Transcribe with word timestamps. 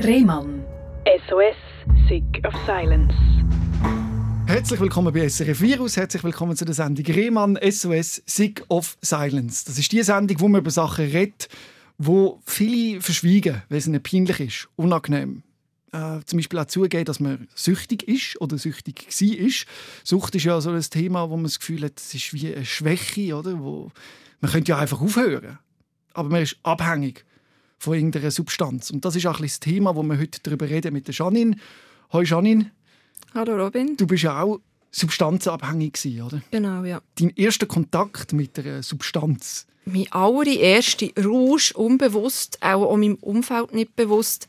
Rehmann. 0.00 0.64
SOS, 1.28 1.56
Sick 2.08 2.22
of 2.46 2.54
Silence. 2.66 3.12
Herzlich 4.46 4.78
willkommen 4.78 5.12
bei 5.12 5.28
SRF 5.28 5.60
Virus, 5.60 5.96
herzlich 5.96 6.22
willkommen 6.22 6.56
zu 6.56 6.64
der 6.64 6.74
Sendung 6.74 7.04
Rehmann 7.04 7.58
SOS 7.68 8.22
Sick 8.24 8.64
of 8.68 8.96
Silence. 9.02 9.64
Das 9.64 9.76
ist 9.76 9.90
die 9.90 10.02
Sendung, 10.04 10.38
wo 10.38 10.46
man 10.46 10.60
über 10.60 10.70
Sachen 10.70 11.04
redet, 11.04 11.48
wo 11.98 12.40
viele 12.46 13.00
verschwiegen, 13.00 13.62
weil 13.68 13.78
es 13.78 13.88
ihnen 13.88 14.00
peinlich 14.00 14.38
ist, 14.38 14.68
unangenehm. 14.76 15.42
Äh, 15.90 16.20
zum 16.24 16.38
Beispiel 16.38 16.60
auch 16.60 16.66
zugeben, 16.66 17.04
dass 17.04 17.18
man 17.18 17.48
süchtig 17.56 18.06
ist 18.06 18.40
oder 18.40 18.56
süchtig 18.56 19.08
war. 19.08 19.50
Sucht 20.04 20.34
ist 20.36 20.44
ja 20.44 20.60
so 20.60 20.70
ein 20.70 20.80
Thema, 20.80 21.28
wo 21.28 21.34
man 21.34 21.44
das 21.44 21.58
Gefühl 21.58 21.82
hat, 21.82 21.98
es 21.98 22.14
ist 22.14 22.32
wie 22.32 22.54
eine 22.54 22.64
Schwäche, 22.64 23.34
oder? 23.34 23.58
Wo 23.58 23.90
man 24.40 24.52
könnte 24.52 24.70
ja 24.70 24.78
einfach 24.78 25.00
aufhören, 25.00 25.58
aber 26.14 26.28
man 26.28 26.42
ist 26.42 26.56
abhängig 26.62 27.24
von 27.78 27.94
irgendeiner 27.94 28.30
Substanz. 28.30 28.90
Und 28.90 29.04
das 29.04 29.16
ist 29.16 29.26
auch 29.26 29.38
ein 29.38 29.44
das 29.44 29.60
Thema, 29.60 29.94
wo 29.94 30.02
wir 30.02 30.18
heute 30.18 30.40
darüber 30.42 30.68
reden 30.68 30.92
mit 30.92 31.06
der 31.06 31.14
Janine. 31.14 31.56
Hallo 32.10 32.24
Janine. 32.24 32.70
Hallo 33.34 33.56
Robin. 33.56 33.96
Du 33.96 34.06
bist 34.06 34.24
ja 34.24 34.42
auch 34.42 34.60
substanzabhängig 34.90 35.92
gewesen, 35.92 36.22
oder? 36.22 36.42
Genau, 36.50 36.84
ja. 36.84 37.00
Dein 37.18 37.30
erster 37.36 37.66
Kontakt 37.66 38.32
mit 38.32 38.58
einer 38.58 38.82
Substanz? 38.82 39.66
Mein 39.84 40.10
allererster 40.10 41.08
Rausch, 41.22 41.72
unbewusst, 41.72 42.58
auch 42.60 42.94
meinem 42.96 43.14
Umfeld 43.16 43.74
nicht 43.74 43.96
bewusst, 43.96 44.48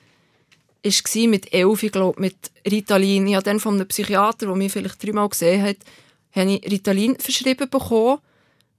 war 0.83 1.27
mit 1.27 1.53
elf, 1.53 1.83
ich 1.83 1.91
glaube, 1.91 2.19
mit 2.19 2.35
Ritalin. 2.69 3.27
Ich 3.27 3.35
habe 3.35 3.43
dann 3.43 3.59
von 3.59 3.75
einem 3.75 3.87
Psychiater, 3.87 4.47
der 4.47 4.55
mich 4.55 4.71
vielleicht 4.71 5.03
dreimal 5.03 5.29
gesehen 5.29 5.61
hat, 5.61 5.77
habe 6.31 6.53
ich 6.53 6.71
Ritalin 6.71 7.15
verschrieben 7.17 7.69
bekommen. 7.69 8.19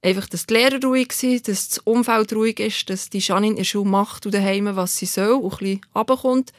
Einfach, 0.02 0.26
dass 0.28 0.46
die 0.46 0.54
Lehrer 0.54 0.80
ruhig 0.82 1.12
sind, 1.12 1.46
dass 1.46 1.68
das 1.68 1.78
Umfeld 1.78 2.32
ruhig 2.32 2.58
ist, 2.58 2.88
dass 2.88 3.10
die 3.10 3.18
Janine 3.18 3.52
in 3.52 3.56
der 3.56 3.64
Schule 3.64 3.88
macht 3.88 4.24
und 4.24 4.34
daheim, 4.34 4.74
was 4.74 4.96
sie 4.96 5.06
soll, 5.06 5.32
und 5.32 5.52
ein 5.52 5.58
bisschen 5.58 5.80
runterkommt. 5.94 6.52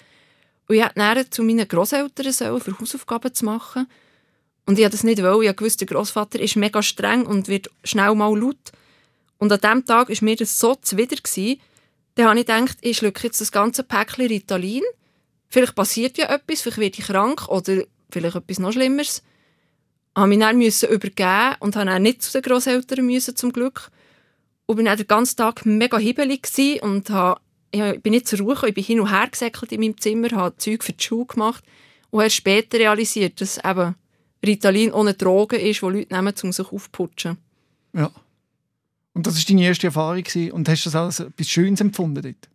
Und 0.67 0.75
ich 0.75 0.85
dann 0.95 1.31
zu 1.31 1.43
meinen 1.43 1.67
Grosseltern 1.67 2.31
sollen, 2.31 2.61
für 2.61 2.79
Hausaufgaben 2.79 3.33
zu 3.33 3.45
machen. 3.45 3.87
Und 4.67 4.77
ich 4.77 4.83
wollte 4.83 4.95
das 4.95 5.03
nicht, 5.03 5.23
weil 5.23 5.43
ich 5.43 5.59
wusste, 5.59 5.85
der 5.85 5.95
Großvater 5.95 6.39
ist 6.39 6.55
mega 6.55 6.83
streng 6.83 7.25
und 7.25 7.47
wird 7.47 7.69
schnell 7.83 8.13
mal 8.13 8.37
laut. 8.37 8.71
Und 9.39 9.51
an 9.51 9.59
diesem 9.59 9.85
Tag 9.85 10.09
war 10.09 10.17
mir 10.21 10.35
das 10.35 10.59
so 10.59 10.75
zuwider. 10.75 11.17
Dann 12.15 12.27
habe 12.27 12.39
ich 12.39 12.45
gedacht, 12.45 12.77
ich 12.81 12.97
schlucke 12.97 13.23
jetzt 13.23 13.41
das 13.41 13.51
ganze 13.51 13.83
Päckchen 13.83 14.27
Ritalin. 14.27 14.83
Vielleicht 15.49 15.73
passiert 15.73 16.17
ja 16.19 16.29
etwas, 16.29 16.61
vielleicht 16.61 16.77
werde 16.77 16.99
ich 16.99 17.05
krank 17.05 17.47
oder 17.49 17.83
vielleicht 18.11 18.35
etwas 18.35 18.59
noch 18.59 18.71
Schlimmeres 18.71 19.23
habe 20.15 20.27
mich 20.27 20.39
dann 20.39 20.57
müssen 20.57 20.89
übergeben 20.89 21.55
und 21.59 21.75
habe 21.75 21.85
dann 21.85 22.01
nicht 22.01 22.21
zu 22.21 22.31
den 22.31 22.41
Großeltern 22.41 23.05
müssen, 23.05 23.35
zum 23.35 23.51
Glück. 23.53 23.89
Und 24.65 24.75
bin 24.77 24.85
dann 24.85 24.97
den 24.97 25.07
ganzen 25.07 25.37
Tag 25.37 25.65
mega 25.65 25.97
hibbelig 25.97 26.81
und 26.81 27.09
habe, 27.09 27.41
ich 27.71 28.01
bin 28.01 28.11
nicht 28.11 28.27
zur 28.27 28.39
Ruhe 28.39 28.55
gekommen, 28.55 28.69
ich 28.69 28.75
bin 28.75 28.83
hin 28.83 28.99
und 28.99 29.11
her 29.11 29.27
gesäckelt 29.29 29.71
in 29.71 29.81
meinem 29.81 29.99
Zimmer, 29.99 30.29
habe 30.31 30.57
Zeug 30.57 30.83
für 30.83 30.93
die 30.93 31.03
Schule 31.03 31.25
gemacht 31.25 31.63
und 32.09 32.21
erst 32.21 32.35
später 32.35 32.77
realisiert, 32.79 33.41
dass 33.41 33.57
eben 33.57 33.95
Ritalin 34.45 34.91
ohne 34.91 35.13
Droge 35.13 35.57
ist, 35.57 35.81
die 35.81 35.85
Leute 35.85 36.13
nehmen, 36.13 36.33
um 36.43 36.51
sich 36.51 36.71
aufzuputschen. 36.71 37.37
Ja. 37.93 38.11
Und 39.13 39.27
das 39.27 39.35
war 39.35 39.43
deine 39.47 39.63
erste 39.63 39.87
Erfahrung 39.87 40.23
und 40.51 40.69
hast 40.69 40.85
du 40.85 40.89
das 40.89 40.95
als 40.95 41.19
etwas 41.19 41.49
Schönes 41.49 41.81
empfunden 41.81 42.21
dort? 42.23 42.49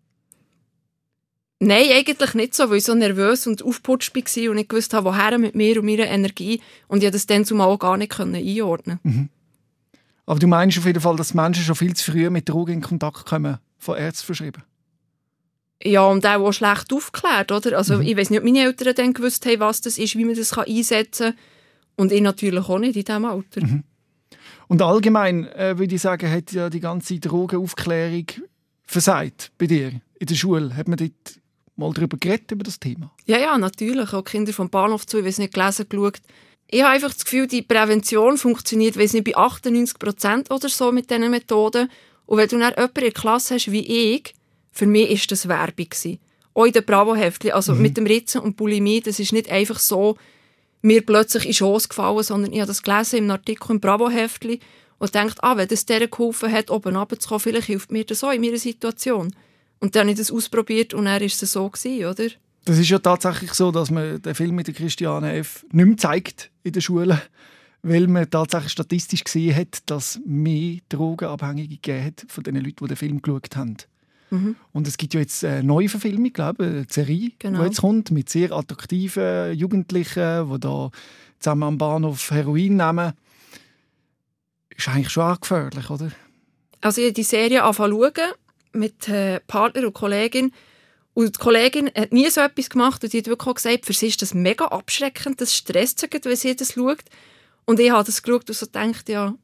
Nein, 1.59 1.87
eigentlich 1.91 2.35
nicht 2.35 2.55
so, 2.55 2.69
weil 2.69 2.79
ich 2.79 2.85
so 2.85 2.95
nervös 2.95 3.47
und 3.47 3.62
aufgeputscht 3.62 4.15
war 4.15 4.51
und 4.51 4.57
nicht 4.57 4.69
gewusst 4.69 4.93
habe, 4.93 5.07
woher 5.07 5.39
mit 5.39 5.55
mir 5.55 5.81
und 5.81 5.87
meiner 5.87 6.07
Energie. 6.07 6.61
Und 6.87 7.03
ich 7.03 7.11
das 7.11 7.27
dann 7.27 7.47
zumal 7.47 7.69
auch 7.69 7.79
gar 7.79 7.97
nicht 7.97 8.19
einordnen 8.19 9.01
mhm. 9.03 9.29
Aber 10.27 10.41
du 10.41 10.48
meinst 10.48 10.77
auf 10.77 10.85
jeden 10.85 11.01
Fall, 11.01 11.17
dass 11.17 11.35
Menschen 11.35 11.63
schon 11.63 11.77
viel 11.77 11.95
zu 11.95 12.11
früh 12.11 12.29
mit 12.31 12.48
Drogen 12.48 12.75
in 12.75 12.81
Kontakt 12.83 13.27
kommen, 13.27 13.59
von 13.79 13.97
Ärzten 13.97 14.27
verschrieben? 14.27 14.65
Ja, 15.83 16.05
und 16.05 16.27
auch, 16.27 16.41
auch 16.41 16.53
schlecht 16.53 16.93
aufklärt, 16.93 17.53
oder? 17.53 17.79
Also, 17.79 17.98
mhm. 17.98 18.03
ich 18.03 18.17
weiß 18.17 18.31
nicht, 18.31 18.41
ob 18.41 18.45
meine 18.45 18.65
Eltern 18.65 18.95
dann 18.95 19.13
gewusst 19.13 19.47
haben, 19.47 19.61
was 19.61 19.83
das 19.83 19.98
ist, 19.98 20.17
wie 20.17 20.25
man 20.25 20.35
das 20.35 20.57
einsetzen 20.59 21.33
kann. 21.33 21.39
Und 21.97 22.13
ich 22.13 22.23
natürlich 22.23 22.69
auch 22.69 22.79
nicht 22.79 22.97
in 22.97 23.05
diesem 23.05 23.25
Alter. 23.25 23.64
Mhm. 23.64 23.85
Und 24.69 24.83
allgemein, 24.83 25.47
äh, 25.53 25.79
würde 25.79 25.95
ich 25.95 26.03
sagen, 26.03 26.30
hat 26.30 26.53
ja 26.53 26.70
die 26.70 26.80
ganze 26.80 27.20
Drogenaufklärung 27.20 28.27
versagt 28.85 29.53
bei 29.59 29.67
dir 29.67 29.92
in 30.19 30.27
der 30.27 30.35
Schule. 30.35 30.75
Hat 30.77 30.89
man 30.89 30.97
dort 30.97 31.41
mal 31.77 31.92
darüber 31.92 32.17
geredet, 32.17 32.51
über 32.53 32.64
das 32.64 32.81
Thema? 32.81 33.11
Ja, 33.27 33.39
ja, 33.39 33.57
natürlich. 33.59 34.13
Auch 34.13 34.25
Kinder 34.25 34.53
vom 34.53 34.70
Bahnhof 34.70 35.07
zu, 35.07 35.19
ich 35.19 35.25
weiß 35.25 35.39
nicht, 35.39 35.55
gelesen, 35.55 35.87
geschaut. 35.89 36.20
Ich 36.69 36.83
habe 36.83 36.95
einfach 36.95 37.13
das 37.13 37.25
Gefühl, 37.25 37.47
die 37.47 37.63
Prävention 37.63 38.39
funktioniert, 38.39 38.98
weiß 38.98 39.13
nicht, 39.13 39.25
bei 39.25 39.37
98 39.37 39.98
Prozent 39.98 40.51
oder 40.51 40.69
so 40.69 40.91
mit 40.91 41.11
diesen 41.11 41.31
Methoden. 41.31 41.89
Und 42.27 42.39
wenn 42.39 42.48
du 42.48 42.59
dann 42.59 42.73
jemanden 42.73 42.98
in 42.98 43.05
der 43.05 43.13
Klasse 43.13 43.55
hast 43.55 43.70
wie 43.70 44.15
ich, 44.15 44.35
für 44.73 44.86
mich 44.86 45.09
war 45.09 45.27
das 45.29 45.48
Werbung. 45.48 45.89
Gewesen. 45.89 46.19
Auch 46.55 46.65
in 46.65 46.73
den 46.73 46.85
Bravo-Heftchen. 46.85 47.53
Also 47.53 47.75
mhm. 47.75 47.83
mit 47.83 47.97
dem 47.97 48.07
Ritzen 48.07 48.41
und 48.41 48.57
Bulimie, 48.57 49.01
das 49.01 49.20
ist 49.20 49.33
nicht 49.33 49.51
einfach 49.51 49.79
so 49.79 50.17
mir 50.83 51.05
plötzlich 51.05 51.47
in 51.47 51.55
Schoß 51.55 51.89
gefallen, 51.89 52.23
sondern 52.23 52.53
ich 52.53 52.61
habe 52.61 52.69
das 52.69 52.83
gelesen 52.83 53.19
im 53.19 53.31
Artikel 53.31 53.73
im 53.73 53.81
Bravo-Heftchen 53.81 54.59
und 54.98 55.15
denkt, 55.15 55.42
ah, 55.42 55.57
wenn 55.57 55.69
das 55.69 55.86
der 55.86 56.07
geholfen 56.09 56.51
hat, 56.51 56.70
oben 56.70 56.97
runterzukommen, 56.97 57.41
vielleicht 57.41 57.67
hilft 57.67 57.92
mir 57.92 58.05
das 58.05 58.25
auch 58.25 58.33
in 58.33 58.41
meiner 58.41 58.59
Situation. 58.59 59.35
Und 59.81 59.95
dann 59.95 60.03
habe 60.03 60.13
ich 60.13 60.19
das 60.19 60.31
ausprobiert 60.31 60.95
und 60.95 61.05
dann 61.05 61.20
war 61.20 61.27
es 61.27 61.39
so, 61.39 61.69
gewesen, 61.69 62.07
oder? 62.07 62.29
Das 62.64 62.79
ist 62.79 62.89
ja 62.89 62.98
tatsächlich 62.98 63.53
so, 63.53 63.70
dass 63.70 63.91
man 63.91 64.20
den 64.20 64.35
Film 64.35 64.57
mit 64.57 64.67
der 64.67 64.75
Christiane 64.75 65.35
F. 65.37 65.64
nicht 65.70 65.87
mehr 65.87 65.97
zeigt 65.97 66.51
in 66.64 66.73
der 66.73 66.81
Schule, 66.81 67.23
weil 67.83 68.09
man 68.09 68.29
tatsächlich 68.29 68.73
statistisch 68.73 69.23
gesehen 69.23 69.55
hat, 69.55 69.79
dass 69.86 70.19
mehr 70.27 70.79
Drogenabhängige 70.89 71.77
gegeben 71.77 72.05
hat 72.05 72.25
von 72.29 72.42
den 72.42 72.57
Leuten, 72.57 72.77
die 72.81 72.89
den 72.89 72.97
Film 72.97 73.23
geschaut 73.23 73.57
haben. 73.57 73.77
Mhm. 74.31 74.57
Und 74.73 74.89
es 74.89 74.97
gibt 74.97 75.15
ja 75.15 75.20
jetzt 75.20 75.45
eine 75.45 75.63
neue 75.63 75.89
Verfilmung, 75.89 76.33
glaube 76.33 76.65
ich, 76.65 76.70
eine 76.70 76.86
Serie, 76.91 77.31
genau. 77.39 77.61
die 77.61 77.67
jetzt 77.67 77.81
kommt, 77.81 78.11
mit 78.11 78.29
sehr 78.29 78.51
attraktiven 78.51 79.55
Jugendlichen, 79.55 80.53
die 80.53 80.61
da 80.61 80.91
zusammen 81.39 81.63
am 81.63 81.79
Bahnhof 81.79 82.31
Heroin 82.31 82.77
nehmen. 82.77 83.13
Ist 84.77 84.89
eigentlich 84.89 85.11
schon 85.11 85.23
auch 85.23 85.41
gefährlich, 85.41 85.89
oder? 85.89 86.11
Also 86.81 87.01
ich 87.01 87.07
habe 87.07 87.15
die 87.15 87.23
Serie 87.23 87.63
angefangen 87.63 87.92
mit 88.77 89.09
äh, 89.09 89.41
Partner 89.41 89.87
und 89.87 89.95
Kollegin. 89.95 90.53
Und 91.14 91.37
die 91.37 91.39
Kollegin 91.39 91.91
hat 91.97 92.13
nie 92.13 92.29
so 92.29 92.42
etwas 92.42 92.69
gemacht 92.69 93.03
und 93.03 93.11
sie 93.11 93.19
hat 93.19 93.27
wirklich 93.27 93.48
auch 93.48 93.55
gesagt, 93.55 93.87
für 93.87 93.95
sie 93.95 94.09
ist 94.09 94.20
das 94.20 94.35
mega 94.35 94.67
abschreckend, 94.67 95.41
das 95.41 95.55
stresst 95.55 96.01
sie, 96.01 96.25
wenn 96.25 96.37
sie 96.37 96.55
das 96.55 96.75
schaut. 96.75 97.05
Und 97.65 97.81
ich 97.81 97.91
habe 97.91 98.05
das 98.05 98.23
geschaut 98.23 98.48
und 98.48 98.55
so 98.55 98.67
gedacht, 98.67 99.09
ja, 99.09 99.35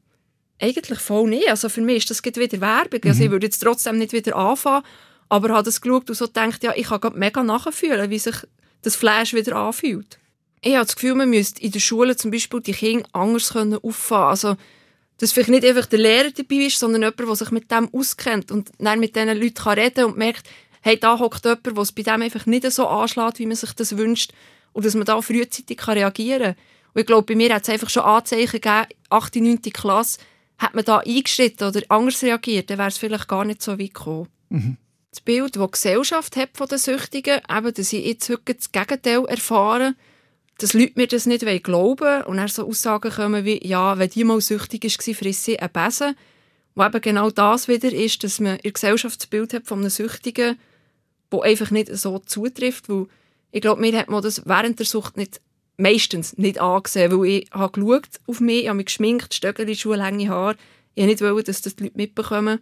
eigentlich 0.59 0.99
voll 0.99 1.29
nicht. 1.29 1.49
Also 1.49 1.69
für 1.69 1.81
mich 1.81 1.97
ist 1.97 2.09
das 2.11 2.23
wieder 2.23 2.61
Werbung. 2.61 3.01
Mhm. 3.03 3.09
Also 3.09 3.23
ich 3.23 3.31
würde 3.31 3.47
jetzt 3.47 3.59
trotzdem 3.59 3.97
nicht 3.97 4.13
wieder 4.13 4.35
anfangen, 4.35 4.83
aber 5.29 5.49
habe 5.49 5.63
das 5.63 5.81
geschaut 5.81 6.09
und 6.09 6.15
so 6.15 6.27
gedacht, 6.27 6.63
ja, 6.63 6.73
ich 6.75 6.87
kann 6.87 7.13
mega 7.15 7.43
nachfühlen, 7.43 8.09
wie 8.09 8.19
sich 8.19 8.35
das 8.81 8.95
Flash 8.95 9.33
wieder 9.33 9.55
anfühlt. 9.55 10.19
Ich 10.61 10.75
habe 10.75 10.85
das 10.85 10.95
Gefühl, 10.95 11.15
man 11.15 11.29
müsste 11.29 11.61
in 11.61 11.71
der 11.71 11.79
Schule 11.79 12.15
zum 12.15 12.31
Beispiel 12.31 12.61
die 12.61 12.73
Kinder 12.73 13.05
anders 13.11 13.53
auffahren 13.55 14.29
Also 14.29 14.55
dass 15.23 15.31
vielleicht 15.31 15.51
nicht 15.51 15.63
einfach 15.63 15.85
der 15.85 15.99
Lehrer 15.99 16.31
dabei 16.31 16.65
ist, 16.65 16.77
sondern 16.77 17.01
jemand, 17.03 17.17
der 17.17 17.35
sich 17.37 17.51
mit 17.51 17.71
dem 17.71 17.87
auskennt 17.93 18.51
und 18.51 18.71
dann 18.77 18.99
mit 18.99 19.15
diesen 19.15 19.29
Leuten 19.29 19.53
kann 19.53 19.79
reden 19.79 20.03
und 20.03 20.17
merkt, 20.17 20.49
hey, 20.81 20.99
da 20.99 21.17
hockt 21.17 21.45
jemand, 21.45 21.65
der 21.65 21.77
es 21.77 21.93
bei 21.93 22.01
dem 22.01 22.21
einfach 22.23 22.45
nicht 22.45 22.69
so 22.69 22.85
anschlägt, 22.85 23.39
wie 23.39 23.45
man 23.45 23.55
sich 23.55 23.71
das 23.71 23.95
wünscht 23.95 24.33
und 24.73 24.85
dass 24.85 24.95
man 24.95 25.05
da 25.05 25.21
frühzeitig 25.21 25.77
kann 25.77 25.97
reagieren 25.97 26.55
kann. 26.55 26.55
Und 26.93 26.99
ich 26.99 27.07
glaube, 27.07 27.25
bei 27.25 27.35
mir 27.35 27.55
hat 27.55 27.63
es 27.63 27.69
einfach 27.69 27.89
schon 27.89 28.03
Anzeichen 28.03 28.59
gegeben, 28.59 28.87
8., 29.09 29.35
9. 29.37 29.61
Klasse, 29.61 30.19
hat 30.57 30.75
man 30.75 30.83
da 30.83 30.97
eingeschritten 30.97 31.69
oder 31.69 31.81
anders 31.87 32.21
reagiert, 32.21 32.69
dann 32.69 32.77
wäre 32.77 32.89
es 32.89 32.97
vielleicht 32.97 33.29
gar 33.29 33.45
nicht 33.45 33.61
so 33.61 33.79
weit 33.79 33.93
gekommen. 33.93 34.27
Mhm. 34.49 34.75
Das 35.09 35.21
Bild, 35.21 35.55
das 35.55 35.63
die 35.63 35.71
Gesellschaft 35.71 36.35
hat 36.35 36.49
von 36.53 36.67
den 36.67 36.79
Süchtigen, 36.79 37.39
eben, 37.49 37.73
dass 37.73 37.93
ich 37.93 38.05
jetzt 38.05 38.27
heute 38.27 38.55
das 38.55 38.73
Gegenteil 38.73 39.23
erfahren, 39.23 39.95
dass 40.59 40.73
Leute 40.73 40.93
mir 40.95 41.07
das 41.07 41.25
nicht 41.25 41.45
glauben 41.63 42.01
wollen 42.01 42.23
und 42.23 42.37
dann 42.37 42.47
so 42.47 42.67
Aussagen 42.67 43.11
kommen 43.11 43.45
wie, 43.45 43.65
ja, 43.65 43.97
wenn 43.97 44.09
die 44.09 44.23
mal 44.23 44.39
süchtig 44.39 44.83
war, 44.83 45.15
frisst 45.15 45.45
sie 45.45 45.59
einen 45.59 45.71
Besen. 45.71 46.15
Wo 46.75 46.83
eben 46.83 47.01
genau 47.01 47.29
das 47.29 47.67
wieder 47.67 47.91
ist, 47.91 48.23
dass 48.23 48.39
man 48.39 48.59
ein 48.63 48.73
Gesellschaftsbild 48.73 49.53
hat 49.53 49.67
von 49.67 49.79
einem 49.79 49.89
Süchtigen, 49.89 50.57
wo 51.29 51.41
einfach 51.41 51.69
nicht 51.71 51.95
so 51.95 52.19
zutrifft, 52.19 52.89
weil 52.89 53.07
ich 53.51 53.61
glaube, 53.61 53.81
mir 53.81 53.97
hat 53.97 54.09
man 54.09 54.23
das 54.23 54.45
während 54.45 54.79
der 54.79 54.85
Sucht 54.85 55.17
nicht, 55.17 55.39
meistens 55.77 56.37
nicht 56.37 56.59
angesehen, 56.59 57.11
weil 57.11 57.25
ich 57.27 57.49
habe 57.51 57.79
geschaut 57.79 58.19
auf 58.27 58.39
mich, 58.39 58.63
ich 58.63 58.67
habe 58.67 58.77
mich 58.77 58.87
geschminkt, 58.87 59.33
Stöckeli, 59.33 59.75
Schuhe, 59.75 59.95
lange 59.95 60.29
Haare. 60.29 60.55
Ich 60.95 61.05
wollte 61.05 61.35
nicht, 61.35 61.47
dass 61.47 61.61
das 61.61 61.75
die 61.75 61.83
Leute 61.83 61.97
mitbekommen. 61.97 62.59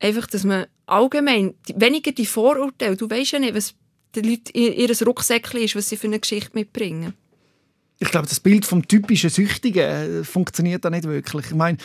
Einfach, 0.00 0.26
dass 0.26 0.44
man 0.44 0.66
allgemein, 0.86 1.54
weniger 1.74 2.12
die 2.12 2.26
Vorurteile, 2.26 2.96
du 2.96 3.08
weißt 3.08 3.32
ja 3.32 3.38
nicht, 3.38 3.54
was 3.54 3.74
den 4.16 4.24
Leuten 4.24 4.50
ihr 4.54 5.06
Rucksäckchen 5.06 5.60
ist, 5.60 5.76
was 5.76 5.88
sie 5.88 5.96
für 5.96 6.06
eine 6.06 6.20
Geschichte 6.20 6.50
mitbringen. 6.54 7.14
Ich 7.98 8.10
glaube, 8.10 8.26
das 8.26 8.40
Bild 8.40 8.64
vom 8.64 8.86
typischen 8.86 9.30
Süchtigen 9.30 9.82
äh, 9.82 10.24
funktioniert 10.24 10.84
da 10.84 10.90
nicht 10.90 11.04
wirklich. 11.04 11.46
Ich 11.46 11.54
meine, 11.54 11.78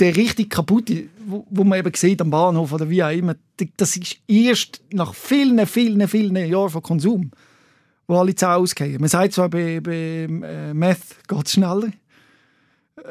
der 0.00 0.16
richtig 0.16 0.50
kaputte, 0.50 1.08
wo, 1.26 1.46
wo, 1.50 1.64
man 1.64 1.78
eben 1.78 1.94
sieht 1.94 2.20
am 2.20 2.30
Bahnhof 2.30 2.72
oder 2.72 2.88
wie 2.90 3.02
auch 3.02 3.10
immer, 3.10 3.36
das 3.76 3.96
ist 3.96 4.16
erst 4.26 4.82
nach 4.92 5.14
vielen, 5.14 5.64
vielen, 5.66 6.06
vielen 6.08 6.36
Jahren 6.36 6.70
von 6.70 6.82
Konsum, 6.82 7.30
wo 8.06 8.18
alle 8.18 8.34
Zähne 8.34 8.56
ausgehen. 8.56 9.00
Man 9.00 9.08
sagt 9.08 9.34
zwar, 9.34 9.48
bei, 9.48 9.80
bei 9.80 10.26
äh, 10.26 10.74
Meth 10.74 11.26
geht 11.28 11.46
es 11.46 11.52
schneller. 11.52 11.90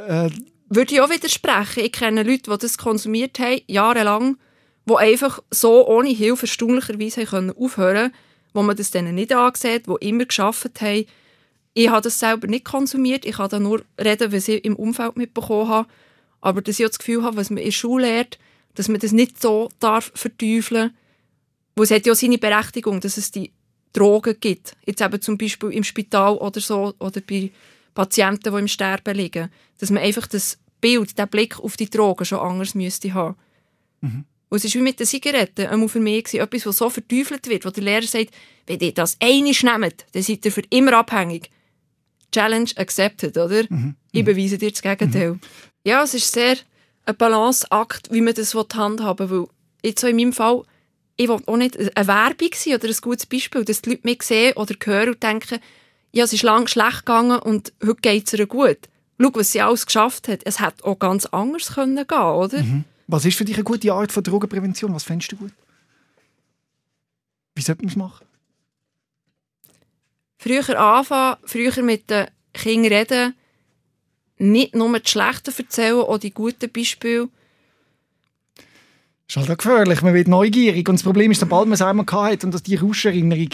Äh, 0.08 0.30
Würde 0.70 0.94
ich 0.94 1.02
auch 1.02 1.10
widersprechen. 1.10 1.86
Ich 1.86 1.92
kenne 1.94 2.24
Leute, 2.24 2.52
die 2.52 2.58
das 2.58 2.78
konsumiert 2.78 3.40
haben, 3.40 3.62
jahrelang, 3.68 4.38
die 4.86 4.96
einfach 4.96 5.42
so 5.50 5.88
ohne 5.88 6.10
Hilfe 6.10 6.46
erstaunlicherweise 6.46 7.54
aufhören 7.58 8.12
können 8.12 8.14
wo 8.54 8.64
man 8.64 8.76
das 8.76 8.92
denen 8.92 9.16
nicht 9.16 9.34
ansieht, 9.34 9.88
die 9.88 10.08
immer 10.08 10.26
geschafft 10.26 10.82
haben. 10.82 11.06
Ich 11.74 11.90
habe 11.90 12.02
das 12.02 12.20
selber 12.20 12.48
nicht 12.48 12.66
konsumiert, 12.66 13.26
ich 13.26 13.38
kann 13.38 13.50
da 13.50 13.60
nur 13.60 13.84
reden, 14.00 14.32
was 14.32 14.48
ich 14.48 14.64
im 14.64 14.76
Umfeld 14.76 15.18
mitbekommen 15.18 15.70
habe. 15.70 15.90
Aber 16.42 16.62
dass 16.62 16.80
ich 16.80 16.86
auch 16.86 16.90
das 16.90 17.00
Gefühl 17.00 17.24
habe, 17.24 17.38
was 17.38 17.50
man 17.50 17.60
in 17.60 17.66
der 17.66 17.72
Schule 17.72 18.06
lernt, 18.06 18.38
dass 18.76 18.90
man 18.90 19.00
das 19.00 19.12
nicht 19.12 19.42
so 19.42 19.70
darf 19.80 20.12
verteufeln 20.14 20.92
darf. 21.76 21.84
es 21.84 21.92
hat 21.92 22.06
ja 22.06 22.14
seine 22.14 22.38
Berechtigung, 22.38 23.00
dass 23.00 23.18
es 23.18 23.32
die 23.32 23.52
Drogen 23.94 24.36
gibt. 24.40 24.76
Jetzt 24.86 25.02
eben 25.02 25.22
zum 25.22 25.38
Beispiel 25.38 25.72
im 25.72 25.84
Spital 25.84 26.38
oder 26.38 26.60
so, 26.60 26.94
oder 27.00 27.22
bei 27.22 27.52
Patienten, 27.94 28.52
die 28.52 28.60
im 28.60 28.68
Sterben 28.68 29.16
liegen. 29.16 29.50
Dass 29.78 29.92
man 29.92 30.04
einfach 30.04 30.28
das 30.28 30.58
Bild, 30.82 31.18
den 31.18 31.28
Blick 31.30 31.60
auf 31.60 31.78
die 31.78 31.90
Drogen 31.90 32.26
schon 32.26 32.40
anders 32.40 32.76
müsste 32.76 33.14
haben. 33.14 33.36
Mhm. 34.02 34.26
Und 34.54 34.58
es 34.58 34.66
ist 34.66 34.76
wie 34.76 34.82
mit 34.82 35.00
den 35.00 35.08
Zigaretten, 35.08 35.66
einmal 35.66 35.90
für 35.90 36.00
mich 36.00 36.32
etwas, 36.36 36.68
was 36.68 36.78
so 36.78 36.88
verteufelt 36.88 37.50
wird, 37.50 37.66
wo 37.66 37.72
der 37.72 37.84
Lehrer 37.84 38.06
sagt, 38.06 38.30
wenn 38.68 38.80
ihr 38.82 38.94
das 38.94 39.18
eine 39.20 39.50
nehmt, 39.50 40.06
dann 40.12 40.22
seid 40.22 40.46
ihr 40.46 40.52
für 40.52 40.62
immer 40.70 40.94
abhängig. 40.94 41.50
Challenge 42.32 42.70
accepted, 42.76 43.36
oder? 43.36 43.64
Mhm. 43.68 43.96
Ich 44.12 44.24
beweise 44.24 44.60
dir 44.60 44.70
das 44.70 44.84
Gegenteil. 44.84 45.32
Mhm. 45.32 45.40
Ja, 45.84 46.04
es 46.04 46.14
ist 46.14 46.32
sehr 46.32 46.58
ein 47.08 47.18
Balanceakt, 47.18 48.12
wie 48.12 48.22
man 48.22 48.36
das 48.36 48.54
handhaben 48.54 49.32
will. 49.32 49.48
Jetzt 49.82 50.02
so 50.02 50.08
in 50.08 50.18
meinem 50.18 50.34
Fall, 50.34 50.62
ich 51.16 51.30
will 51.30 51.40
auch 51.48 51.58
nicht 51.58 51.76
eine 51.76 52.08
Werbung 52.08 52.50
sein 52.54 52.76
oder 52.76 52.90
ein 52.90 52.98
gutes 53.02 53.26
Beispiel, 53.26 53.66
dass 53.66 53.82
die 53.82 53.90
Leute 53.90 54.02
mich 54.04 54.22
sehen 54.22 54.54
oder 54.56 54.76
hören 54.84 55.16
und 55.16 55.24
denken, 55.24 55.62
ja, 56.12 56.26
es 56.26 56.34
ist 56.34 56.44
lange 56.44 56.68
schlecht 56.68 57.08
gegangen 57.08 57.40
und 57.40 57.74
heute 57.84 58.02
geht 58.02 58.28
es 58.28 58.40
ihr 58.40 58.46
gut. 58.46 58.78
Schau, 59.20 59.32
was 59.34 59.52
sie 59.52 59.62
alles 59.62 59.88
geschafft 59.88 60.28
hat. 60.28 60.42
Es 60.44 60.60
hätte 60.60 60.86
auch 60.86 61.00
ganz 61.00 61.26
anders 61.26 61.74
können 61.74 61.96
gehen 61.96 62.18
oder? 62.20 62.62
Mhm. 62.62 62.84
Was 63.08 63.26
ist 63.26 63.38
für 63.38 63.46
dich 63.46 63.56
eine 63.56 63.64
gute 63.64 63.92
Art 63.94 64.12
von 64.12 64.24
Drogenprävention? 64.24 64.94
Was 64.94 65.04
fändest 65.04 65.32
du 65.32 65.38
gut? 65.38 65.52
Wie 67.56 67.62
sollte 67.62 67.84
man 67.84 67.90
es 67.90 67.96
machen? 67.96 68.26
Früher 70.38 70.80
anfangen, 70.80 71.38
früher 71.46 71.84
mit 71.84 72.10
den 72.10 72.28
Kindern 72.54 72.94
reden, 72.94 73.36
nicht 74.38 74.76
nur 74.76 75.00
die 75.00 75.10
schlechten 75.10 75.54
erzählen, 75.58 76.00
auch 76.00 76.18
die 76.18 76.34
guten 76.34 76.70
Beispiele. 76.72 77.30
Das 79.28 79.38
ist 79.38 79.38
halt 79.38 79.52
auch 79.52 79.64
gefährlich, 79.64 80.02
man 80.02 80.14
wird 80.14 80.28
neugierig. 80.28 80.88
Und 80.90 80.96
das 80.96 81.04
Problem 81.04 81.32
ist, 81.32 81.40
sobald 81.40 81.68
man 81.68 81.74
es 81.74 81.82
einmal 81.82 82.06
hat 82.06 82.44
und 82.44 82.54
dass 82.54 82.64
die 82.64 82.76
Rauscherinnerung, 82.76 83.50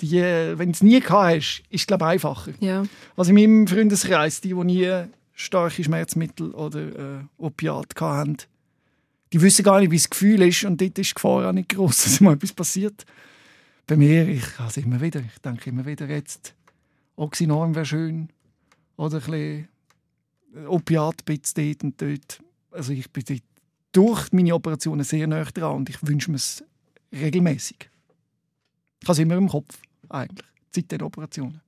die, 0.00 0.20
wenn 0.20 0.68
du 0.68 0.76
es 0.76 0.82
nie 0.82 1.00
gehabt 1.00 1.36
hast, 1.36 1.62
ist 1.70 1.80
es, 1.80 1.86
glaube 1.86 2.04
ich, 2.04 2.10
einfacher. 2.10 2.52
Ja. 2.60 2.84
Also 3.16 3.30
in 3.30 3.36
meinem 3.36 3.66
Freundeskreis, 3.66 4.40
die, 4.40 4.54
die 4.54 4.64
nie 4.64 5.06
starke 5.34 5.82
Schmerzmittel 5.82 6.52
oder 6.52 6.80
äh, 6.80 7.24
Opiate 7.38 8.00
hatten, 8.00 8.36
die 9.32 9.40
wissen 9.40 9.64
gar 9.64 9.80
nicht, 9.80 9.90
wie 9.90 9.96
das 9.96 10.10
Gefühl 10.10 10.42
ist 10.42 10.64
und 10.64 10.80
dort 10.80 10.98
ist 10.98 11.10
die 11.10 11.14
Gefahr 11.14 11.48
auch 11.48 11.52
nicht 11.52 11.70
groß, 11.70 11.96
dass 12.04 12.20
mal 12.20 12.34
etwas 12.34 12.52
passiert. 12.52 13.04
Bei 13.86 13.96
mir, 13.96 14.28
ich 14.28 14.58
also 14.58 14.80
immer 14.80 15.00
wieder, 15.00 15.20
ich 15.20 15.38
denke 15.42 15.70
immer 15.70 15.86
wieder 15.86 16.08
jetzt, 16.08 16.54
Oxynorm 17.16 17.74
wäre 17.74 17.86
schön 17.86 18.28
oder 18.96 19.16
ein 19.16 19.20
bisschen 19.20 19.68
Opiatbits 20.68 21.54
dort 21.54 21.84
und 21.84 22.00
dort. 22.00 22.42
Also 22.70 22.92
ich 22.92 23.10
bin 23.10 23.24
dort 23.26 23.42
durch 23.92 24.32
meine 24.32 24.54
Operationen 24.54 25.04
sehr 25.04 25.26
nah 25.26 25.44
dran 25.44 25.76
und 25.76 25.88
ich 25.88 26.06
wünsche 26.06 26.30
mir 26.30 26.36
es 26.36 26.64
regelmäßig. 27.12 27.88
Ich 29.00 29.08
habe 29.08 29.12
es 29.12 29.18
immer 29.18 29.36
im 29.36 29.48
Kopf, 29.48 29.78
eigentlich, 30.08 30.46
seit 30.74 30.90
den 30.90 31.02
Operationen. 31.02 31.60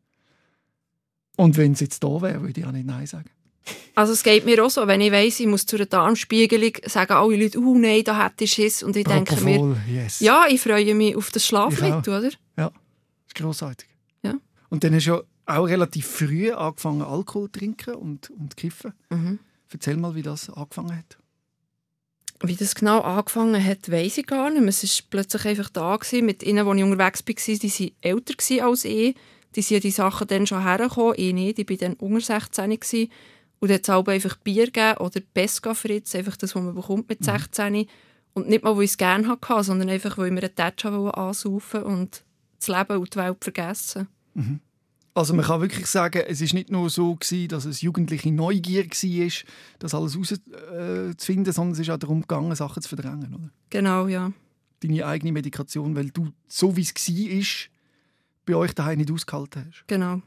Und 1.37 1.57
wenn 1.57 1.73
es 1.73 1.81
jetzt 1.81 2.03
da 2.03 2.21
wäre, 2.21 2.43
würde 2.43 2.61
ich 2.61 2.67
auch 2.67 2.73
nicht 2.73 2.87
Nein 2.87 3.07
sagen. 3.07 3.31
Also 3.95 4.13
es 4.13 4.23
geht 4.23 4.45
mir 4.45 4.65
auch 4.65 4.71
so, 4.71 4.87
wenn 4.87 5.01
ich 5.01 5.11
weiss, 5.11 5.41
ich 5.41 5.47
muss 5.47 5.67
zu 5.67 5.77
einer 5.77 5.87
Darmspiegelung, 5.87 6.73
sagen 6.87 7.13
alle 7.13 7.37
Leute, 7.37 7.59
oh 7.59 7.77
nein, 7.77 8.05
da 8.05 8.25
hätte 8.25 8.45
ich 8.45 8.53
Schiss. 8.53 8.83
Und 8.83 8.97
ich 8.97 9.05
Propofol, 9.05 9.37
denke 9.37 9.81
mir, 9.91 10.03
yes. 10.03 10.21
ja, 10.21 10.47
ich 10.49 10.61
freue 10.61 10.95
mich 10.95 11.17
auf 11.17 11.31
das 11.31 11.45
Schlafmittel, 11.45 12.19
oder? 12.19 12.31
Ja, 12.57 12.71
das 12.71 12.73
ist 13.27 13.35
grossartig. 13.35 13.89
Ja. 14.23 14.35
Und 14.69 14.85
dann 14.85 14.95
hast 14.95 15.07
du 15.07 15.11
ja 15.11 15.23
auch 15.47 15.65
relativ 15.65 16.07
früh 16.07 16.53
angefangen, 16.53 17.03
Alkohol 17.03 17.51
zu 17.51 17.59
trinken 17.59 17.95
und, 17.95 18.31
und 18.31 18.57
kiffen. 18.57 18.93
Mhm. 19.11 19.39
Erzähl 19.73 19.97
mal, 19.97 20.15
wie 20.15 20.23
das 20.23 20.49
angefangen 20.51 20.97
hat. 20.97 21.19
Wie 22.43 22.55
das 22.55 22.75
genau 22.75 23.01
angefangen 23.01 23.63
hat, 23.65 23.91
weiß 23.91 24.19
ich 24.19 24.27
gar 24.27 24.51
nicht. 24.51 24.83
Es 24.83 24.83
war 24.85 25.07
plötzlich 25.11 25.45
einfach 25.45 25.71
da. 25.71 25.97
Gewesen. 25.97 26.25
Mit 26.25 26.43
ihnen, 26.43 26.67
als 26.67 26.79
ich 26.79 26.85
unterwegs 26.85 27.49
war, 27.49 27.55
die 27.55 27.73
waren 27.73 27.91
älter 28.01 28.65
als 28.65 28.85
ich. 28.85 29.17
Die 29.57 29.63
sind 29.63 29.85
die 29.85 29.91
Sachen 29.91 30.27
dann 30.29 30.47
schon 30.47 30.63
hergekommen. 30.63 31.15
Ich 31.17 31.35
nicht. 31.35 31.59
Ich 31.59 31.69
war 31.69 31.77
dann 31.77 31.95
unter 31.95 32.21
16. 32.21 32.71
Gewesen. 32.71 33.11
Und 33.61 33.71
dann 33.71 33.79
hat 33.79 33.89
es 33.89 34.15
einfach 34.15 34.37
Bier 34.37 34.67
gegeben 34.67 34.99
oder 34.99 35.21
Pesca 35.35 35.75
Fritz, 35.75 36.15
einfach 36.15 36.37
das, 36.37 36.55
was 36.55 36.63
man 36.63 36.75
bekommt 36.75 37.09
mit 37.09 37.25
16. 37.25 37.73
Mhm. 37.73 37.87
Und 38.35 38.49
nicht 38.49 38.63
mal, 38.63 38.77
weil 38.77 38.85
ich 38.85 38.91
es 38.93 38.99
gerne 38.99 39.27
hatte, 39.27 39.65
sondern 39.65 39.89
einfach, 39.89 40.17
weil 40.17 40.27
ich 40.27 40.33
mir 40.33 40.43
einen 40.43 40.55
Touch 40.55 40.85
ansaufen 40.85 41.83
und 41.83 42.25
das 42.59 42.69
Leben 42.69 42.99
und 42.99 43.15
die 43.15 43.19
Welt 43.19 43.39
vergessen. 43.43 44.07
Mhm. 44.35 44.61
Also 45.15 45.35
man 45.35 45.45
kann 45.45 45.61
wirklich 45.61 45.87
sagen, 45.87 46.23
es 46.29 46.41
ist 46.41 46.55
nicht 46.55 46.71
nur 46.71 46.89
so 46.91 47.17
gewesen, 47.17 47.49
dass 47.49 47.65
es 47.65 47.81
jugendliche 47.81 48.31
Neugier 48.31 48.85
war, 48.85 49.33
das 49.81 49.93
alles 49.93 50.15
herauszufinden, 50.15 51.53
sondern 51.53 51.73
es 51.73 51.81
ist 51.81 51.91
auch 51.91 51.99
darum 51.99 52.21
gegangen, 52.21 52.55
Sachen 52.55 52.81
zu 52.81 52.89
verdrängen, 52.89 53.35
oder? 53.35 53.51
Genau, 53.71 54.07
ja. 54.07 54.33
Deine 54.79 55.05
eigene 55.05 55.33
Medikation, 55.33 55.97
weil 55.97 56.11
du, 56.11 56.29
so 56.47 56.77
wie 56.77 56.83
es 56.83 56.95
war, 56.95 57.69
bei 58.47 58.55
euch 58.55 58.75
daheim 58.75 58.99
nicht 58.99 59.11
ausgehalten 59.11 59.67
hast. 59.67 59.83
Genau. 59.89 60.23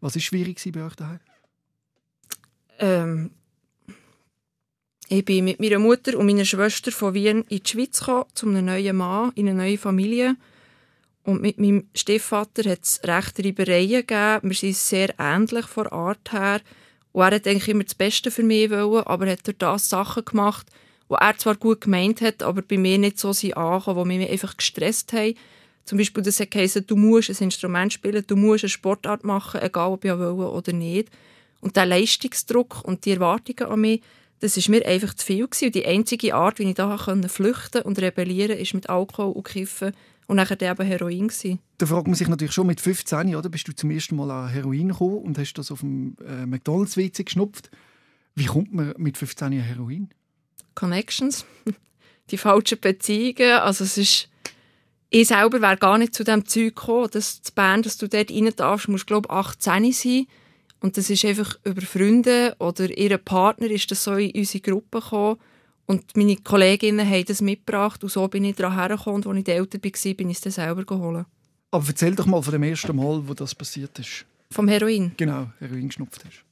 Was 0.00 0.14
war 0.14 0.22
schwierig 0.22 0.58
bei 0.72 0.82
euch 0.82 0.96
daheim? 0.96 1.20
Ähm, 2.78 3.30
ich 5.08 5.24
bin 5.24 5.44
mit 5.44 5.60
meiner 5.60 5.78
Mutter 5.78 6.18
und 6.18 6.26
meiner 6.26 6.44
Schwester 6.44 6.90
von 6.90 7.14
Wien 7.14 7.44
in 7.48 7.62
die 7.62 7.68
Schweiz 7.68 8.00
gekommen, 8.00 8.24
zu 8.34 8.46
einem 8.46 8.64
neuen 8.64 8.96
Mann, 8.96 9.32
in 9.34 9.48
eine 9.48 9.58
neue 9.58 9.78
Familie. 9.78 10.36
Und 11.24 11.40
mit 11.40 11.58
meinem 11.58 11.88
Stiefvater 11.94 12.68
hat 12.70 12.82
es 12.82 13.00
recht 13.04 13.38
Reibereien 13.38 14.06
gegeben. 14.06 14.40
Wir 14.42 14.54
sind 14.54 14.76
sehr 14.76 15.14
ähnlich 15.18 15.66
von 15.66 15.86
Art 15.88 16.32
her. 16.32 16.60
Und 17.12 17.22
er 17.22 17.36
hat 17.36 17.46
eigentlich 17.46 17.68
immer 17.68 17.84
das 17.84 17.94
Beste 17.94 18.30
für 18.30 18.42
mich 18.42 18.70
wollen, 18.70 19.06
aber 19.06 19.30
hat 19.30 19.46
durch 19.46 19.58
das 19.58 19.88
Sachen 19.88 20.24
gemacht, 20.24 20.66
die 21.08 21.14
er 21.14 21.36
zwar 21.38 21.54
gut 21.54 21.82
gemeint 21.82 22.20
hat, 22.20 22.42
aber 22.42 22.62
bei 22.62 22.76
mir 22.76 22.98
nicht 22.98 23.18
so 23.18 23.32
sind 23.32 23.56
angekommen, 23.56 24.08
die 24.08 24.18
mich 24.18 24.30
einfach 24.30 24.56
gestresst 24.56 25.12
haben. 25.12 25.34
Zum 25.84 25.98
Beispiel, 25.98 26.22
das 26.22 26.40
hat 26.40 26.50
geheißen, 26.50 26.86
du 26.86 26.96
musst 26.96 27.30
ein 27.30 27.44
Instrument 27.44 27.92
spielen, 27.92 28.24
du 28.26 28.36
musst 28.36 28.64
eine 28.64 28.70
Sportart 28.70 29.22
machen, 29.22 29.60
egal 29.62 29.92
ob 29.92 30.04
ich 30.04 30.10
will 30.10 30.26
oder 30.26 30.72
nicht. 30.72 31.10
Und 31.64 31.76
der 31.76 31.86
Leistungsdruck 31.86 32.84
und 32.84 33.06
die 33.06 33.12
Erwartungen 33.12 33.72
an 33.72 33.80
mich, 33.80 34.02
das 34.40 34.58
ist 34.58 34.68
mir 34.68 34.84
einfach 34.84 35.14
zu 35.14 35.24
viel 35.24 35.48
gewesen. 35.48 35.64
Und 35.64 35.74
die 35.74 35.86
einzige 35.86 36.34
Art, 36.34 36.58
wie 36.58 36.68
ich 36.68 36.74
da 36.74 36.98
flüchten 36.98 37.80
und 37.80 37.98
rebellieren 37.98 38.58
ist 38.58 38.74
mit 38.74 38.90
Alkohol 38.90 39.32
und 39.32 39.44
Kiffen 39.44 39.94
und 40.26 40.36
nachher 40.36 40.60
eben 40.60 40.86
Heroin. 40.86 41.28
Gewesen. 41.28 41.60
Da 41.78 41.86
fragt 41.86 42.06
man 42.06 42.16
sich 42.16 42.28
natürlich 42.28 42.52
schon 42.52 42.66
mit 42.66 42.82
15, 42.82 43.34
oder? 43.34 43.48
Bist 43.48 43.66
du 43.66 43.74
zum 43.74 43.90
ersten 43.90 44.14
Mal 44.14 44.30
an 44.30 44.50
Heroin 44.50 44.88
gekommen 44.88 45.20
und 45.20 45.38
hast 45.38 45.54
das 45.54 45.70
auf 45.70 45.80
dem 45.80 46.18
äh, 46.26 46.44
McDonalds 46.44 46.98
WC 46.98 47.24
geschnupft. 47.24 47.70
Wie 48.34 48.44
kommt 48.44 48.74
man 48.74 48.92
mit 48.98 49.16
15 49.16 49.46
an 49.46 49.52
Heroin? 49.54 50.10
Connections, 50.74 51.46
die 52.30 52.36
falschen 52.36 52.78
Beziehungen. 52.78 53.60
Also 53.60 53.84
es 53.84 53.96
ist, 53.96 54.28
ich 55.08 55.28
selber 55.28 55.62
wäre 55.62 55.78
gar 55.78 55.96
nicht 55.96 56.14
zu 56.14 56.24
dem 56.24 56.44
Zeug 56.44 56.76
gekommen, 56.76 57.08
dass 57.10 57.40
die 57.40 57.52
Band, 57.52 57.86
dass 57.86 57.96
du 57.96 58.06
dort 58.06 58.30
rein 58.30 58.52
darfst, 58.54 58.88
musst 58.88 59.06
glaube 59.06 59.30
18 59.30 59.92
sein. 59.92 60.26
Und 60.84 60.98
das 60.98 61.08
ist 61.08 61.24
einfach 61.24 61.58
über 61.64 61.80
Freunde 61.80 62.54
oder 62.58 62.90
ihren 62.90 63.24
Partner 63.24 63.70
ist 63.70 63.90
das 63.90 64.04
so 64.04 64.16
in 64.16 64.32
unsere 64.32 64.60
Gruppe 64.60 65.00
gekommen. 65.00 65.38
Und 65.86 66.14
meine 66.14 66.36
Kolleginnen 66.36 67.08
haben 67.08 67.24
das 67.24 67.40
mitgebracht 67.40 68.02
und 68.02 68.10
so 68.10 68.28
bin 68.28 68.44
ich 68.44 68.56
daran 68.56 68.76
hergekommen. 68.76 69.24
Und 69.24 69.26
als 69.26 69.48
ich 69.48 69.48
älter 69.48 69.78
war, 69.82 70.14
bin 70.14 70.28
ich 70.28 70.36
es 70.36 70.42
dann 70.42 70.52
selber 70.52 70.84
geholt. 70.84 71.24
Aber 71.70 71.84
erzähl 71.86 72.14
doch 72.14 72.26
mal 72.26 72.42
von 72.42 72.52
dem 72.52 72.64
ersten 72.64 72.94
Mal, 72.94 73.26
wo 73.26 73.32
das 73.32 73.54
passiert 73.54 73.98
ist. 73.98 74.26
Vom 74.50 74.68
Heroin? 74.68 75.12
Genau, 75.16 75.46
Heroin 75.58 75.88
geschnupft 75.88 76.22
hast. 76.26 76.44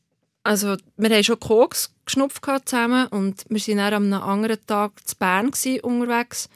Also, 0.45 0.79
wir 0.97 1.11
haben 1.11 1.25
schon 1.25 1.39
Koks 1.39 1.93
geschnupft 2.07 2.43
zusammen 2.65 3.09
und 3.09 3.45
wir 3.51 3.61
waren 3.61 3.91
dann 3.91 4.15
am 4.15 4.31
anderen 4.31 4.65
Tag 4.67 5.07
zu 5.07 5.15
Bern 5.15 5.51
unterwegs. 5.83 6.49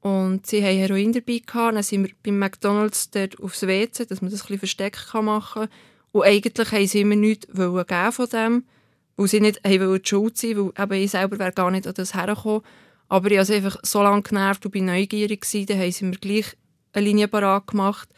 Und 0.00 0.46
sie 0.46 0.62
haben 0.62 0.78
Heroin 0.78 1.12
dabei 1.12 1.42
gehabt. 1.44 1.74
Dann 1.74 1.82
sind 1.82 2.04
wir 2.04 2.14
beim 2.22 2.38
McDonalds 2.38 3.10
dort 3.10 3.40
aufs 3.42 3.66
WC, 3.66 4.06
dass 4.06 4.22
man 4.22 4.30
das 4.30 4.42
ein 4.42 4.46
bisschen 4.46 4.58
versteckt 4.60 5.12
machen 5.12 5.62
kann. 5.62 5.70
Und 6.16 6.24
eigentlich 6.24 6.72
haben 6.72 6.86
sie 6.86 7.00
immer 7.00 7.16
nichts 7.16 7.46
geben 7.46 8.12
von 8.12 8.28
dem 8.28 8.64
weil 9.16 9.28
sie 9.28 9.40
nicht 9.40 9.60
hey, 9.64 9.78
die 9.78 10.00
Schuld 10.04 10.36
sein 10.36 10.56
weil 10.56 10.84
eben 10.84 11.02
ich 11.04 11.10
selber 11.10 11.38
wäre 11.38 11.52
gar 11.52 11.70
nicht 11.70 11.86
an 11.86 11.94
das 11.94 12.14
hergekommen. 12.14 12.62
Aber 13.08 13.30
ich 13.30 13.38
habe 13.38 13.54
einfach 13.54 13.78
so 13.82 14.02
lange 14.02 14.22
genervt 14.22 14.64
und 14.66 14.72
bin 14.72 14.86
neugierig 14.86 15.42
gewesen, 15.42 15.66
dann 15.66 15.78
haben 15.78 15.92
sie 15.92 16.04
mir 16.04 16.16
gleich 16.16 16.56
eine 16.92 17.04
Linie 17.04 17.28
parat 17.28 17.68
gemacht. 17.68 18.08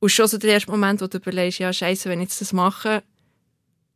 Und 0.00 0.08
schon 0.10 0.26
so 0.26 0.38
der 0.38 0.50
erste 0.50 0.70
Moment, 0.70 1.00
wo 1.00 1.06
du 1.06 1.18
überlegst, 1.18 1.58
ja 1.58 1.72
scheiße, 1.72 2.08
wenn 2.08 2.20
ich 2.20 2.28
jetzt 2.28 2.40
das 2.40 2.52
mache, 2.52 3.02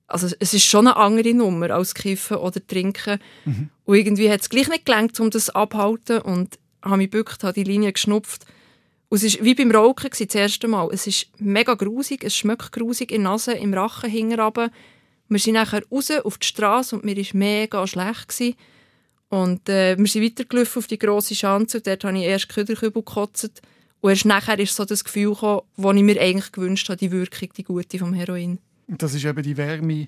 also 0.07 0.27
es 0.39 0.55
ist 0.55 0.65
schon 0.65 0.87
eine 0.87 0.97
andere 0.97 1.35
Nummer 1.35 1.71
als 1.71 1.95
Kiffen 1.95 2.39
oder 2.39 2.67
Trinken. 2.67 3.19
Mhm. 3.45 3.71
Und 3.85 3.97
irgendwie 3.97 4.31
hat 4.31 4.41
es 4.41 4.49
gleich 4.49 4.69
nicht 4.69 4.87
gelangt, 4.87 5.19
um 5.21 5.31
das 5.31 5.51
abzuhalten 5.51 6.21
und 6.23 6.59
habe 6.83 6.99
mich 6.99 7.11
gebückt, 7.11 7.43
habe 7.43 7.53
die 7.53 7.65
Linie 7.65 7.93
geschnupft. 7.93 8.47
Und 9.11 9.23
es 9.23 9.39
war 9.39 9.45
wie 9.45 9.55
beim 9.55 9.71
Rauchen 9.71 10.11
das 10.11 10.35
erste 10.35 10.69
Mal. 10.69 10.89
Es 10.93 11.07
ist 11.07 11.29
mega 11.39 11.75
grusig, 11.75 12.25
es 12.25 12.37
schmeckt 12.37 12.73
grusig 12.73 13.11
in 13.11 13.23
der 13.23 13.33
Nase, 13.33 13.53
im 13.53 13.73
Rachen 13.73 14.11
hinten 14.11 14.39
wir 15.29 15.39
sind 15.39 15.55
nachher 15.55 15.83
raus 15.91 16.11
auf 16.11 16.39
die 16.39 16.47
Straße 16.47 16.97
und 16.97 17.05
mir 17.05 17.17
war 17.17 17.27
mega 17.35 17.87
schlecht. 17.87 18.29
Gewesen. 18.29 18.55
Und 19.29 19.69
äh, 19.69 19.97
wir 19.99 20.07
sind 20.07 20.25
weitergelaufen 20.25 20.81
auf 20.81 20.87
die 20.87 20.99
grosse 20.99 21.35
Schanze 21.35 21.79
und 21.79 21.87
dort 21.87 22.05
habe 22.05 22.17
ich 22.19 22.25
erst 22.25 22.49
Köderkübel 22.49 23.03
gekotzt. 23.03 23.61
Und 24.01 24.11
erst 24.11 24.25
nachher 24.25 24.59
ist 24.59 24.75
so 24.75 24.85
das 24.85 25.05
Gefühl 25.05 25.35
gekommen, 25.35 25.63
das 25.77 25.97
ich 25.97 26.03
mir 26.03 26.21
eigentlich 26.21 26.53
gewünscht 26.53 26.89
habe, 26.89 26.97
die 26.97 27.11
Wirkung, 27.11 27.51
die 27.57 27.65
gute 27.65 27.99
vom 27.99 28.15
Heroin. 28.15 28.59
Und 28.87 29.03
das 29.03 29.15
ist 29.15 29.25
eben 29.25 29.43
die 29.43 29.57
Wärme. 29.57 30.07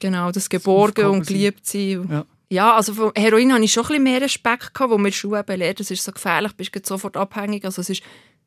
Genau, 0.00 0.30
das 0.30 0.48
Geborgen 0.48 1.06
und 1.06 1.26
geliebt 1.26 1.66
sein. 1.66 2.08
Ja. 2.10 2.26
Ja, 2.50 2.76
also 2.76 2.94
vom 2.94 3.12
Heroin 3.16 3.52
hatte 3.52 3.64
ich 3.64 3.72
schon 3.72 3.84
ein 3.84 3.88
bisschen 3.88 4.02
mehr 4.04 4.20
Respekt, 4.20 4.74
gehabt, 4.74 4.90
wo 4.90 4.98
mir 4.98 5.08
eben 5.08 5.58
lernen, 5.58 5.74
das 5.76 5.90
ist 5.90 6.04
so 6.04 6.12
gefährlich, 6.12 6.52
bist 6.52 6.74
du 6.74 6.80
sofort 6.84 7.16
abhängig. 7.16 7.64
Also 7.64 7.80
es 7.80 7.90
ist 7.90 8.02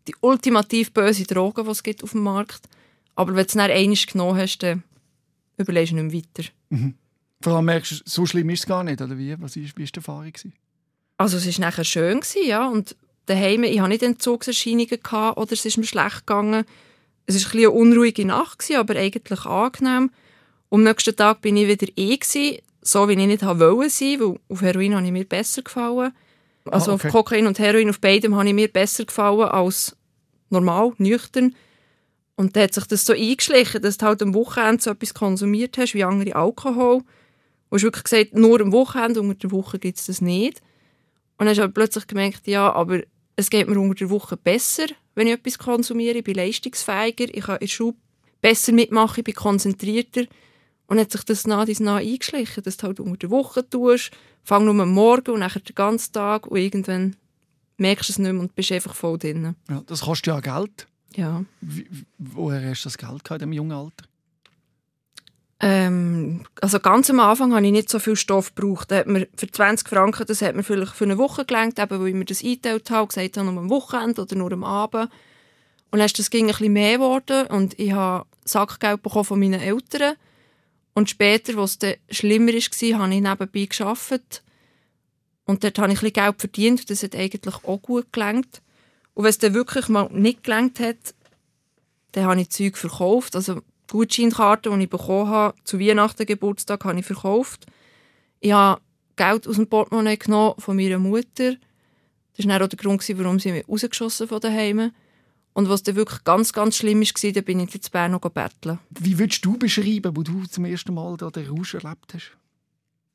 die 0.07 0.15
ultimativ 0.21 0.91
böse 0.91 1.25
Droge, 1.25 1.63
die 1.63 1.69
es 1.69 1.83
gibt 1.83 2.03
auf 2.03 2.11
dem 2.11 2.23
Markt. 2.23 2.67
Aber 3.15 3.31
wenn 3.31 3.43
du 3.43 3.47
es 3.47 3.53
dann 3.53 3.71
einmal 3.71 3.95
genommen 3.95 4.37
hast, 4.37 4.59
dann 4.59 4.83
überlegst 5.57 5.91
du 5.91 5.95
nicht 5.97 6.13
mehr 6.13 6.23
weiter. 6.23 6.49
Vor 7.41 7.53
allem 7.53 7.65
merkst 7.65 7.91
du, 7.91 7.95
so 8.05 8.25
schlimm 8.25 8.49
ist 8.49 8.61
es 8.61 8.65
gar 8.65 8.83
nicht, 8.83 9.01
oder 9.01 9.17
wie? 9.17 9.39
Was 9.39 9.55
ist, 9.55 9.77
wie 9.77 9.83
ist 9.83 9.95
die 9.95 9.99
Erfahrung? 9.99 10.33
Also 11.17 11.37
es 11.37 11.45
war 11.45 11.67
nachher 11.67 11.83
schön, 11.83 12.19
gewesen, 12.19 12.47
ja. 12.47 12.67
Und 12.67 12.95
daheim, 13.25 13.63
ich 13.63 13.79
hatte 13.79 13.89
nicht 13.89 14.03
Entzugserscheinungen 14.03 14.87
gehabt, 15.01 15.37
oder 15.37 15.51
es 15.51 15.65
ist 15.65 15.77
mir 15.77 15.85
schlecht 15.85 16.25
gegangen. 16.25 16.65
Es 17.25 17.43
war 17.43 17.51
ein 17.51 17.57
eine 17.57 17.71
unruhige 17.71 18.25
Nacht, 18.25 18.59
gewesen, 18.59 18.79
aber 18.79 18.95
eigentlich 18.95 19.45
angenehm. 19.45 20.11
Und 20.69 20.81
am 20.81 20.83
nächsten 20.83 21.15
Tag 21.15 21.41
bin 21.41 21.57
ich 21.57 21.67
wieder 21.67 21.87
eh, 21.95 22.17
gewesen, 22.17 22.57
so 22.81 23.07
wie 23.07 23.13
ich 23.13 23.27
nicht 23.27 23.45
wollte 23.45 23.89
sein, 23.89 24.19
weil 24.19 24.39
auf 24.49 24.61
Heroin 24.61 24.95
habe 24.95 25.05
ich 25.05 25.11
mir 25.11 25.25
besser 25.25 25.61
gefallen. 25.61 26.13
Also 26.69 26.91
Ah, 26.91 26.95
okay. 26.95 27.07
auf 27.07 27.13
Kokain 27.13 27.47
und 27.47 27.59
Heroin, 27.59 27.89
auf 27.89 28.00
beidem 28.00 28.36
habe 28.36 28.47
ich 28.47 28.53
mir 28.53 28.67
besser 28.67 29.05
gefallen 29.05 29.47
als 29.50 29.95
normal, 30.50 30.93
nüchtern. 30.97 31.55
Und 32.36 32.55
dann 32.55 32.63
hat 32.63 32.74
sich 32.74 32.86
das 32.86 33.05
so 33.05 33.13
eingeschlichen, 33.13 33.81
dass 33.81 33.97
du 33.97 34.05
halt 34.05 34.21
am 34.21 34.33
Wochenende 34.33 34.81
so 34.81 34.91
etwas 34.91 35.13
konsumiert 35.13 35.77
hast, 35.77 35.93
wie 35.95 36.03
andere 36.03 36.36
Alkohol. 36.36 36.97
Und 36.97 37.03
du 37.71 37.75
hast 37.75 37.83
wirklich 37.83 38.03
gesagt, 38.03 38.36
nur 38.36 38.62
am 38.62 38.71
Wochenende, 38.71 39.21
unter 39.21 39.36
der 39.36 39.51
Woche 39.51 39.79
gibt 39.79 39.97
es 39.97 40.05
das 40.05 40.21
nicht. 40.21 40.62
Und 41.38 41.45
dann 41.45 41.50
hast 41.50 41.57
du 41.57 41.63
aber 41.63 41.74
plötzlich 41.74 42.07
gemerkt, 42.07 42.47
ja, 42.47 42.71
aber 42.71 43.01
es 43.36 43.50
geht 43.50 43.67
mir 43.67 43.79
unter 43.79 43.95
der 43.95 44.09
Woche 44.09 44.38
besser, 44.38 44.86
wenn 45.15 45.27
ich 45.27 45.33
etwas 45.33 45.57
konsumiere. 45.57 46.17
Ich 46.19 46.24
bin 46.24 46.36
leistungsfähiger, 46.36 47.25
ich 47.33 47.43
kann 47.45 47.55
in 47.55 47.59
der 47.62 47.67
Schule 47.67 47.95
besser 48.41 48.71
mitmachen, 48.71 49.19
ich 49.19 49.24
bin 49.25 49.33
konzentrierter. 49.36 50.25
Und 50.88 51.00
hat 51.00 51.12
sich 51.12 51.24
das 51.24 51.46
nach 51.46 51.65
dies 51.65 51.79
nach 51.79 51.98
eingeschlichen, 51.98 52.63
dass 52.63 52.77
du 52.77 52.88
halt 52.88 53.00
unter 53.00 53.17
der 53.17 53.29
Woche 53.29 53.67
tust, 53.70 54.12
fang 54.44 54.65
nur 54.65 54.82
am 54.82 54.94
Morgen 54.94 55.32
und 55.32 55.39
nachher 55.41 55.60
den 55.60 55.75
ganzen 55.75 56.13
Tag 56.13 56.48
und 56.48 56.58
irgendwann 56.58 57.15
merkst 57.77 58.10
du 58.10 58.13
es 58.13 58.20
nicht 58.20 58.32
mehr 58.32 58.41
und 58.41 58.56
bist 58.56 58.72
einfach 58.72 58.96
voll 58.96 59.17
drin. 59.17 59.56
Ja, 59.70 59.84
das 59.86 60.01
kostet 60.01 60.27
ja 60.27 60.38
auch 60.38 60.41
Geld. 60.41 60.88
Ja. 61.15 61.44
Wie, 61.62 61.88
woher 62.17 62.70
hast 62.70 62.86
du 62.86 62.89
das 62.89 62.98
Geld 62.98 63.24
gehabt 63.24 63.41
in 63.41 63.50
diesem 63.50 63.53
jungen 63.53 63.72
Alter? 63.72 64.06
Ähm, 65.60 66.44
also 66.62 66.79
ganz 66.79 67.10
am 67.10 67.20
Anfang 67.20 67.53
habe 67.53 67.65
ich 67.65 67.72
nicht 67.72 67.89
so 67.89 67.98
viel 68.00 68.15
Stoff 68.15 68.53
gebraucht. 68.53 68.91
Da 68.91 68.98
hat 68.98 69.08
mir 69.08 69.27
für 69.36 69.50
20 69.50 69.89
Franken, 69.89 70.25
das 70.27 70.41
hat 70.41 70.56
mir 70.56 70.63
vielleicht 70.63 70.94
für 70.94 71.06
eine 71.06 71.17
Woche 71.17 71.46
gelangt, 71.46 71.79
eben 71.79 72.00
weil 72.00 72.10
ich 72.10 72.13
mir 72.13 72.25
das 72.25 72.44
eingeteilt 72.44 72.89
habe, 72.91 73.08
gesagt 73.08 73.38
habe, 73.38 73.51
nur 73.51 73.60
am 73.60 73.70
Wochenende 73.70 74.22
oder 74.22 74.36
nur 74.36 74.51
am 74.51 74.63
Abend. 74.63 75.10
Und 75.89 76.00
dann 76.00 76.06
ist 76.06 76.20
das 76.20 76.29
ging 76.29 76.46
ein 76.46 76.51
bisschen 76.51 76.74
mehr 76.74 76.98
geworden 76.98 77.48
und 77.48 77.79
ich 77.79 77.91
habe 77.91 78.25
Sackgeld 78.46 79.01
bekommen 79.01 79.25
von 79.25 79.39
meinen 79.39 79.60
Eltern. 79.60 80.15
Und 80.97 81.11
später, 81.11 81.59
als 81.59 81.73
es 81.73 81.77
dann 81.77 81.93
schlimmer 82.09 82.53
war, 82.53 82.99
habe 82.99 83.13
ich 83.13 83.21
nebenbei 83.21 83.65
gearbeitet. 83.65 84.41
Und 85.45 85.63
dort 85.63 85.77
habe 85.77 85.93
ich 85.93 86.01
ein 86.01 86.11
Geld 86.11 86.39
verdient 86.39 86.79
und 86.79 86.89
das 86.89 87.03
hat 87.03 87.15
eigentlich 87.15 87.53
auch 87.65 87.81
gut 87.83 88.11
gelangt. 88.11 88.63
Und 89.13 89.23
wenn 89.23 89.29
es 89.29 89.37
dann 89.37 89.53
wirklich 89.53 89.89
mal 89.89 90.09
nicht 90.11 90.43
gelangt 90.43 90.79
hat, 90.79 90.97
dann 92.13 92.25
habe 92.25 92.41
ich 92.41 92.49
Zeug 92.49 92.77
verkauft. 92.77 93.35
Also 93.35 93.61
Gutscheinkarten, 93.87 94.75
die 94.75 94.85
ich 94.85 94.89
bekommen 94.89 95.29
habe, 95.29 95.55
zu 95.65 95.79
Weihnachten, 95.79 96.25
Geburtstag, 96.25 96.83
habe 96.83 96.97
ich 96.99 97.05
verkauft. 97.05 97.67
Ich 98.39 98.53
habe 98.53 98.81
Geld 99.17 99.47
aus 99.47 99.57
dem 99.57 99.67
Portemonnaie 99.67 100.17
genommen 100.17 100.55
von 100.57 100.75
meiner 100.75 100.97
Mutter. 100.97 101.57
Das 102.37 102.47
war 102.47 102.59
auch 102.59 102.69
der 102.69 102.79
Grund, 102.79 103.07
warum 103.19 103.39
sie 103.39 103.51
mich 103.51 103.69
rausgeschossen 103.69 104.27
von 104.27 104.39
daheim. 104.39 104.91
Und 105.57 105.69
was 105.69 105.81
dann 105.81 105.95
wirklich 105.95 106.23
ganz, 106.23 106.53
ganz 106.53 106.77
schlimm 106.77 107.01
war, 107.01 107.31
dann 107.31 107.43
bin 107.43 107.59
ich 107.61 107.73
in 107.73 107.81
Bern 107.91 108.11
noch 108.11 108.21
betteln. 108.21 108.77
Wie 108.91 109.17
würdest 109.17 109.43
du 109.43 109.57
beschreiben, 109.57 110.15
wo 110.15 110.21
du 110.21 110.45
zum 110.45 110.65
ersten 110.65 110.93
Mal 110.93 111.17
da 111.17 111.31
den 111.31 111.49
Rausch 111.49 111.73
erlebt 111.73 112.13
hast? 112.13 112.37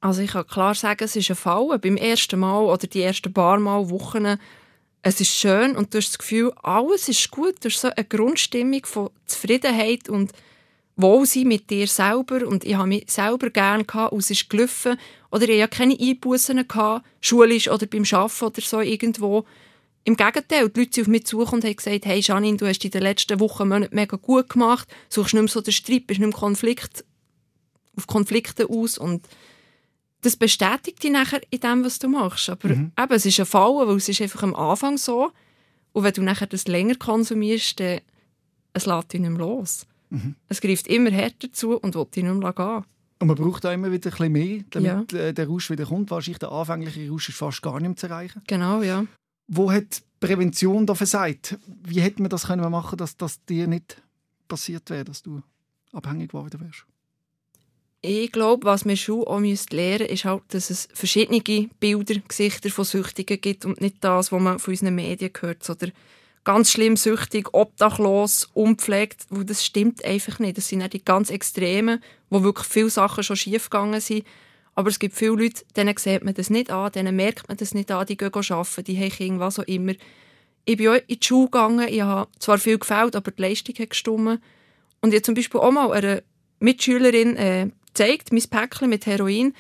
Also 0.01 0.23
ich 0.23 0.33
kann 0.33 0.49
klar 0.49 0.75
sagen, 0.75 1.05
es 1.05 1.15
ist 1.15 1.31
ein 1.31 1.37
Fall. 1.37 1.79
Beim 1.79 1.97
ersten 1.97 2.41
Mal 2.41 2.65
oder 2.65 2.89
die 2.89 3.01
ersten 3.01 3.33
paar 3.33 3.61
Mal, 3.61 3.89
Wochen, 3.91 4.39
es 5.03 5.21
ist 5.21 5.33
schön 5.33 5.77
und 5.77 5.95
du 5.95 5.99
hast 5.99 6.09
das 6.09 6.19
Gefühl, 6.19 6.53
alles 6.65 7.09
ist 7.09 7.31
gut. 7.31 7.65
Du 7.65 7.69
hast 7.69 7.81
so 7.81 7.91
eine 7.95 8.05
Grundstimmung 8.05 8.85
von 8.87 9.11
Zufriedenheit 9.25 10.09
und 10.09 10.33
Wohlsein 10.97 11.47
mit 11.47 11.71
dir 11.71 11.87
selber 11.87 12.45
und 12.45 12.65
ich 12.65 12.75
habe 12.75 12.89
mich 12.89 13.05
selber 13.09 13.51
gerne 13.51 13.85
gehabt 13.85 14.13
und 14.13 14.19
es 14.19 14.31
ist 14.33 14.51
gelaufen. 14.51 14.99
Oder 15.31 15.49
ich 15.49 15.63
hatte 15.63 15.77
keine 15.77 15.97
Einbußen 15.97 16.67
gehabt, 16.67 17.07
schulisch 17.21 17.69
oder 17.69 17.87
beim 17.87 18.03
Arbeiten 18.11 18.45
oder 18.47 18.61
so 18.63 18.81
irgendwo. 18.81 19.47
Im 20.05 20.17
Gegenteil, 20.17 20.69
die 20.69 20.81
Leute 20.81 20.95
sind 20.95 21.05
auf 21.05 21.09
mich 21.09 21.27
zugekommen 21.27 21.63
und 21.63 21.69
haben 21.69 21.77
gesagt, 21.77 22.07
hey 22.07 22.21
Janine, 22.21 22.57
du 22.57 22.67
hast 22.67 22.85
in 22.85 22.91
den 22.91 23.03
letzten 23.03 23.39
Wochen, 23.39 23.69
Monaten 23.69 23.95
mega 23.95 24.17
gut 24.17 24.49
gemacht, 24.49 24.89
suchst 25.09 25.35
nicht 25.35 25.43
mehr 25.43 25.49
so 25.49 25.61
den 25.61 25.73
Streit, 25.73 26.07
bist 26.07 26.19
nicht 26.19 26.29
mehr 26.29 26.39
Konflikt, 26.39 27.05
auf 27.97 28.07
Konflikte 28.07 28.69
aus 28.69 28.99
und 28.99 29.27
das 30.23 30.37
bestätigt 30.37 31.03
dich 31.03 31.11
nachher 31.11 31.41
in 31.51 31.61
dem, 31.61 31.85
was 31.85 31.99
du 31.99 32.09
machst. 32.09 32.49
Aber 32.49 32.71
eben, 32.71 32.93
es 33.11 33.27
ist 33.27 33.41
ein 33.41 33.47
Fall, 33.47 33.87
weil 33.87 33.97
es 33.97 34.09
ist 34.09 34.21
einfach 34.23 34.43
am 34.43 34.55
Anfang 34.55 34.97
so. 34.97 35.33
Und 35.93 36.05
wenn 36.05 36.13
du 36.13 36.23
nachher 36.23 36.47
das 36.47 36.69
länger 36.69 36.95
konsumierst, 36.95 37.81
dann 37.81 38.01
es 38.73 38.87
lässt 38.87 39.13
dich 39.13 39.21
nicht 39.21 39.31
mehr 39.31 39.41
los. 39.41 39.87
Es 40.49 40.61
greift 40.61 40.87
immer 40.87 41.11
härter 41.11 41.53
zu 41.53 41.77
und 41.77 41.95
will 41.95 42.07
dich 42.07 42.23
nicht 42.23 42.35
mehr 42.35 42.53
gehen. 42.53 42.85
Und 43.19 43.29
man 43.29 43.37
braucht 43.37 43.65
auch 43.65 43.73
immer 43.73 43.93
wieder 43.93 44.11
ein 44.11 44.11
bisschen 44.11 44.33
mehr, 44.33 44.65
damit 44.71 45.13
äh, 45.13 45.33
der 45.33 45.47
Rausch 45.47 45.71
wieder 45.71 45.87
kommt. 45.87 46.11
Wahrscheinlich 46.11 46.39
der 46.39 46.51
anfängliche 46.51 47.09
Rausch 47.09 47.29
ist 47.29 47.39
fast 47.39 47.63
gar 47.63 47.79
nicht 47.79 47.89
mehr 47.89 47.97
zu 47.97 48.09
erreichen. 48.09 48.43
Genau, 48.47 48.83
ja. 48.83 49.05
Wo 49.55 49.71
hat 49.71 50.03
Prävention 50.19 50.87
da 50.87 50.95
versagt? 50.95 51.59
Wie 51.85 52.01
hätte 52.01 52.23
man 52.23 52.31
das 52.31 52.47
können 52.47 52.71
machen, 52.71 52.97
dass 52.97 53.19
das 53.19 53.45
dir 53.45 53.67
nicht 53.67 54.01
passiert 54.49 54.89
wäre, 54.89 55.05
dass 55.05 55.23
du 55.23 55.43
abhängig 55.93 56.31
geworden 56.31 56.59
wärst? 56.61 56.87
Ich 58.01 58.33
glaube, 58.33 58.65
was 58.65 58.87
wir 58.87 58.97
schon 58.97 59.25
auch 59.25 59.41
müssen 59.41 59.77
lernen 59.77 60.07
ist 60.07 60.25
halt, 60.25 60.43
dass 60.49 60.71
es 60.71 60.89
verschiedene 60.95 61.69
Bilder, 61.79 62.21
Gesichter 62.27 62.71
von 62.71 62.87
Süchtigen 62.87 63.43
gibt 63.43 63.67
und 63.67 63.83
nicht 63.83 63.97
das, 64.01 64.33
was 64.33 64.41
man 64.41 64.59
von 64.59 64.73
unseren 64.73 64.95
Medien 64.95 65.31
hört. 65.39 65.69
Oder 65.69 65.89
ganz 66.45 66.71
schlimm 66.71 66.97
süchtig, 66.97 67.53
obdachlos, 67.53 68.49
unpflegt. 68.55 69.27
Das 69.31 69.67
stimmt 69.67 70.03
einfach 70.03 70.39
nicht. 70.39 70.57
Das 70.57 70.69
sind 70.69 70.83
auch 70.83 70.89
die 70.89 71.05
ganz 71.05 71.29
Extremen, 71.29 72.03
wo 72.31 72.43
wirklich 72.43 72.67
viele 72.67 72.89
Sachen 72.89 73.23
schon 73.23 73.37
schief 73.37 73.69
gegangen 73.69 74.01
sind. 74.01 74.25
Aber 74.75 74.89
es 74.89 74.99
gibt 74.99 75.15
viele 75.15 75.33
Leute, 75.33 75.65
denen 75.77 75.97
sieht 75.97 76.25
man 76.25 76.35
das 76.35 76.51
nicht 76.51 76.71
an, 76.71 76.93
denen 76.93 77.15
merkt 77.15 77.49
man 77.49 77.57
das 77.57 77.75
nicht 77.75 77.91
an, 77.91 78.07
die 78.07 78.17
gehen 78.17 78.33
arbeiten, 78.33 78.85
die 78.85 78.99
haben 78.99 79.11
Kinder, 79.11 79.41
was 79.41 79.59
auch 79.59 79.65
immer. 79.65 79.93
Ich 80.65 80.77
bin 80.77 80.89
auch 80.89 80.95
in 80.95 81.03
die 81.09 81.27
Schule 81.27 81.47
gegangen, 81.47 81.89
ich 81.89 82.01
habe 82.01 82.31
zwar 82.39 82.59
viel 82.59 82.79
gefällt, 82.79 83.17
aber 83.17 83.31
die 83.31 83.43
Leistung 83.43 83.75
hat 83.79 83.91
gestimmt. 83.91 84.41
Und 85.01 85.11
ich 85.11 85.17
habe 85.17 85.23
zum 85.23 85.35
Beispiel 85.35 85.61
auch 85.61 85.73
mal 85.73 85.93
einer 85.93 86.23
Mitschülerin 86.61 87.37
äh, 87.37 87.69
gezeigt, 87.89 88.33
mein 88.33 88.43
Päckchen 88.43 88.89
mit 88.89 89.07
Heroin, 89.07 89.55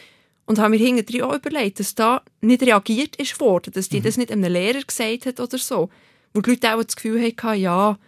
und 0.44 0.58
habe 0.58 0.70
mir 0.70 0.78
hinterher 0.78 1.28
auch 1.28 1.34
überlegt, 1.34 1.80
dass 1.80 1.94
da 1.94 2.22
nicht 2.40 2.62
reagiert 2.62 3.16
ist 3.16 3.38
worden, 3.40 3.72
dass 3.72 3.88
die 3.88 4.00
das 4.00 4.16
nicht 4.16 4.32
einem 4.32 4.52
Lehrer 4.52 4.82
gesagt 4.82 5.26
hat 5.26 5.40
oder 5.40 5.58
so. 5.58 5.88
Wo 6.34 6.40
die 6.40 6.50
Leute 6.50 6.74
auch 6.74 6.82
das 6.82 6.96
Gefühl 6.96 7.22
hatten, 7.22 7.60
ja, 7.60 7.98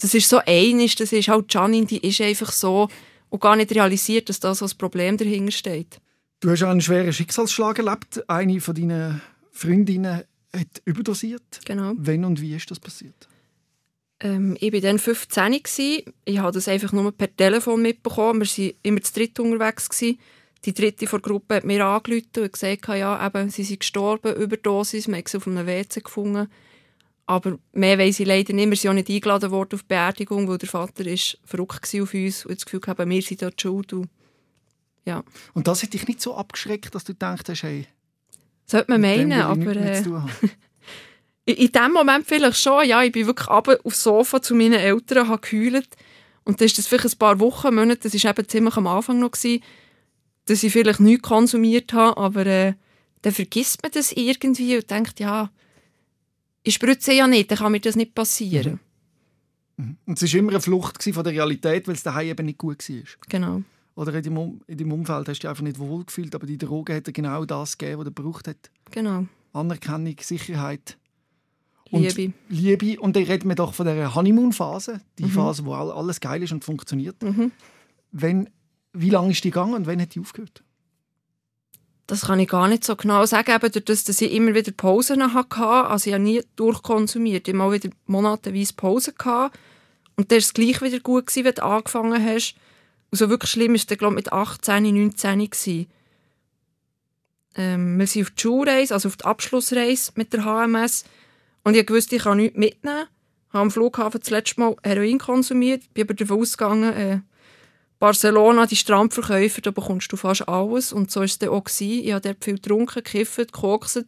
das 0.00 0.14
ist 0.14 0.28
so 0.28 0.40
einig, 0.44 0.96
das 0.96 1.12
ist 1.12 1.28
halt 1.28 1.52
Janine, 1.52 1.86
die 1.86 2.06
ist 2.06 2.20
einfach 2.20 2.52
so 2.52 2.88
und 3.30 3.40
gar 3.40 3.56
nicht 3.56 3.72
realisiert, 3.72 4.28
dass 4.28 4.40
da 4.40 4.54
so 4.54 4.64
ein 4.64 4.78
Problem 4.78 5.16
dahinter 5.16 5.52
steht. 5.52 6.00
Du 6.44 6.50
hast 6.50 6.62
einen 6.62 6.82
schweren 6.82 7.10
Schicksalsschlag 7.10 7.78
erlebt. 7.78 8.28
Eine 8.28 8.60
von 8.60 8.74
deinen 8.74 9.22
Freundinnen 9.50 10.24
hat 10.54 10.82
überdosiert. 10.84 11.60
Genau. 11.64 11.94
Wann 11.96 12.26
und 12.26 12.38
wie 12.38 12.54
ist 12.54 12.70
das 12.70 12.78
passiert? 12.78 13.30
Ähm, 14.20 14.54
ich 14.60 14.70
war 14.70 14.80
dann 14.80 14.98
15. 14.98 15.52
Gewesen. 15.52 16.02
Ich 16.26 16.38
habe 16.40 16.52
das 16.52 16.68
einfach 16.68 16.92
nur 16.92 17.12
per 17.12 17.34
Telefon 17.34 17.80
mitbekommen. 17.80 18.42
Wir 18.42 18.64
waren 18.66 18.74
immer 18.82 19.00
zu 19.00 19.14
dritt 19.14 19.40
unterwegs. 19.40 19.88
Gewesen. 19.88 20.18
Die 20.66 20.74
dritte 20.74 21.06
der 21.06 21.18
Gruppe 21.20 21.54
hat 21.54 21.64
mir 21.64 21.82
angerufen 21.82 22.28
und 22.36 22.52
gesagt, 22.52 22.88
ja, 22.88 23.26
eben, 23.26 23.48
sie 23.48 23.64
sind 23.64 23.80
gestorben, 23.80 24.36
Überdosis. 24.36 25.08
Wir 25.08 25.16
haben 25.16 25.24
sie 25.26 25.38
auf 25.38 25.46
einem 25.46 25.66
WC 25.66 26.02
gefunden. 26.02 26.48
Aber 27.24 27.58
mehr 27.72 27.98
weiss 27.98 28.20
ich 28.20 28.26
leider 28.26 28.52
nicht. 28.52 28.68
Wir 28.68 28.76
sind 28.76 28.90
auch 28.90 28.94
nicht 28.94 29.08
eingeladen 29.08 29.50
worden 29.50 29.76
auf 29.76 29.82
die 29.84 29.88
Beerdigung, 29.88 30.46
weil 30.46 30.58
der 30.58 30.68
Vater 30.68 31.06
ist 31.06 31.38
verrückt 31.42 31.90
war 31.94 32.02
auf 32.02 32.12
uns 32.12 32.44
und 32.44 32.56
das 32.56 32.66
Gefühl 32.66 32.82
hatte, 32.86 33.08
wir 33.08 33.22
sind 33.22 33.40
dort 33.40 33.58
schuld. 33.62 33.94
Und 33.94 34.10
ja, 35.04 35.22
Und 35.52 35.66
das 35.68 35.82
hat 35.82 35.92
dich 35.92 36.06
nicht 36.06 36.20
so 36.20 36.34
abgeschreckt, 36.34 36.94
dass 36.94 37.04
du 37.04 37.12
gedacht 37.12 37.48
hast, 37.48 37.62
hey, 37.62 37.86
sollte 38.66 38.90
man 38.90 39.00
meinen, 39.00 39.32
aber... 39.32 39.76
Äh. 39.76 40.02
In 41.46 41.72
dem 41.72 41.92
Moment 41.92 42.26
vielleicht 42.26 42.58
schon, 42.58 42.88
ja. 42.88 43.02
Ich 43.02 43.12
bin 43.12 43.26
wirklich 43.26 43.50
runter 43.50 43.78
aufs 43.84 44.02
Sofa 44.02 44.40
zu 44.40 44.54
meinen 44.54 44.80
Eltern, 44.80 45.28
habe 45.28 45.46
geheult. 45.46 45.88
Und 46.44 46.58
dann 46.58 46.66
ist 46.66 46.78
das 46.78 46.86
vielleicht 46.86 47.14
ein 47.14 47.18
paar 47.18 47.38
Wochen, 47.38 47.74
Monate, 47.74 48.08
das 48.08 48.24
war 48.24 48.30
eben 48.30 48.48
ziemlich 48.48 48.76
am 48.76 48.86
Anfang 48.86 49.18
noch, 49.18 49.32
gewesen, 49.32 49.62
dass 50.46 50.62
ich 50.62 50.72
vielleicht 50.72 51.00
nichts 51.00 51.28
konsumiert 51.28 51.92
habe, 51.92 52.16
aber 52.16 52.46
äh, 52.46 52.74
dann 53.22 53.32
vergisst 53.32 53.82
man 53.82 53.92
das 53.92 54.12
irgendwie 54.12 54.76
und 54.76 54.90
denkt, 54.90 55.20
ja, 55.20 55.50
ich 56.62 56.74
spritze 56.74 57.12
ja 57.12 57.26
nicht, 57.26 57.50
dann 57.50 57.58
kann 57.58 57.72
mir 57.72 57.80
das 57.80 57.96
nicht 57.96 58.14
passieren. 58.14 58.80
Und 59.76 60.22
es 60.22 60.32
war 60.32 60.38
immer 60.38 60.52
eine 60.52 60.60
Flucht 60.60 61.02
von 61.02 61.24
der 61.24 61.32
Realität, 61.32 61.88
weil 61.88 61.94
es 61.94 62.02
daheim 62.02 62.28
eben 62.28 62.46
nicht 62.46 62.58
gut 62.58 62.88
war. 62.88 63.02
Genau. 63.28 63.62
Oder 63.96 64.12
in 64.14 64.22
deinem, 64.24 64.38
Um- 64.38 64.60
in 64.66 64.78
deinem 64.78 64.92
Umfeld 64.92 65.28
hast 65.28 65.38
du 65.38 65.42
dich 65.42 65.48
einfach 65.48 65.62
nicht 65.62 65.78
wohl 65.78 66.04
gefühlt, 66.04 66.34
aber 66.34 66.46
die 66.46 66.58
Droge 66.58 66.94
hat 66.96 67.06
dir 67.06 67.12
genau 67.12 67.44
das 67.44 67.78
gegeben, 67.78 67.98
was 68.00 68.04
du 68.06 68.12
gebraucht 68.12 68.48
hat. 68.48 68.56
Genau. 68.90 69.26
Anerkennung, 69.52 70.16
Sicherheit. 70.20 70.98
Und 71.90 72.02
Liebe. 72.16 72.32
Liebe. 72.48 73.00
Und 73.00 73.14
dann 73.14 73.22
reden 73.24 73.48
wir 73.48 73.54
doch 73.54 73.72
von 73.74 73.86
der 73.86 74.14
Honeymoon-Phase, 74.14 75.00
die 75.18 75.24
Mhm. 75.24 75.28
Phase, 75.30 75.64
wo 75.64 75.74
all- 75.74 75.92
alles 75.92 76.18
geil 76.20 76.42
ist 76.42 76.52
und 76.52 76.64
funktioniert. 76.64 77.22
Mhm. 77.22 77.52
Wenn, 78.10 78.50
wie 78.92 79.10
lange 79.10 79.30
ist 79.30 79.44
die 79.44 79.50
gegangen 79.50 79.74
und 79.74 79.86
wann 79.86 80.00
hat 80.00 80.14
die 80.14 80.20
aufgehört? 80.20 80.64
Das 82.06 82.22
kann 82.22 82.38
ich 82.40 82.48
gar 82.48 82.68
nicht 82.68 82.84
so 82.84 82.96
genau 82.96 83.24
sagen, 83.24 83.50
eben 83.52 83.72
durch 83.72 83.84
das, 83.84 84.04
dass 84.04 84.20
ich 84.20 84.32
immer 84.32 84.54
wieder 84.54 84.72
Pausen 84.72 85.32
hatte. 85.32 85.64
Also 85.64 86.10
ich 86.10 86.14
habe 86.14 86.22
nie 86.22 86.42
durchkonsumiert. 86.56 87.48
Ich 87.48 87.54
habe 87.54 87.58
mal 87.58 87.72
wieder 87.72 87.88
monatenweise 88.06 88.74
Pausen 88.74 89.14
gehabt. 89.16 89.58
Und 90.16 90.30
dann 90.30 90.36
war 90.36 90.38
es 90.40 90.52
gleich 90.52 90.82
wieder 90.82 91.00
gut, 91.00 91.26
gewesen, 91.26 91.44
wenn 91.44 91.54
du 91.54 91.62
angefangen 91.64 92.22
hast. 92.24 92.56
Und 93.14 93.18
so 93.18 93.28
wirklich 93.30 93.52
schlimm 93.52 93.68
war 93.68 93.76
es 93.76 93.86
glaube 93.86 94.14
ich, 94.14 94.24
mit 94.24 94.32
18, 94.32 94.82
19 94.82 95.38
gewesen. 95.48 95.86
Ähm, 97.54 97.96
wir 97.96 98.08
sind 98.08 98.22
auf 98.22 98.30
die 98.32 98.42
Schulreise, 98.42 98.92
also 98.92 99.06
auf 99.06 99.16
die 99.16 99.24
Abschlussreise 99.24 100.10
mit 100.16 100.32
der 100.32 100.44
HMS. 100.44 101.04
Und 101.62 101.76
ich 101.76 101.88
wusste, 101.88 102.16
ich 102.16 102.24
kann 102.24 102.38
nichts 102.38 102.58
mitnehmen. 102.58 103.06
Ich 103.46 103.52
habe 103.54 103.62
am 103.62 103.70
Flughafen 103.70 104.18
das 104.18 104.30
letzte 104.30 104.58
Mal 104.58 104.74
Heroin 104.82 105.18
konsumiert. 105.18 105.94
Bin 105.94 106.06
aber 106.06 106.14
davon 106.14 106.40
ausgegangen, 106.40 106.92
äh, 106.92 107.20
Barcelona, 108.00 108.66
die 108.66 108.74
Strandverkäufer, 108.74 109.60
da 109.60 109.70
bekommst 109.70 110.10
du 110.10 110.16
fast 110.16 110.48
alles. 110.48 110.92
Und 110.92 111.12
so 111.12 111.20
war 111.20 111.24
es 111.26 111.38
dann 111.38 111.50
auch. 111.50 111.62
Gewesen. 111.62 112.04
Ich 112.04 112.10
habe 112.10 112.20
dort 112.20 112.42
viel 112.42 112.54
getrunken, 112.54 113.04
gekifft, 113.04 113.36
gekokst. 113.36 114.06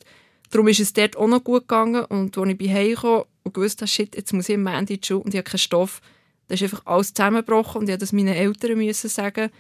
Darum 0.50 0.66
ist 0.66 0.80
es 0.80 0.94
dort 0.94 1.16
auch 1.16 1.28
noch 1.28 1.44
gut 1.44 1.68
gegangen. 1.68 2.04
Und 2.06 2.36
als 2.36 2.50
ich 2.50 2.58
bei 2.58 2.75
Hause 2.75 2.96
kam 2.96 3.22
und 3.44 3.54
gewusst 3.54 3.82
habe, 3.82 3.88
shit, 3.88 4.16
jetzt 4.16 4.32
muss 4.32 4.48
ich 4.48 4.56
die 4.56 5.00
Schule 5.00 5.20
und 5.20 5.32
ich 5.32 5.38
habe 5.38 5.48
keinen 5.48 5.58
Stoff, 5.58 6.00
da 6.49 6.55
ist 6.55 6.62
einfach 6.62 6.83
alles 6.85 7.12
zusammengebrochen 7.12 7.81
und 7.81 7.88
ich 7.88 7.95
musste 7.95 7.99
das 7.99 8.12
meinen 8.12 8.35
Eltern 8.35 8.79
müssen 8.79 9.11
sagen. 9.11 9.50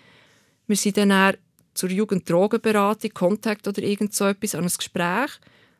Wir 0.66 0.76
sind 0.76 0.96
dann, 0.96 1.10
dann 1.10 1.36
zur 1.74 1.90
Jugenddrogenberatung, 1.90 3.10
Kontakt 3.12 3.68
oder 3.68 3.82
irgend 3.82 4.14
so 4.14 4.24
etwas, 4.24 4.54
an 4.54 4.64
ein 4.64 4.72
Gespräch, 4.76 5.30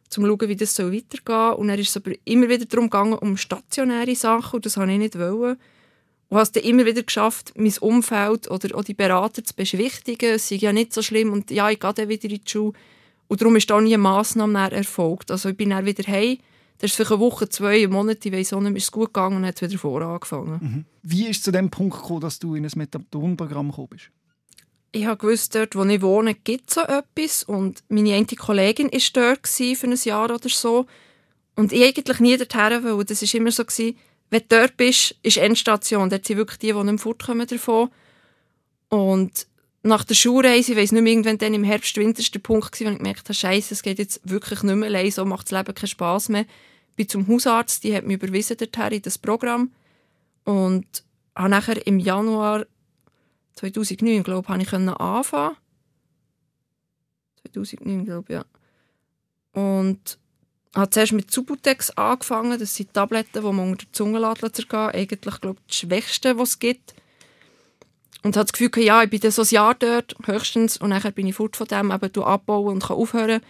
um 0.05 0.11
zu 0.11 0.21
schauen, 0.21 0.49
wie 0.49 0.57
das 0.57 0.75
soll 0.75 0.93
weitergehen 0.93 1.25
soll. 1.27 1.55
Und 1.55 1.69
dann 1.69 1.79
ist 1.79 1.91
es 1.91 1.97
aber 1.97 2.13
immer 2.25 2.49
wieder 2.49 2.67
darum 2.67 2.87
gegangen, 2.87 3.15
um 3.15 3.37
stationäre 3.37 4.15
Sachen 4.15 4.57
und 4.57 4.67
das 4.67 4.77
wollte 4.77 4.93
ich 4.93 4.99
nicht. 4.99 5.19
Wollen. 5.19 5.57
Und 6.29 6.39
habe 6.39 6.43
es 6.43 6.53
dann 6.53 6.65
immer 6.65 6.85
wieder 6.85 7.03
geschafft, 7.03 7.53
mein 7.57 7.73
Umfeld 7.79 8.51
oder 8.51 8.77
auch 8.77 8.83
die 8.83 8.95
Berater 8.95 9.45
zu 9.45 9.55
beschwichtigen. 9.55 10.35
Es 10.35 10.49
sei 10.49 10.57
ja 10.57 10.73
nicht 10.73 10.93
so 10.93 11.03
schlimm 11.03 11.33
und 11.33 11.51
ja, 11.53 11.71
ich 11.71 11.79
gehe 11.79 11.95
dann 11.95 12.09
wieder 12.09 12.25
in 12.25 12.41
die 12.45 12.51
Schule. 12.51 12.73
Und 13.29 13.41
darum 13.41 13.57
ist 13.57 13.71
da 13.71 13.81
nie 13.81 13.95
eine 13.95 14.03
Massnahme 14.03 14.71
erfolgt. 14.73 15.31
Also 15.31 15.51
ich 15.51 15.57
bin 15.57 15.71
dann 15.71 15.87
wieder 15.87 16.05
heim. 16.11 16.39
Das 16.79 16.91
ist 16.91 16.97
für 16.97 17.07
eine 17.07 17.21
Woche, 17.21 17.49
zwei, 17.49 17.83
einen 17.83 17.93
Monat, 17.93 18.25
ich 18.25 18.53
auch 18.53 18.61
nicht, 18.61 18.77
ist 18.77 18.85
es 18.85 18.93
gut 18.93 19.15
gegangen 19.15 19.37
und 19.37 19.47
hat 19.47 19.63
wieder 19.63 19.79
vorher 19.79 20.09
angefangen. 20.09 20.87
Wie 21.03 21.27
ist 21.27 21.39
es 21.39 21.43
zu 21.43 21.53
dem 21.53 21.71
Punkt 21.71 21.97
gekommen, 21.97 22.21
dass 22.21 22.39
du 22.39 22.55
in 22.55 22.65
ein 22.65 22.73
Methadon-Programm 22.75 23.71
gekommen 23.71 23.89
bist? 23.89 24.11
Ich 24.93 25.07
habe 25.07 25.19
gewusst, 25.19 25.55
dort, 25.55 25.75
wo 25.77 25.85
ich 25.85 26.01
wohne, 26.01 26.35
gibt 26.35 26.71
es 26.71 26.75
so 26.75 26.81
etwas. 26.83 27.43
Und 27.43 27.83
meine 27.89 28.15
eine 28.15 28.27
Kollegin 28.27 28.91
war 28.91 29.01
dort 29.13 29.47
für 29.47 29.87
ein 29.87 29.95
Jahr 29.95 30.31
oder 30.31 30.49
so. 30.49 30.87
Und 31.55 31.73
ich 31.73 31.85
eigentlich 31.85 32.21
nie 32.21 32.37
dorthin 32.37 32.85
wollte. 32.85 33.15
Das 33.15 33.23
war 33.23 33.41
immer 33.41 33.51
so, 33.51 33.65
gewesen, 33.65 33.97
wenn 34.31 34.41
du 34.41 34.59
dort 34.59 34.77
bist, 34.77 35.15
ist 35.23 35.37
Endstation. 35.37 36.11
Dort 36.11 36.27
sind 36.27 36.37
wirklich 36.37 36.59
die, 36.59 36.69
die 36.69 36.75
nicht 36.75 36.85
mehr 36.85 36.99
fortkommen 36.99 37.47
davon. 37.47 37.91
Und 38.89 39.47
nach 39.87 40.05
der 40.05 40.15
Schulreise, 40.15 40.73
ich 40.73 40.79
weiss 40.79 40.93
nicht 40.93 41.03
mehr, 41.03 41.13
irgendwann 41.13 41.39
dann 41.39 41.55
im 41.55 41.65
Herbst, 41.65 41.97
Winter 41.97 42.23
war 42.23 42.31
der 42.33 42.39
Punkt, 42.41 42.81
wo 42.81 42.85
ich 42.85 42.97
gemerkt 42.97 43.25
habe, 43.25 43.35
Scheiße, 43.35 43.75
es 43.75 43.83
geht 43.83 43.99
jetzt 43.99 44.21
wirklich 44.25 44.63
nicht 44.63 44.77
mehr 44.77 44.89
allein, 44.89 45.11
so 45.11 45.25
macht 45.25 45.51
das 45.51 45.59
Leben 45.59 45.75
keinen 45.75 45.89
Spass 45.89 46.29
mehr. 46.29 46.47
Ich 46.91 46.97
bin 46.97 47.09
zum 47.09 47.29
Hausarzt, 47.29 47.85
die 47.85 47.95
hat 47.95 48.05
mich 48.05 48.17
überwiesen 48.17 48.57
dorthin 48.57 48.93
in 48.93 49.03
das 49.03 49.19
Programm. 49.19 49.73
Und 50.45 51.05
habe 51.35 51.49
nachher 51.49 51.87
im 51.87 51.99
Januar 51.99 52.67
2009, 53.55 54.23
glaube 54.23 54.45
ich, 54.45 54.49
habe 54.49 54.63
ich 54.63 54.73
anfangen 54.73 55.57
2009, 57.43 58.05
glaube 58.05 58.25
ich, 58.29 58.35
ja. 58.35 58.45
Und 59.53 60.19
habe 60.75 60.91
zuerst 60.91 61.13
mit 61.13 61.31
Subutex 61.31 61.91
angefangen. 61.91 62.59
Das 62.59 62.75
sind 62.75 62.93
Tabletten, 62.93 63.41
die 63.41 63.41
man 63.41 63.71
unter 63.71 63.87
die 63.87 63.93
Zunge 63.93 64.21
zergehen. 64.53 64.91
Eigentlich, 64.91 65.41
glaube 65.41 65.61
ich, 65.61 65.67
das 65.67 65.77
Schwächste, 65.77 66.39
was 66.39 66.51
es 66.51 66.59
gibt. 66.59 66.95
Und 68.27 68.37
habe 68.37 68.45
das 68.45 68.53
Gefühl, 68.53 68.85
ja, 68.85 69.05
ich 69.05 69.11
bin 69.11 69.21
dann 69.21 69.31
so 69.31 69.43
ein 69.43 69.49
Jahr 69.49 69.75
dort, 69.77 70.17
höchstens, 70.25 70.79
und 70.79 70.91
nachher 70.91 71.13
bin 71.13 71.29
ich 71.29 71.37
fort 71.37 71.55
von 71.55 71.69
dem, 71.69 71.93
eben 71.93 72.23
abbauen 72.25 72.75
und 72.75 72.83
kann 72.83 72.97
aufhören. 72.97 73.41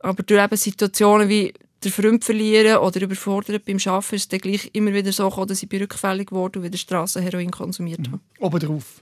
Aber 0.00 0.24
durch 0.24 0.42
eben 0.42 0.56
Situationen 0.56 1.28
wie 1.28 1.54
der 1.84 1.92
Freund 1.92 2.24
verlieren 2.24 2.78
oder 2.78 3.02
überfordert 3.02 3.64
beim 3.64 3.78
Arbeiten 3.86 4.16
ist 4.16 4.22
es 4.22 4.28
dann 4.28 4.40
gleich 4.40 4.68
immer 4.72 4.92
wieder 4.92 5.12
so 5.12 5.28
gekommen, 5.28 5.46
dass 5.46 5.62
ich 5.62 5.72
rückfällig 5.72 6.30
geworden 6.30 6.58
und 6.58 6.64
wieder 6.64 6.76
Strassenheroin 6.76 7.52
konsumiert 7.52 8.08
habe. 8.08 8.18
Oben 8.40 8.58
drauf. 8.58 9.00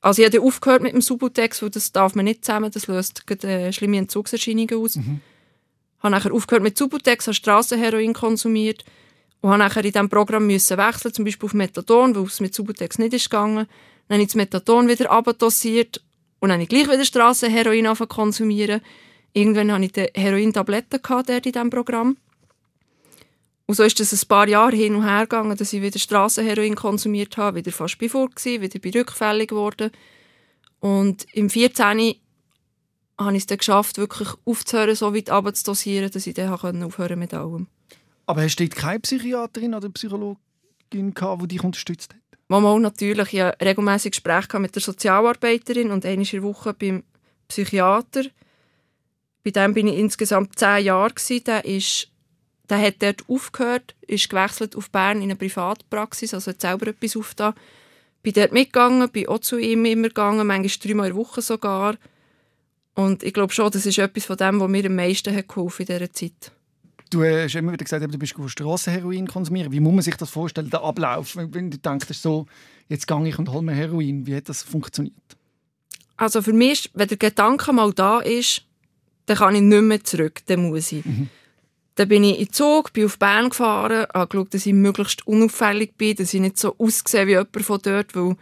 Also 0.00 0.22
ich 0.22 0.26
habe 0.26 0.44
aufgehört 0.44 0.82
mit 0.82 0.92
dem 0.92 1.02
Subutex, 1.02 1.62
weil 1.62 1.70
das 1.70 1.92
darf 1.92 2.16
man 2.16 2.24
nicht 2.24 2.44
zusammen, 2.44 2.72
das 2.72 2.88
löst 2.88 3.22
äh, 3.44 3.72
schlimme 3.72 3.98
Entzugserscheinungen 3.98 4.74
aus. 4.74 4.96
Mhm. 4.96 5.20
Habe 6.00 6.10
nachher 6.10 6.32
aufgehört 6.32 6.64
mit 6.64 6.76
Subutex, 6.76 7.28
habe 7.28 7.34
Strassenheroin 7.34 8.12
konsumiert 8.12 8.84
und 9.40 9.50
habe 9.50 9.60
nachher 9.60 9.84
in 9.84 9.92
diesem 9.92 10.08
Programm 10.08 10.48
müssen 10.48 10.76
wechseln, 10.78 11.14
zum 11.14 11.24
Beispiel 11.24 11.46
auf 11.46 11.54
Methadon, 11.54 12.16
weil 12.16 12.24
es 12.24 12.40
mit 12.40 12.54
Subutex 12.54 12.98
nicht 12.98 13.14
ist 13.14 13.30
gegangen. 13.30 13.68
Dann 14.08 14.16
habe 14.16 14.22
ich 14.22 14.28
das 14.28 14.36
Methadon 14.36 14.88
wieder 14.88 15.10
abdosiert 15.10 16.00
und 16.38 16.50
dann 16.50 16.56
habe 16.56 16.62
ich 16.64 16.68
gleich 16.68 16.88
wieder 16.88 17.04
Strassenheroin 17.04 17.86
konsumieren. 18.08 18.80
Irgendwann 19.32 19.72
hatte 19.72 19.84
ich 19.84 19.92
gehabt, 19.92 21.28
dort 21.28 21.46
in 21.46 21.52
diesem 21.52 21.70
Programm. 21.70 22.16
Und 23.66 23.74
so 23.74 23.82
ist 23.82 23.98
es 23.98 24.12
ein 24.12 24.28
paar 24.28 24.48
Jahre 24.48 24.76
hin 24.76 24.94
und 24.94 25.04
her 25.04 25.22
gegangen, 25.22 25.56
dass 25.56 25.72
ich 25.72 25.82
wieder 25.82 25.98
Strassenheroin 25.98 26.76
konsumiert 26.76 27.36
habe, 27.36 27.58
wieder 27.58 27.72
fast 27.72 27.98
bei 27.98 28.08
vor 28.08 28.30
gewesen, 28.30 28.62
wieder 28.62 28.78
bei 28.78 28.96
rückfällig 28.96 29.48
geworden. 29.48 29.90
Und 30.78 31.26
im 31.32 31.50
14. 31.50 32.14
habe 33.18 33.32
ich 33.32 33.38
es 33.38 33.46
dann 33.46 33.58
geschafft, 33.58 33.98
wirklich 33.98 34.28
aufzuhören, 34.44 34.94
so 34.94 35.14
weit 35.14 35.30
abzudosieren, 35.30 36.10
dass 36.10 36.28
ich 36.28 36.34
dann 36.34 36.82
aufhören 36.82 37.18
mit 37.18 37.34
allem. 37.34 37.66
Aber 38.26 38.42
hast 38.42 38.56
du 38.56 38.68
dort 38.68 38.78
keine 38.78 39.00
Psychiaterin 39.00 39.74
oder 39.74 39.88
Psychologin 39.90 41.14
gehabt, 41.14 41.42
die 41.42 41.48
dich 41.48 41.64
unterstützt 41.64 42.14
hat? 42.14 42.20
Mal 42.48 42.80
natürlich, 42.80 43.32
ich 43.32 43.40
hatte 43.40 43.64
regelmässig 43.64 44.12
Gespräche 44.12 44.58
mit 44.58 44.74
der 44.74 44.82
Sozialarbeiterin 44.82 45.90
und 45.90 46.04
einmal 46.04 46.24
in 46.24 46.30
der 46.30 46.42
Woche 46.42 46.74
beim 46.74 47.02
Psychiater. 47.48 48.24
Bei 49.42 49.50
dem 49.50 49.74
bin 49.74 49.88
ich 49.88 49.98
insgesamt 49.98 50.58
zehn 50.58 50.84
Jahre. 50.84 51.10
Gewesen. 51.10 51.44
Der, 51.44 51.64
ist, 51.64 52.08
der 52.68 52.78
hat 52.80 52.96
dort 53.00 53.24
aufgehört, 53.28 53.94
ist 54.06 54.28
gewechselt 54.28 54.76
auf 54.76 54.90
Bern 54.90 55.18
in 55.18 55.24
eine 55.24 55.36
Privatpraxis, 55.36 56.34
also 56.34 56.50
hat 56.50 56.60
selber 56.60 56.88
etwas 56.88 57.16
aufgetan. 57.16 57.54
Bin 58.22 58.32
dort 58.32 58.52
mitgegangen, 58.52 59.08
bin 59.10 59.28
auch 59.28 59.38
zu 59.38 59.58
ihm 59.58 59.84
immer 59.84 60.08
gegangen, 60.08 60.46
manchmal 60.46 60.78
dreimal 60.82 61.08
in 61.08 61.14
der 61.14 61.20
Woche 61.20 61.42
sogar. 61.42 61.96
Und 62.94 63.22
ich 63.22 63.34
glaube 63.34 63.52
schon, 63.52 63.70
das 63.70 63.86
ist 63.86 63.98
etwas 63.98 64.24
von 64.24 64.36
dem, 64.36 64.58
was 64.60 64.68
mir 64.68 64.86
am 64.86 64.96
meisten 64.96 65.34
hat 65.34 65.48
geholfen 65.48 65.82
in 65.82 65.86
dieser 65.86 66.12
Zeit. 66.12 66.52
Du 67.10 67.22
hast 67.22 67.54
immer 67.54 67.72
wieder 67.72 67.84
gesagt, 67.84 68.02
du 68.12 68.18
bist 68.18 68.34
Strassenheroin 68.46 69.26
konsumieren. 69.28 69.72
Wie 69.72 69.80
muss 69.80 69.94
man 69.94 70.02
sich 70.02 70.16
das 70.16 70.30
vorstellen, 70.30 70.70
der 70.70 70.82
Ablauf? 70.82 71.36
Wenn 71.36 71.70
du 71.70 71.78
denkst, 71.78 72.08
so, 72.12 72.46
jetzt 72.88 73.06
gehe 73.06 73.28
ich 73.28 73.38
und 73.38 73.48
hole 73.50 73.62
mir 73.62 73.74
Heroin, 73.74 74.26
wie 74.26 74.34
hat 74.34 74.48
das 74.48 74.62
funktioniert? 74.62 75.14
Also 76.16 76.42
für 76.42 76.52
mich, 76.52 76.86
ist, 76.86 76.90
wenn 76.94 77.08
der 77.08 77.16
Gedanke 77.16 77.72
mal 77.72 77.92
da 77.92 78.20
ist, 78.20 78.62
dann 79.26 79.36
kann 79.36 79.54
ich 79.54 79.60
nicht 79.60 79.82
mehr 79.82 80.02
zurück, 80.02 80.40
dann 80.46 80.68
muss 80.68 80.92
ich. 80.92 81.04
Mhm. 81.04 81.28
Dann 81.96 82.08
bin 82.08 82.24
ich 82.24 82.38
in 82.38 82.44
den 82.46 82.52
Zug, 82.52 82.92
bin 82.92 83.06
auf 83.06 83.18
Bern 83.18 83.50
gefahren, 83.50 84.06
habe 84.12 84.28
geschaut, 84.28 84.54
dass 84.54 84.66
ich 84.66 84.72
möglichst 84.72 85.26
unauffällig 85.26 85.96
bin, 85.96 86.16
dass 86.16 86.34
ich 86.34 86.40
nicht 86.40 86.58
so 86.58 86.76
aussehe 86.78 87.26
wie 87.26 87.32
jemand 87.32 87.62
von 87.62 87.80
dort, 87.82 88.14
weil 88.14 88.36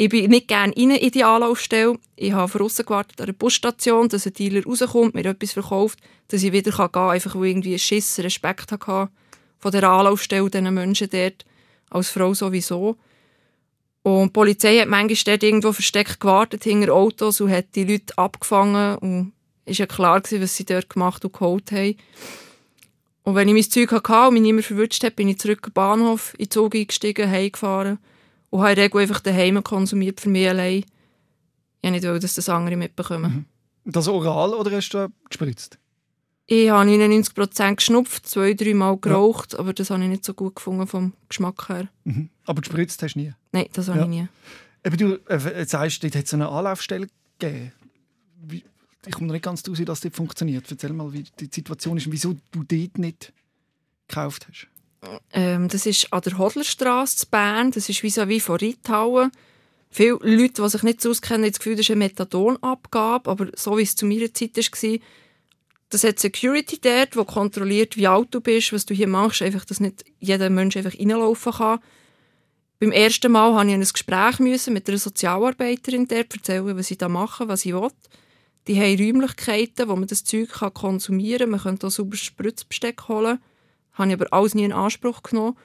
ich 0.00 0.08
bin 0.08 0.30
nicht 0.30 0.46
gerne 0.46 0.72
in 0.74 0.90
eine 0.90 1.02
Idealaufstelle. 1.02 1.98
Ich 2.14 2.32
habe 2.32 2.56
draussen 2.56 2.86
gewartet 2.86 3.20
an 3.20 3.26
der 3.26 3.32
Busstation, 3.32 4.08
dass 4.08 4.26
ein 4.26 4.32
Dealer 4.32 4.64
rauskommt, 4.64 5.14
mir 5.14 5.26
etwas 5.26 5.52
verkauft, 5.52 5.98
dass 6.28 6.44
ich 6.44 6.52
wieder 6.52 6.70
gehen 6.70 6.92
kann, 6.92 7.10
einfach 7.10 7.34
weil 7.34 7.48
irgendwie 7.48 7.70
einen 7.70 7.80
Schiss, 7.80 8.20
Respekt 8.20 8.70
hatte 8.70 9.08
von 9.58 9.72
der 9.72 9.82
Anlaufstelle, 9.82 10.48
diesen 10.48 10.72
Menschen 10.72 11.10
dort, 11.10 11.44
als 11.90 12.10
Frau 12.10 12.32
sowieso. 12.32 12.96
Und 14.04 14.28
die 14.28 14.32
Polizei 14.32 14.78
hat 14.78 14.88
manchmal 14.88 15.36
dort 15.36 15.42
irgendwo 15.42 15.72
versteckt 15.72 16.20
gewartet, 16.20 16.62
hinter 16.62 16.94
Autos 16.94 17.40
und 17.40 17.50
hat 17.50 17.74
die 17.74 17.84
Leute 17.84 18.16
abgefangen 18.16 18.98
und 18.98 19.32
es 19.64 19.80
war 19.80 19.86
ja 19.86 19.86
klar, 19.86 20.22
was 20.22 20.56
sie 20.56 20.64
dort 20.64 20.88
gemacht 20.88 21.24
und 21.24 21.32
geholt 21.32 21.72
haben. 21.72 21.96
Und 23.24 23.34
wenn 23.34 23.48
ich 23.48 23.54
mein 23.54 23.64
Zeug 23.64 23.90
hatte 23.90 24.28
und 24.28 24.34
mich 24.34 24.42
niemand 24.42 24.64
verwünscht 24.64 25.02
hat, 25.02 25.16
bin 25.16 25.28
ich 25.28 25.40
zurück 25.40 25.66
am 25.66 25.72
Bahnhof, 25.72 26.34
in 26.34 26.44
den 26.44 26.50
Zug 26.52 26.76
eingestiegen, 26.76 27.28
heimgefahren 27.28 27.98
und 28.50 28.60
habe 28.60 28.70
in 28.70 28.76
der 28.76 28.84
Regel 28.84 29.00
einfach 29.00 29.20
daheim 29.20 29.62
konsumiert 29.62 30.20
für 30.20 30.28
mich 30.28 30.48
allein. 30.48 30.84
Ich 31.80 31.90
nicht 31.90 32.02
will, 32.02 32.18
dass 32.18 32.34
das 32.34 32.48
andere 32.48 32.76
mitbekommen. 32.76 33.46
Mhm. 33.84 33.92
Das 33.92 34.08
oral 34.08 34.54
oder 34.54 34.70
hast 34.72 34.90
du 34.90 35.08
gespritzt? 35.28 35.78
Ich 36.46 36.70
habe 36.70 36.88
99% 36.90 37.76
geschnupft, 37.76 38.26
zwei, 38.26 38.54
drei 38.54 38.72
Mal 38.72 38.96
geraucht, 38.96 39.52
ja. 39.52 39.58
aber 39.58 39.74
das 39.74 39.90
habe 39.90 40.02
ich 40.02 40.08
nicht 40.08 40.24
so 40.24 40.32
gut 40.32 40.56
gefunden 40.56 40.86
vom 40.86 41.12
Geschmack 41.28 41.68
her. 41.68 41.88
Mhm. 42.04 42.30
Aber 42.46 42.62
gespritzt 42.62 43.02
hast 43.02 43.14
du 43.14 43.20
nie? 43.20 43.32
Nein, 43.52 43.66
das 43.72 43.88
habe 43.88 43.98
ja. 43.98 44.04
ich 44.04 44.10
nie. 44.10 44.28
Aber 44.84 44.96
du 44.96 45.16
äh, 45.26 45.66
sagst, 45.66 46.02
dort 46.02 46.16
hat 46.16 46.24
es 46.24 46.32
eine 46.32 46.48
Anlaufstelle 46.48 47.08
gegeben. 47.38 47.72
Wie, 48.42 48.64
ich 49.04 49.12
komme 49.12 49.26
noch 49.26 49.34
nicht 49.34 49.44
ganz 49.44 49.62
raus, 49.68 49.78
wie 49.78 49.84
das 49.84 50.00
funktioniert. 50.12 50.70
Erzähl 50.70 50.92
mal, 50.92 51.12
wie 51.12 51.24
die 51.38 51.50
Situation 51.52 51.98
ist 51.98 52.06
und 52.06 52.12
wieso 52.12 52.34
du 52.50 52.64
dort 52.64 52.98
nicht 52.98 53.32
gekauft 54.08 54.48
hast. 54.48 54.68
Ähm, 55.32 55.68
das 55.68 55.86
ist 55.86 56.12
an 56.12 56.22
der 56.22 56.38
Hodlerstraße 56.38 57.24
in 57.24 57.30
Bern. 57.30 57.70
Das 57.70 57.88
ist 57.88 58.02
vis-à-vis 58.02 58.42
von 58.42 58.58
Reithauen. 58.58 59.30
Viele 59.90 60.18
Leute, 60.20 60.62
die 60.62 60.68
sich 60.68 60.82
nicht 60.82 61.00
so 61.00 61.10
auskennen, 61.10 61.44
haben 61.44 61.50
das 61.50 61.58
Gefühl, 61.58 61.76
das 61.76 61.86
ist 61.86 61.90
eine 61.90 61.98
Methadonabgabe. 61.98 63.30
Aber 63.30 63.48
so 63.54 63.78
wie 63.78 63.82
es 63.82 63.96
zu 63.96 64.06
meiner 64.06 64.32
Zeit 64.32 64.56
war, 64.56 64.98
Das 65.90 66.04
hat 66.04 66.18
Security 66.18 66.78
dort, 66.80 67.14
die 67.14 67.24
kontrolliert, 67.24 67.96
wie 67.96 68.06
alt 68.06 68.28
du 68.30 68.40
bist, 68.40 68.72
was 68.72 68.84
du 68.84 68.94
hier 68.94 69.08
machst, 69.08 69.40
einfach, 69.40 69.64
dass 69.64 69.80
nicht 69.80 70.04
jeder 70.18 70.50
Mensch 70.50 70.76
einfach 70.76 70.98
reinlaufen 70.98 71.52
kann. 71.52 71.78
Beim 72.78 72.92
ersten 72.92 73.32
Mal 73.32 73.50
musste 73.50 73.68
ich 73.68 73.74
ein 73.74 73.80
Gespräch 73.80 74.38
müssen 74.38 74.74
mit 74.74 74.88
einer 74.88 74.98
Sozialarbeiterin 74.98 76.06
dort 76.06 76.34
erzählen, 76.34 76.76
was 76.76 76.90
ich 76.90 76.98
da 76.98 77.08
mache, 77.08 77.48
was 77.48 77.64
ich 77.64 77.72
will. 77.72 77.88
Die 78.68 78.78
haben 78.78 79.02
Räumlichkeiten, 79.02 79.88
wo 79.88 79.96
man 79.96 80.06
das 80.06 80.24
Zeug 80.24 80.50
konsumieren 80.74 81.38
kann. 81.40 81.50
Man 81.50 81.60
könnte 81.60 81.86
auch 81.86 81.90
sauberes 81.90 82.20
Spritzbesteck 82.20 83.08
holen. 83.08 83.38
Habe 83.98 84.08
ich 84.08 84.14
aber 84.14 84.32
alles 84.32 84.54
nie 84.54 84.64
in 84.64 84.72
Anspruch 84.72 85.22
genommen. 85.22 85.56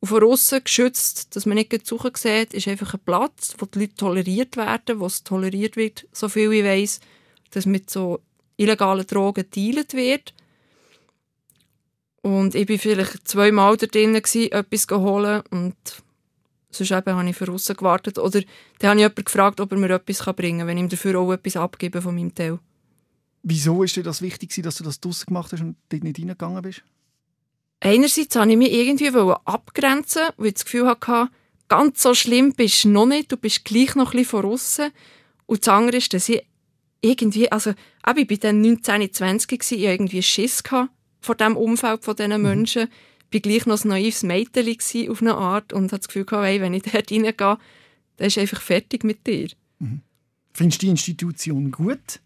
Und 0.00 0.08
von 0.08 0.22
außen 0.22 0.64
geschützt, 0.64 1.36
dass 1.36 1.46
man 1.46 1.54
nicht 1.56 1.72
die 1.72 1.80
Suche 1.82 2.12
sieht, 2.14 2.52
ist 2.52 2.68
einfach 2.68 2.94
ein 2.94 3.00
Platz, 3.04 3.54
wo 3.58 3.66
die 3.66 3.80
Leute 3.80 3.94
toleriert 3.94 4.56
werden, 4.56 5.00
wo 5.00 5.06
es 5.06 5.24
toleriert 5.24 5.76
wird, 5.76 6.06
so 6.12 6.28
viel 6.28 6.52
ich 6.52 6.64
weiß, 6.64 7.00
dass 7.52 7.64
mit 7.64 7.88
so 7.88 8.20
illegalen 8.56 9.06
Drogen 9.06 9.46
dealt 9.54 9.94
wird. 9.94 10.34
Und 12.20 12.54
ich 12.54 12.68
war 12.68 12.78
vielleicht 12.78 13.28
zweimal 13.28 13.76
da 13.76 13.86
drin, 13.86 14.14
etwas 14.14 14.86
holen 14.90 15.42
und 15.50 15.76
sonst 16.70 16.90
habe 16.90 17.28
ich 17.28 17.36
für 17.36 17.50
außen 17.50 17.76
gewartet. 17.76 18.18
Oder 18.18 18.42
dann 18.78 18.90
habe 18.90 19.00
ich 19.00 19.04
jemanden 19.04 19.24
gefragt, 19.24 19.60
ob 19.60 19.72
er 19.72 19.78
mir 19.78 19.90
etwas 19.90 20.22
bringen 20.34 20.60
kann, 20.60 20.68
wenn 20.68 20.78
ich 20.78 20.84
ihm 20.84 20.88
dafür 20.88 21.18
auch 21.18 21.32
etwas 21.32 21.56
abgebe 21.56 22.02
von 22.02 22.14
meinem 22.14 22.34
Teil. 22.34 22.58
Wieso 23.42 23.82
ist 23.82 23.96
dir 23.96 24.02
das 24.02 24.22
wichtig, 24.22 24.54
dass 24.62 24.76
du 24.76 24.84
das 24.84 25.00
draussen 25.00 25.26
gemacht 25.26 25.52
hast 25.52 25.60
und 25.60 25.76
dort 25.90 26.02
nicht 26.02 26.18
reingegangen 26.18 26.62
bist? 26.62 26.82
Einerseits 27.80 28.34
wollte 28.36 28.52
ich 28.52 28.56
mich 28.56 28.72
irgendwie 28.72 29.08
abgrenzen, 29.44 30.22
weil 30.36 30.48
ich 30.48 30.54
das 30.54 30.64
Gefühl 30.64 30.86
hatte, 30.86 31.28
ganz 31.68 32.02
so 32.02 32.14
schlimm 32.14 32.52
bist 32.52 32.84
du 32.84 32.88
noch 32.88 33.06
nicht, 33.06 33.30
du 33.30 33.36
bist 33.36 33.64
gleich 33.64 33.94
noch 33.94 34.12
ein 34.12 34.18
bisschen 34.18 34.42
von 34.42 34.52
außen. 34.52 34.90
Und 35.46 35.66
das 35.66 35.68
andere 35.68 35.98
ist, 35.98 36.14
dass 36.14 36.28
ich 36.28 36.46
irgendwie, 37.00 37.50
also 37.52 37.72
auch 38.02 38.16
ich 38.16 38.30
war 38.30 38.36
dann 38.38 38.60
19, 38.60 39.12
20 39.12 39.52
ich 39.52 39.60
hatte 39.60 39.74
irgendwie 39.76 40.22
Schiss 40.22 40.62
vor 41.20 41.34
dem 41.34 41.56
Umfeld 41.56 42.04
von 42.04 42.16
diesen 42.16 42.36
mhm. 42.36 42.42
Menschen. 42.42 42.88
Ich 43.30 43.34
war 43.34 43.40
gleich 43.40 43.66
noch 43.66 43.84
ein 43.84 43.88
naives 43.88 44.22
Mädchen 44.22 44.64
auf 45.10 45.20
eine 45.20 45.34
Art 45.34 45.72
und 45.72 45.92
hatte 45.92 45.98
das 45.98 46.08
Gefühl, 46.08 46.26
hey, 46.42 46.60
wenn 46.60 46.74
ich 46.74 46.82
dort 46.92 47.10
reingehe, 47.10 47.34
dann 48.16 48.26
ist 48.26 48.38
einfach 48.38 48.60
fertig 48.60 49.04
mit 49.04 49.26
dir. 49.26 49.48
Mhm. 49.78 50.00
Findest 50.52 50.82
du 50.82 50.86
die 50.86 50.90
Institution 50.90 51.70
gut, 51.72 52.20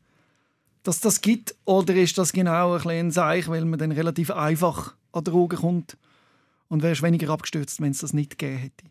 dass 0.82 1.00
das 1.00 1.22
gibt? 1.22 1.54
Oder 1.64 1.94
ist 1.96 2.18
das 2.18 2.32
genau 2.32 2.76
ein 2.76 2.88
ein 2.88 3.10
Zeichen, 3.10 3.50
weil 3.50 3.64
man 3.64 3.78
dann 3.78 3.92
relativ 3.92 4.30
einfach 4.30 4.94
an 5.12 5.24
Drogen 5.24 5.58
kommt 5.58 5.96
und 6.68 6.82
wärst 6.82 7.02
weniger 7.02 7.30
abgestürzt, 7.30 7.80
wenn 7.80 7.92
es 7.92 7.98
das 7.98 8.12
nicht 8.12 8.38
gegeben 8.38 8.58
hätte? 8.58 8.84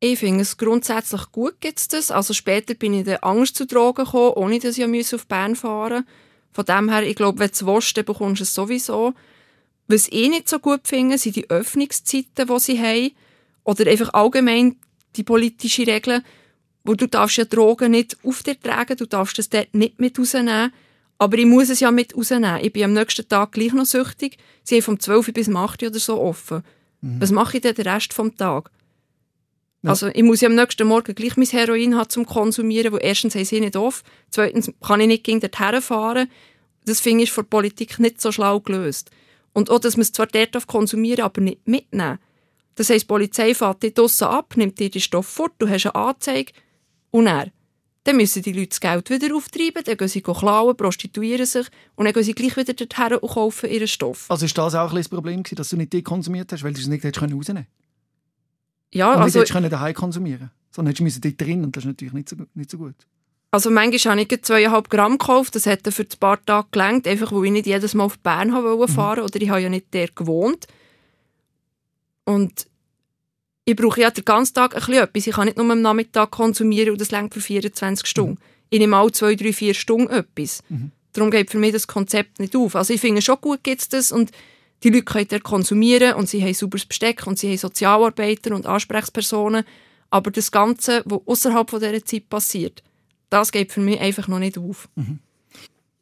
Ich 0.00 0.18
finde 0.18 0.42
es 0.42 0.58
grundsätzlich 0.58 1.32
gut, 1.32 1.60
gibt 1.60 1.92
das. 1.92 2.10
Also 2.10 2.34
später 2.34 2.74
bin 2.74 2.92
ich 2.92 3.04
der 3.04 3.24
Angst 3.24 3.56
zu 3.56 3.66
Drogen 3.66 4.04
gekommen, 4.04 4.34
ohne 4.34 4.58
dass 4.58 4.76
ich 4.76 5.14
auf 5.14 5.26
Bern 5.26 5.56
fahren 5.56 6.04
musste. 6.04 6.12
Von 6.52 6.64
dem 6.64 6.88
her, 6.90 7.02
ich 7.02 7.16
glaube, 7.16 7.38
wenn 7.38 7.50
du 7.50 7.76
es 7.78 7.92
dann 7.92 8.04
bekommst 8.04 8.40
du 8.40 8.44
es 8.44 8.54
sowieso. 8.54 9.14
Was 9.88 10.08
ich 10.08 10.28
nicht 10.28 10.48
so 10.48 10.58
gut 10.58 10.88
finde, 10.88 11.18
sind 11.18 11.36
die 11.36 11.50
Öffnungszeiten, 11.50 12.46
die 12.46 12.58
sie 12.58 12.80
haben. 12.80 13.10
Oder 13.64 13.90
einfach 13.90 14.12
allgemein 14.14 14.76
die 15.16 15.22
politischen 15.22 15.84
Regeln, 15.84 16.24
wo 16.84 16.94
du 16.94 17.08
darfst 17.08 17.36
ja 17.36 17.44
Drogen 17.44 17.90
nicht 17.90 18.16
auf 18.22 18.42
dir 18.42 18.58
tragen, 18.58 18.96
du 18.96 19.06
darfst 19.06 19.38
es 19.38 19.50
dort 19.50 19.74
nicht 19.74 19.98
mit 19.98 20.18
rausnehmen. 20.18 20.72
Aber 21.18 21.38
ich 21.38 21.46
muss 21.46 21.70
es 21.70 21.80
ja 21.80 21.90
mit 21.90 22.16
rausnehmen. 22.16 22.60
Ich 22.62 22.72
bin 22.72 22.84
am 22.84 22.92
nächsten 22.92 23.26
Tag 23.26 23.52
gleich 23.52 23.72
noch 23.72 23.86
süchtig. 23.86 24.36
Sie 24.62 24.76
haben 24.76 24.82
vom 24.82 25.00
12 25.00 25.32
bis 25.32 25.54
8 25.54 25.82
oder 25.82 25.98
so 25.98 26.20
offen. 26.20 26.62
Mhm. 27.00 27.20
Was 27.20 27.30
mache 27.30 27.56
ich 27.56 27.62
denn 27.62 27.74
den 27.74 27.88
Rest 27.88 28.16
des 28.16 28.34
Tages? 28.36 28.70
Ja. 29.82 29.90
Also 29.90 30.08
ich 30.08 30.22
muss 30.22 30.40
ja 30.40 30.48
am 30.48 30.54
nächsten 30.54 30.86
Morgen 30.86 31.14
gleich 31.14 31.36
mein 31.36 31.46
Heroin 31.46 31.96
haben 31.96 32.10
zum 32.10 32.26
Konsumieren, 32.26 32.92
wo 32.92 32.96
erstens 32.96 33.34
haben 33.34 33.44
sie 33.44 33.60
nicht 33.60 33.76
offen, 33.76 34.04
zweitens 34.30 34.70
kann 34.80 35.00
ich 35.00 35.06
nicht 35.06 35.24
gegen 35.24 35.40
dorthin 35.40 35.80
fahren. 35.80 36.28
Das 36.84 37.00
finde 37.00 37.24
ich 37.24 37.32
von 37.32 37.44
der 37.44 37.50
Politik 37.50 37.98
nicht 37.98 38.20
so 38.20 38.32
schlau 38.32 38.60
gelöst. 38.60 39.10
Und 39.52 39.70
auch, 39.70 39.78
dass 39.78 39.96
man 39.96 40.02
es 40.02 40.12
zwar 40.12 40.26
dort 40.26 40.66
konsumieren 40.66 41.24
aber 41.24 41.40
nicht 41.40 41.66
mitnehmen. 41.66 42.18
Das 42.74 42.90
heisst, 42.90 43.04
die 43.04 43.08
Polizei 43.08 43.54
fährt 43.54 43.82
dich 43.82 43.94
draussen 43.94 44.26
ab, 44.26 44.56
nimmt 44.56 44.78
dir 44.78 44.90
den 44.90 45.00
Stoff 45.00 45.26
fort, 45.26 45.52
du 45.58 45.68
hast 45.68 45.86
eine 45.86 45.94
Anzeige 45.94 46.52
und 47.10 47.26
er. 47.26 47.50
Dann 48.06 48.16
müssen 48.16 48.40
die 48.40 48.52
Leute 48.52 48.68
das 48.68 48.80
Geld 48.80 49.10
wieder 49.10 49.34
auftreiben, 49.34 49.82
dann 49.84 49.96
gehen 49.96 50.08
sie 50.08 50.20
klauen, 50.20 50.76
prostituieren 50.76 51.44
sich 51.44 51.66
und 51.96 52.04
dann 52.04 52.14
gehen 52.14 52.22
sie 52.22 52.34
gleich 52.34 52.56
wieder 52.56 52.72
dorthin 52.72 53.18
und 53.18 53.28
kaufen 53.28 53.68
ihren 53.68 53.88
Stoff. 53.88 54.26
Also 54.30 54.46
ist 54.46 54.56
das 54.56 54.76
auch 54.76 54.90
ein 54.90 54.96
das 54.96 55.08
Problem, 55.08 55.42
dass 55.42 55.70
du 55.70 55.76
nicht 55.76 55.92
die 55.92 56.02
konsumiert 56.02 56.52
hast, 56.52 56.62
weil 56.62 56.72
du 56.72 56.80
es 56.80 56.86
nicht 56.86 57.04
rausnehmen 57.04 57.36
konntest? 57.42 57.68
Ja, 58.92 59.12
und 59.12 59.22
also... 59.22 59.40
nicht 59.40 59.52
hättest 59.52 59.72
daheim 59.72 59.94
konsumieren 59.94 60.50
sondern 60.76 60.94
hättest 60.94 61.24
dort 61.24 61.40
drin 61.40 61.64
und 61.64 61.74
das 61.74 61.84
ist 61.84 61.88
natürlich 61.88 62.14
nicht 62.14 62.28
so, 62.28 62.36
nicht 62.54 62.70
so 62.70 62.78
gut. 62.78 62.94
Also 63.50 63.70
manchmal 63.70 64.18
habe 64.18 64.34
ich 64.34 64.42
zweieinhalb 64.42 64.90
Gramm 64.90 65.18
gekauft, 65.18 65.54
das 65.54 65.66
hat 65.66 65.80
für 65.92 66.02
ein 66.02 66.18
paar 66.20 66.44
Tage 66.44 66.68
gelangt, 66.70 67.08
einfach 67.08 67.32
weil 67.32 67.46
ich 67.46 67.52
nicht 67.52 67.66
jedes 67.66 67.94
Mal 67.94 68.04
auf 68.04 68.18
Bern 68.18 68.52
wollte 68.52 68.92
fahren 68.92 69.20
mhm. 69.20 69.24
oder 69.24 69.40
ich 69.40 69.48
habe 69.48 69.62
ja 69.62 69.68
nicht 69.68 69.94
der 69.94 70.08
gewohnt. 70.08 70.66
Und 72.24 72.66
ich 73.68 73.74
brauche 73.74 74.00
ja 74.00 74.10
den 74.10 74.24
ganzen 74.24 74.54
Tag 74.54 74.74
ein 74.74 74.78
bisschen 74.78 75.02
etwas. 75.02 75.26
Ich 75.26 75.34
kann 75.34 75.46
nicht 75.46 75.58
nur 75.58 75.70
am 75.70 75.82
Nachmittag 75.82 76.30
konsumieren 76.30 76.92
und 76.92 77.00
das 77.00 77.10
längt 77.10 77.34
für 77.34 77.40
24 77.40 78.06
Stunden. 78.06 78.34
Mhm. 78.34 78.38
Ich 78.70 78.78
nehme 78.78 78.96
auch 78.96 79.10
zwei, 79.10 79.34
drei, 79.34 79.52
vier 79.52 79.74
Stunden 79.74 80.08
etwas. 80.08 80.62
Mhm. 80.68 80.92
Darum 81.12 81.30
geht 81.32 81.50
für 81.50 81.58
mich 81.58 81.72
das 81.72 81.88
Konzept 81.88 82.38
nicht 82.38 82.54
auf. 82.54 82.76
Also 82.76 82.94
ich 82.94 83.00
finde 83.00 83.22
schon 83.22 83.40
gut 83.40 83.64
gibt 83.64 83.80
es 83.80 83.88
das 83.88 84.12
und 84.12 84.30
die 84.84 84.90
Leute 84.90 85.04
können 85.04 85.42
konsumieren 85.42 86.14
und 86.14 86.28
sie 86.28 86.42
haben 86.42 86.54
sauberes 86.54 86.86
Besteck 86.86 87.26
und 87.26 87.38
sie 87.38 87.48
haben 87.48 87.58
Sozialarbeiter 87.58 88.54
und 88.54 88.66
Ansprechpersonen. 88.66 89.64
Aber 90.10 90.30
das 90.30 90.52
Ganze, 90.52 91.02
was 91.04 91.20
außerhalb 91.26 91.68
dieser 91.68 92.04
Zeit 92.04 92.28
passiert, 92.28 92.84
das 93.30 93.50
geht 93.50 93.72
für 93.72 93.80
mich 93.80 93.98
einfach 93.98 94.28
noch 94.28 94.38
nicht 94.38 94.58
auf. 94.58 94.88
Mhm. 94.94 95.18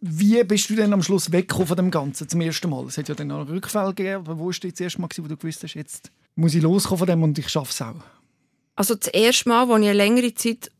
Wie 0.00 0.44
bist 0.44 0.68
du 0.68 0.74
denn 0.74 0.92
am 0.92 1.02
Schluss 1.02 1.32
weggekommen 1.32 1.68
von 1.68 1.76
dem 1.78 1.90
Ganzen 1.90 2.28
zum 2.28 2.42
ersten 2.42 2.68
Mal? 2.68 2.84
Es 2.84 2.98
hat 2.98 3.08
ja 3.08 3.14
dann 3.14 3.28
noch 3.28 3.40
einen 3.40 3.48
Rückfall 3.48 3.94
gegeben, 3.94 4.16
aber 4.16 4.38
wo 4.38 4.48
war 4.48 4.52
das 4.52 4.78
erste 4.78 5.00
Mal, 5.00 5.08
wo 5.16 5.28
du 5.28 5.36
gewusst 5.38 5.62
hast, 5.62 5.72
jetzt 5.72 6.10
muss 6.36 6.54
ich 6.54 6.62
loskommen 6.62 6.98
von 6.98 7.06
dem 7.06 7.22
und 7.22 7.38
ich 7.38 7.48
schaffe 7.48 7.70
es 7.70 7.82
auch? 7.82 8.02
Also 8.76 8.94
das 8.94 9.08
erste 9.08 9.48
Mal, 9.48 9.60
als 9.70 9.82
ich 9.82 9.88
eine 9.88 9.92
längere 9.92 10.34
Zeit 10.34 10.70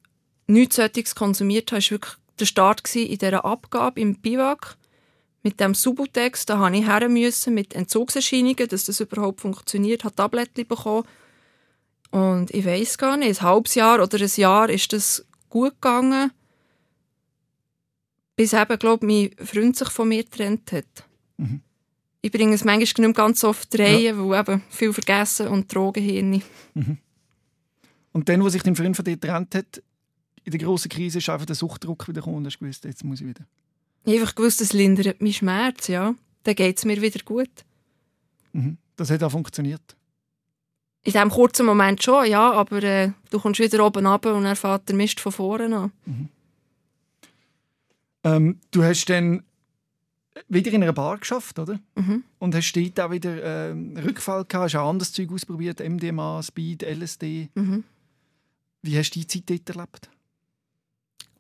nichts 0.47 0.77
solches 0.77 1.15
konsumiert 1.15 1.73
habe, 1.73 1.83
war 1.83 1.91
wirklich 1.91 2.15
der 2.39 2.47
Start 2.47 2.95
in 2.97 3.19
dieser 3.19 3.45
Abgabe 3.45 4.01
im 4.01 4.17
Biwak. 4.17 4.77
Mit 5.43 5.61
dem 5.61 5.75
Subutex, 5.75 6.47
da 6.47 6.57
musste 6.57 6.79
ich 6.79 6.87
her 6.87 7.09
müssen, 7.09 7.55
mit 7.55 7.75
Entzugserscheinungen, 7.75 8.67
dass 8.69 8.85
das 8.85 9.01
überhaupt 9.01 9.43
funktioniert, 9.43 10.05
habe 10.05 10.15
Tabletten 10.15 10.67
bekommen. 10.67 11.05
Und 12.11 12.51
ich 12.53 12.65
weiß 12.65 12.97
gar 12.99 13.17
nicht, 13.17 13.41
ein 13.41 13.47
halbes 13.47 13.75
Jahr 13.75 14.03
oder 14.03 14.19
ein 14.19 14.31
Jahr 14.37 14.71
ist 14.71 14.93
das 14.93 15.27
gut 15.51 15.75
gegangen, 15.75 16.31
bis 18.37 18.53
eben, 18.53 18.79
glaube 18.79 19.07
mein 19.07 19.31
Freund 19.45 19.77
sich 19.77 19.91
von 19.91 20.09
mir 20.09 20.25
getrennt 20.25 20.73
hat. 20.73 21.05
Mhm. 21.37 21.61
Ich 22.25 22.33
bringe 22.33 22.55
es 22.55 22.65
manchmal 22.65 23.07
nicht 23.07 23.17
ganz 23.19 23.45
oft 23.45 23.79
rein, 23.79 24.01
ja. 24.01 24.17
weil 24.17 24.41
eben 24.41 24.63
viel 24.71 24.95
vergessen 24.95 25.47
und 25.47 25.73
Drogenhirne. 25.75 26.41
Mhm. 26.73 26.97
Und 28.13 28.31
dann, 28.31 28.43
wo 28.43 28.49
sich 28.49 28.63
dein 28.63 28.75
Freund 28.75 28.97
von 28.97 29.05
dir 29.05 29.19
getrennt 29.19 29.55
hat, 29.55 29.83
in 30.43 30.51
der 30.51 30.59
grossen 30.59 30.89
Krise 30.89 31.19
ist 31.19 31.29
einfach 31.29 31.45
der 31.45 31.55
Suchtdruck 31.55 32.09
wieder 32.09 32.23
gekommen 32.23 32.39
und 32.39 32.47
hast 32.47 32.61
gewusst, 32.61 32.87
jetzt 32.87 33.05
muss 33.05 33.21
ich 33.21 33.27
wieder. 33.27 33.45
Ich 34.07 34.19
einfach 34.19 34.35
gewusst, 34.35 34.63
das 34.63 34.73
lindert 34.73 35.21
meinen 35.21 35.35
Schmerz, 35.35 35.89
ja. 35.89 36.15
Dann 36.45 36.55
geht 36.55 36.79
es 36.79 36.87
mir 36.87 37.03
wieder 37.03 37.23
gut. 37.27 37.51
Mhm. 38.55 38.79
Das 38.97 39.11
hat 39.11 39.23
auch 39.23 39.31
funktioniert? 39.31 39.95
In 41.03 41.13
diesem 41.13 41.29
kurzen 41.29 41.67
Moment 41.67 42.03
schon, 42.03 42.25
ja, 42.25 42.53
aber 42.53 42.83
äh, 42.83 43.13
du 43.29 43.39
kommst 43.39 43.61
wieder 43.61 43.85
oben 43.85 44.07
runter 44.07 44.35
und 44.35 44.47
er 44.47 44.57
fährt 44.57 44.89
der 44.89 44.97
Mist 44.97 45.21
von 45.21 45.31
vorne 45.31 45.77
an. 45.77 45.93
Mhm. 46.07 46.29
Ähm, 48.25 48.61
du 48.71 48.83
hast 48.83 49.11
dann 49.11 49.43
wieder 50.49 50.73
in 50.73 50.83
einer 50.83 50.93
Bar 50.93 51.19
geschafft, 51.19 51.59
oder? 51.59 51.79
Mhm. 51.95 52.25
Und 52.39 52.55
hast 52.55 52.73
dort 52.73 53.01
auch 53.01 53.11
wieder 53.11 53.43
äh, 53.43 53.71
Rückfall 53.71 54.45
gehabt, 54.45 54.65
hast 54.73 54.77
auch 54.77 54.89
anderes 54.89 55.13
Zeug 55.13 55.31
ausprobiert, 55.33 55.81
MDMA, 55.81 56.43
Speed, 56.43 56.83
LSD. 56.83 57.49
Mhm. 57.55 57.85
Wie 58.83 58.99
hast 58.99 59.11
du 59.13 59.21
die 59.21 59.27
Zeit 59.27 59.45
dort 59.49 59.77
erlebt? 59.77 60.11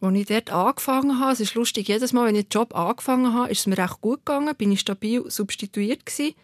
Als 0.01 0.17
ich 0.17 0.27
dort 0.27 0.51
angefangen 0.51 1.19
habe, 1.19 1.33
es 1.33 1.41
ist 1.41 1.55
lustig, 1.55 1.89
jedes 1.89 2.13
Mal, 2.13 2.27
wenn 2.27 2.35
ich 2.35 2.49
den 2.49 2.59
Job 2.59 2.75
angefangen 2.77 3.33
habe, 3.33 3.51
ist 3.51 3.61
es 3.61 3.67
mir 3.67 3.79
recht 3.79 4.01
gut 4.01 4.25
gegangen, 4.25 4.55
bin 4.55 4.73
ich 4.73 4.81
stabil 4.81 5.29
substituiert 5.31 6.05
gewesen. 6.05 6.35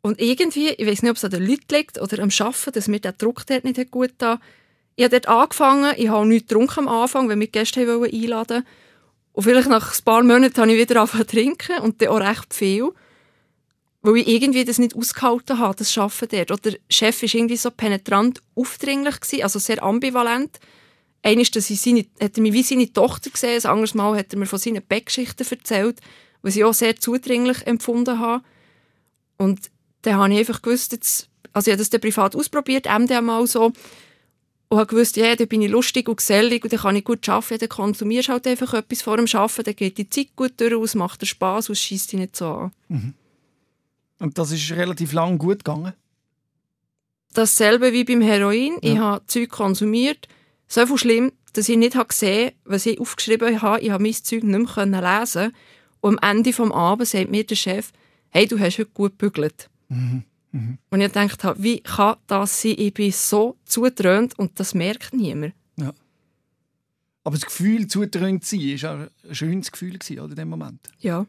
Und 0.00 0.20
irgendwie, 0.20 0.70
ich 0.70 0.86
weiß 0.86 1.02
nicht, 1.02 1.10
ob 1.10 1.16
es 1.16 1.24
an 1.24 1.30
den 1.30 1.46
Leuten 1.46 1.72
liegt 1.74 2.00
oder 2.00 2.22
am 2.22 2.30
Arbeiten, 2.30 2.72
dass 2.72 2.88
mir 2.88 3.00
der 3.00 3.12
Druck 3.12 3.46
dort 3.46 3.64
nicht 3.64 3.90
gut 3.90 4.12
da. 4.18 4.40
Ich 4.96 5.04
habe 5.04 5.20
dort 5.20 5.28
angefangen, 5.28 5.94
ich 5.96 6.08
habe 6.08 6.26
nichts 6.26 6.48
getrunken 6.48 6.80
am 6.80 6.88
Anfang, 6.88 7.28
weil 7.28 7.38
wir 7.38 7.46
Gäste 7.46 7.80
einladen 7.80 8.00
wollten. 8.00 8.66
Und 9.38 9.44
vielleicht 9.44 9.68
nach 9.68 9.96
ein 9.96 10.04
paar 10.04 10.24
Monaten 10.24 10.60
habe 10.60 10.72
ich 10.72 10.78
wieder 10.80 11.00
angefangen 11.00 11.28
zu 11.28 11.36
trinken 11.36 11.78
und 11.82 12.02
dann 12.02 12.08
auch 12.08 12.18
recht 12.18 12.52
viel. 12.52 12.90
Weil 14.02 14.16
ich 14.16 14.26
irgendwie 14.26 14.64
das 14.64 14.80
nicht 14.80 14.96
ausgehalten 14.96 15.60
habe, 15.60 15.76
das 15.76 15.96
Arbeiten 15.96 16.26
dort. 16.28 16.50
Oder 16.50 16.70
der 16.72 16.80
Chef 16.90 17.22
war 17.22 17.32
irgendwie 17.32 17.56
so 17.56 17.70
penetrant 17.70 18.42
aufdringlich, 18.56 19.20
gewesen, 19.20 19.44
also 19.44 19.60
sehr 19.60 19.80
ambivalent. 19.80 20.58
Einmal 21.22 21.44
dass 21.44 21.70
ich 21.70 21.80
seine, 21.80 22.04
hat 22.20 22.36
er 22.36 22.42
mich 22.42 22.52
wie 22.52 22.64
seine 22.64 22.92
Tochter 22.92 23.30
gesehen, 23.30 23.60
ein 23.62 23.70
anderes 23.70 23.94
Mal 23.94 24.18
hat 24.18 24.32
er 24.32 24.40
mir 24.40 24.46
von 24.46 24.58
seinen 24.58 24.82
Bettgeschichten 24.82 25.46
erzählt, 25.48 26.00
was 26.42 26.56
ich 26.56 26.64
auch 26.64 26.74
sehr 26.74 26.96
zudringlich 26.96 27.64
empfunden 27.64 28.18
habe. 28.18 28.42
Und 29.36 29.70
dann 30.02 30.16
habe 30.16 30.32
ich 30.32 30.40
einfach 30.40 30.62
gewusst, 30.62 30.90
jetzt, 30.90 31.28
also 31.52 31.70
ich 31.70 31.74
habe 31.74 31.78
das 31.78 31.90
dann 31.90 32.00
privat 32.00 32.34
ausprobiert, 32.34 32.86
MDMA 32.86 33.46
so, 33.46 33.72
und 34.68 34.78
habe 34.78 34.86
gewusst, 34.86 35.16
ja, 35.16 35.34
dann 35.34 35.48
bin 35.48 35.62
ich 35.62 35.70
lustig 35.70 36.08
und 36.08 36.16
gesellig 36.16 36.62
und 36.62 36.72
dann 36.72 36.80
kann 36.80 36.96
ich 36.96 37.04
gut 37.04 37.26
arbeiten, 37.28 37.58
dann 37.58 37.68
konsumierst 37.68 38.28
du 38.28 38.32
halt 38.32 38.46
einfach 38.46 38.74
etwas 38.74 39.02
vor 39.02 39.16
dem 39.16 39.26
Arbeiten, 39.32 39.64
dann 39.64 39.76
geht 39.76 39.98
die 39.98 40.10
Zeit 40.10 40.36
gut 40.36 40.52
durch, 40.58 40.72
es 40.84 40.94
macht 40.94 41.22
dir 41.22 41.26
Spass 41.26 41.68
und 41.68 41.72
es 41.72 41.80
schießt 41.80 42.12
dich 42.12 42.20
nicht 42.20 42.36
so 42.36 42.46
an. 42.46 42.72
Mhm. 42.88 43.14
Und 44.18 44.36
das 44.36 44.52
ist 44.52 44.70
relativ 44.72 45.12
lang 45.12 45.38
gut 45.38 45.64
gegangen? 45.64 45.94
Dasselbe 47.34 47.92
wie 47.92 48.04
beim 48.04 48.20
Heroin. 48.20 48.78
Ja. 48.82 48.92
Ich 48.92 48.98
habe 48.98 49.26
Zeug 49.26 49.48
konsumiert, 49.48 50.28
so 50.66 50.86
viel 50.86 50.98
schlimm, 50.98 51.32
dass 51.52 51.68
ich 51.68 51.76
nicht 51.76 51.96
gesehen 52.08 52.46
habe, 52.46 52.56
was 52.64 52.86
ich 52.86 53.00
aufgeschrieben 53.00 53.62
habe. 53.62 53.80
Ich 53.80 53.90
habe 53.90 54.02
mein 54.02 54.12
Zeug 54.12 54.42
nicht 54.42 54.76
mehr 54.76 55.20
lesen 55.20 55.52
Und 56.00 56.22
am 56.22 56.30
Ende 56.30 56.50
des 56.50 56.60
Abends 56.60 57.12
sagt 57.12 57.30
mir 57.30 57.44
der 57.44 57.56
Chef, 57.56 57.92
hey, 58.30 58.46
du 58.46 58.58
hast 58.58 58.78
heute 58.78 58.90
gut 58.90 59.18
gebügelt. 59.18 59.70
Mhm. 59.88 60.24
Mhm. 60.52 60.78
Und 60.90 61.00
ich 61.00 61.12
dachte, 61.12 61.54
wie 61.58 61.80
kann 61.80 62.16
das 62.26 62.62
sein? 62.62 62.74
Ich 62.78 62.94
bin 62.94 63.12
so 63.12 63.56
zutrönt 63.64 64.38
und 64.38 64.58
das 64.58 64.74
merkt 64.74 65.12
niemand. 65.12 65.54
Ja. 65.76 65.92
Aber 67.24 67.36
das 67.36 67.44
Gefühl, 67.44 67.86
zutrönt 67.86 68.44
zu 68.44 68.56
sein, 68.56 68.82
war 68.82 69.08
ein 69.28 69.34
schönes 69.34 69.70
Gefühl 69.70 69.98
in 70.08 70.34
dem 70.34 70.48
Moment. 70.48 70.88
Ja. 71.00 71.26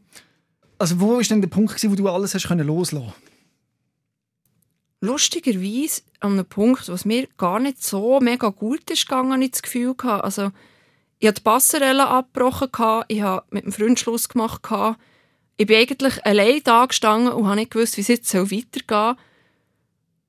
Also 0.77 0.99
wo 0.99 1.15
war 1.15 1.21
denn 1.21 1.41
der 1.41 1.49
Punkt, 1.49 1.83
wo 1.83 1.95
du 1.95 2.07
alles 2.07 2.33
hast 2.33 2.49
loslassen 2.49 3.05
konntest? 3.05 3.29
Lustigerweise 5.01 6.01
an 6.19 6.33
einem 6.33 6.45
Punkt, 6.45 6.89
was 6.89 7.05
mir 7.05 7.27
gar 7.37 7.59
nicht 7.59 7.83
so 7.83 8.19
mega 8.19 8.49
gut 8.49 8.89
ist 8.89 9.07
gegangen, 9.07 9.33
habe 9.33 9.43
ich 9.43 9.51
das 9.51 9.61
Gefühl 9.61 9.95
gehabt. 9.95 10.23
Also, 10.25 10.51
ich 11.19 11.27
hatte 11.27 11.41
die 11.41 11.43
Passerelle 11.43 12.07
abgebrochen, 12.07 13.03
ich 13.07 13.21
habe 13.21 13.45
mit 13.51 13.65
dem 13.65 13.71
Freund 13.71 13.99
Schluss 13.99 14.27
gemacht, 14.27 14.61
ich 15.59 15.67
bin 15.67 15.75
eigentlich 15.75 16.25
allein 16.25 16.61
da 16.63 16.85
gestanden 16.85 17.33
und 17.33 17.45
habe 17.45 17.57
nicht 17.57 17.71
gewusst, 17.71 17.97
wie 17.97 18.01
es 18.01 18.07
jetzt 18.07 18.33
weitergehen 18.33 18.85
soll. 18.87 19.15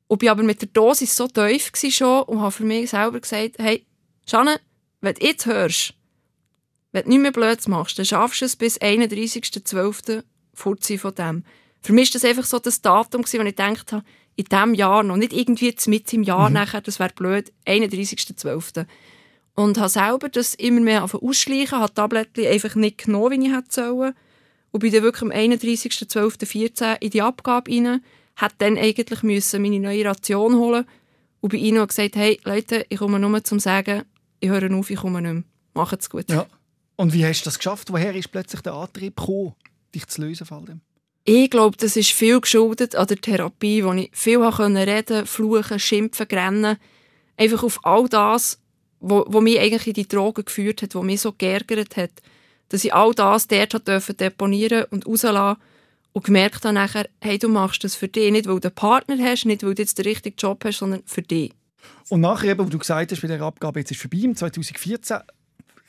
Und 0.09 0.19
bin 0.19 0.29
aber 0.29 0.43
mit 0.43 0.61
der 0.61 0.69
Dosis 0.71 1.15
so 1.15 1.29
tief 1.29 1.71
schon 1.77 2.25
und 2.25 2.41
habe 2.41 2.51
für 2.51 2.65
mich 2.65 2.91
selber 2.91 3.21
gesagt, 3.21 3.59
hey, 3.59 3.87
Janne, 4.27 4.61
wenn 5.01 5.15
du 5.15 5.25
jetzt 5.25 5.47
hörst, 5.47 5.95
wenn 6.91 7.05
du 7.05 7.11
nicht 7.11 7.21
mehr 7.21 7.31
blöd 7.31 7.69
machst, 7.69 7.97
dann 7.97 8.07
schaffst 8.07 8.41
du 8.41 8.47
es 8.47 8.57
bis 8.57 8.81
31.12. 8.81 10.25
fort 10.53 10.85
von 10.85 11.15
dem. 11.15 11.45
Für 11.81 11.93
mich 11.93 12.13
war 12.13 12.21
das 12.21 12.29
einfach 12.29 12.45
so 12.45 12.59
das 12.59 12.83
Datum, 12.83 13.23
wo 13.23 13.27
ich 13.27 13.45
gedacht 13.45 13.93
habe, 13.93 14.05
in 14.35 14.47
diesem 14.47 14.75
Jahr 14.75 15.05
noch, 15.05 15.17
nicht 15.17 15.33
irgendwie 15.33 15.73
mit 15.87 16.13
im 16.13 16.25
Jahr 16.25 16.49
mhm. 16.49 16.55
nachher, 16.55 16.81
das 16.81 16.99
wäre 16.99 17.13
blöd, 17.15 17.53
31.12. 17.67 18.85
Und 19.55 19.79
habe 19.79 19.89
selber 19.89 20.29
das 20.29 20.57
immer 20.57 20.81
mehr 20.81 21.05
ausschleichen, 21.05 21.79
habe 21.79 21.95
Tabletten 21.95 22.49
einfach 22.49 22.75
nicht 22.75 23.05
genommen, 23.05 23.41
wie 23.41 23.47
ich 23.47 23.55
hätte 23.55 23.69
sollen 23.71 24.15
und 24.71 24.81
bin 24.81 24.93
dann 24.93 25.03
wirklich 25.03 25.23
am 25.23 25.31
31.12.14 25.31 27.01
in 27.01 27.11
die 27.11 27.23
Abgabe 27.23 27.71
rein, 27.71 28.03
hat 28.37 28.55
dann 28.59 28.79
eigentlich 28.79 29.23
müssen 29.23 29.63
meine 29.63 29.81
neue 29.81 30.05
Ration 30.05 30.55
holen 30.55 30.87
und 31.41 31.53
bei 31.53 31.59
ihnen 31.59 31.87
gesagt, 31.87 32.17
hey 32.17 32.39
Leute, 32.45 32.87
ich 32.89 32.99
komme 32.99 33.19
nur 33.19 33.45
zum 33.45 33.59
sagen, 33.59 34.03
ich 34.41 34.49
höre 34.49 34.73
auf, 34.75 34.91
ich 34.91 34.99
komme 34.99 35.21
nicht 35.21 35.33
mehr. 35.33 35.43
Macht's 35.75 36.11
gut. 36.11 36.31
Ja. 36.31 36.47
Und 36.97 37.13
wie 37.13 37.25
hast 37.25 37.43
du 37.43 37.45
das 37.47 37.59
geschafft? 37.59 37.93
Woher 37.93 38.15
ist 38.15 38.31
plötzlich 38.31 38.61
der 38.61 38.75
Antrieb 38.75 39.17
gekommen, 39.17 39.55
dich 39.95 40.07
zu 40.07 40.23
lösen 40.23 40.47
von 40.47 40.67
dem? 40.67 40.81
Ich 41.25 41.51
glaube, 41.51 41.77
das 41.77 41.97
ist 41.97 42.11
viel 42.11 42.41
geschuldet 42.41 42.95
an 42.95 43.07
der 43.07 43.21
Therapie, 43.21 43.85
wo 43.85 43.93
ich 43.93 44.11
viel 44.13 44.39
reden 44.39 44.75
konnte, 44.75 45.27
fluchen, 45.27 45.79
schimpfen, 45.79 46.27
rennen. 46.27 46.77
Einfach 47.37 47.63
auf 47.63 47.85
all 47.85 48.09
das, 48.09 48.59
was 49.01 49.43
mich 49.43 49.59
eigentlich 49.59 49.87
in 49.87 49.93
die 49.95 50.09
Drogen 50.09 50.45
geführt 50.45 50.83
hat, 50.83 50.95
was 50.95 51.03
mich 51.03 51.21
so 51.21 51.33
geärgert 51.33 51.97
hat 51.97 52.11
dass 52.71 52.85
ich 52.85 52.95
all 52.95 53.13
das 53.13 53.47
dort 53.47 53.87
dürfen 53.87 54.17
deponieren 54.17 54.85
und 54.91 55.07
rauslassen 55.07 55.61
und 56.13 56.25
gemerkt 56.25 56.65
habe 56.65 56.75
nachher, 56.75 57.09
hey, 57.21 57.39
du 57.39 57.49
machst 57.49 57.85
das 57.85 57.95
für 57.95 58.09
dich, 58.09 58.33
nicht 58.33 58.49
weil 58.49 58.59
du 58.59 58.69
einen 58.69 58.75
Partner 58.75 59.19
hast, 59.19 59.45
nicht 59.45 59.63
weil 59.63 59.75
du 59.75 59.83
jetzt 59.83 59.99
den 59.99 60.07
richtigen 60.07 60.37
Job 60.37 60.65
hast, 60.65 60.79
sondern 60.79 61.03
für 61.05 61.23
dich. 61.23 61.53
Und 62.09 62.21
nachher, 62.21 62.59
wo 62.59 62.65
du 62.65 62.79
gesagt 62.79 63.13
hast, 63.13 63.21
bei 63.23 63.29
der 63.29 63.41
Abgabe 63.43 63.81
jetzt 63.81 63.91
ist 63.91 64.01
vorbei, 64.01 64.19
im 64.19 64.35
2014, 64.35 65.19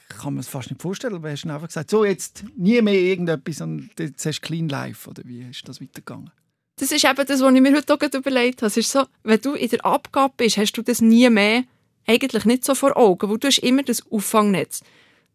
kann 0.09 0.33
man 0.33 0.41
es 0.41 0.47
fast 0.47 0.69
nicht 0.69 0.81
vorstellen, 0.81 1.15
aber 1.15 1.31
hast 1.31 1.43
du 1.43 1.49
einfach 1.49 1.67
gesagt, 1.67 1.89
so 1.89 2.03
jetzt 2.03 2.43
nie 2.57 2.81
mehr 2.81 2.93
irgendetwas 2.93 3.61
und 3.61 3.89
jetzt 3.97 4.25
hast 4.25 4.41
du 4.41 4.47
clean 4.47 4.67
life, 4.67 5.09
oder 5.09 5.23
wie 5.25 5.41
ist 5.49 5.67
das 5.67 5.81
weitergegangen? 5.81 6.31
Das 6.77 6.91
ist 6.91 7.05
eben 7.05 7.25
das, 7.25 7.41
was 7.41 7.53
ich 7.53 7.61
mir 7.61 7.75
heute 7.75 7.93
auch 7.93 8.13
überlegt 8.13 8.61
habe. 8.61 8.67
Es 8.67 8.77
ist 8.77 8.91
so, 8.91 9.05
wenn 9.23 9.39
du 9.39 9.53
in 9.53 9.69
der 9.69 9.85
Abgabe 9.85 10.33
bist, 10.37 10.57
hast 10.57 10.73
du 10.73 10.81
das 10.81 11.01
nie 11.01 11.29
mehr 11.29 11.63
eigentlich 12.07 12.45
nicht 12.45 12.65
so 12.65 12.75
vor 12.75 12.97
Augen, 12.97 13.29
weil 13.29 13.37
du 13.37 13.47
hast 13.47 13.59
immer 13.59 13.83
das 13.83 14.03
Auffangnetz. 14.11 14.81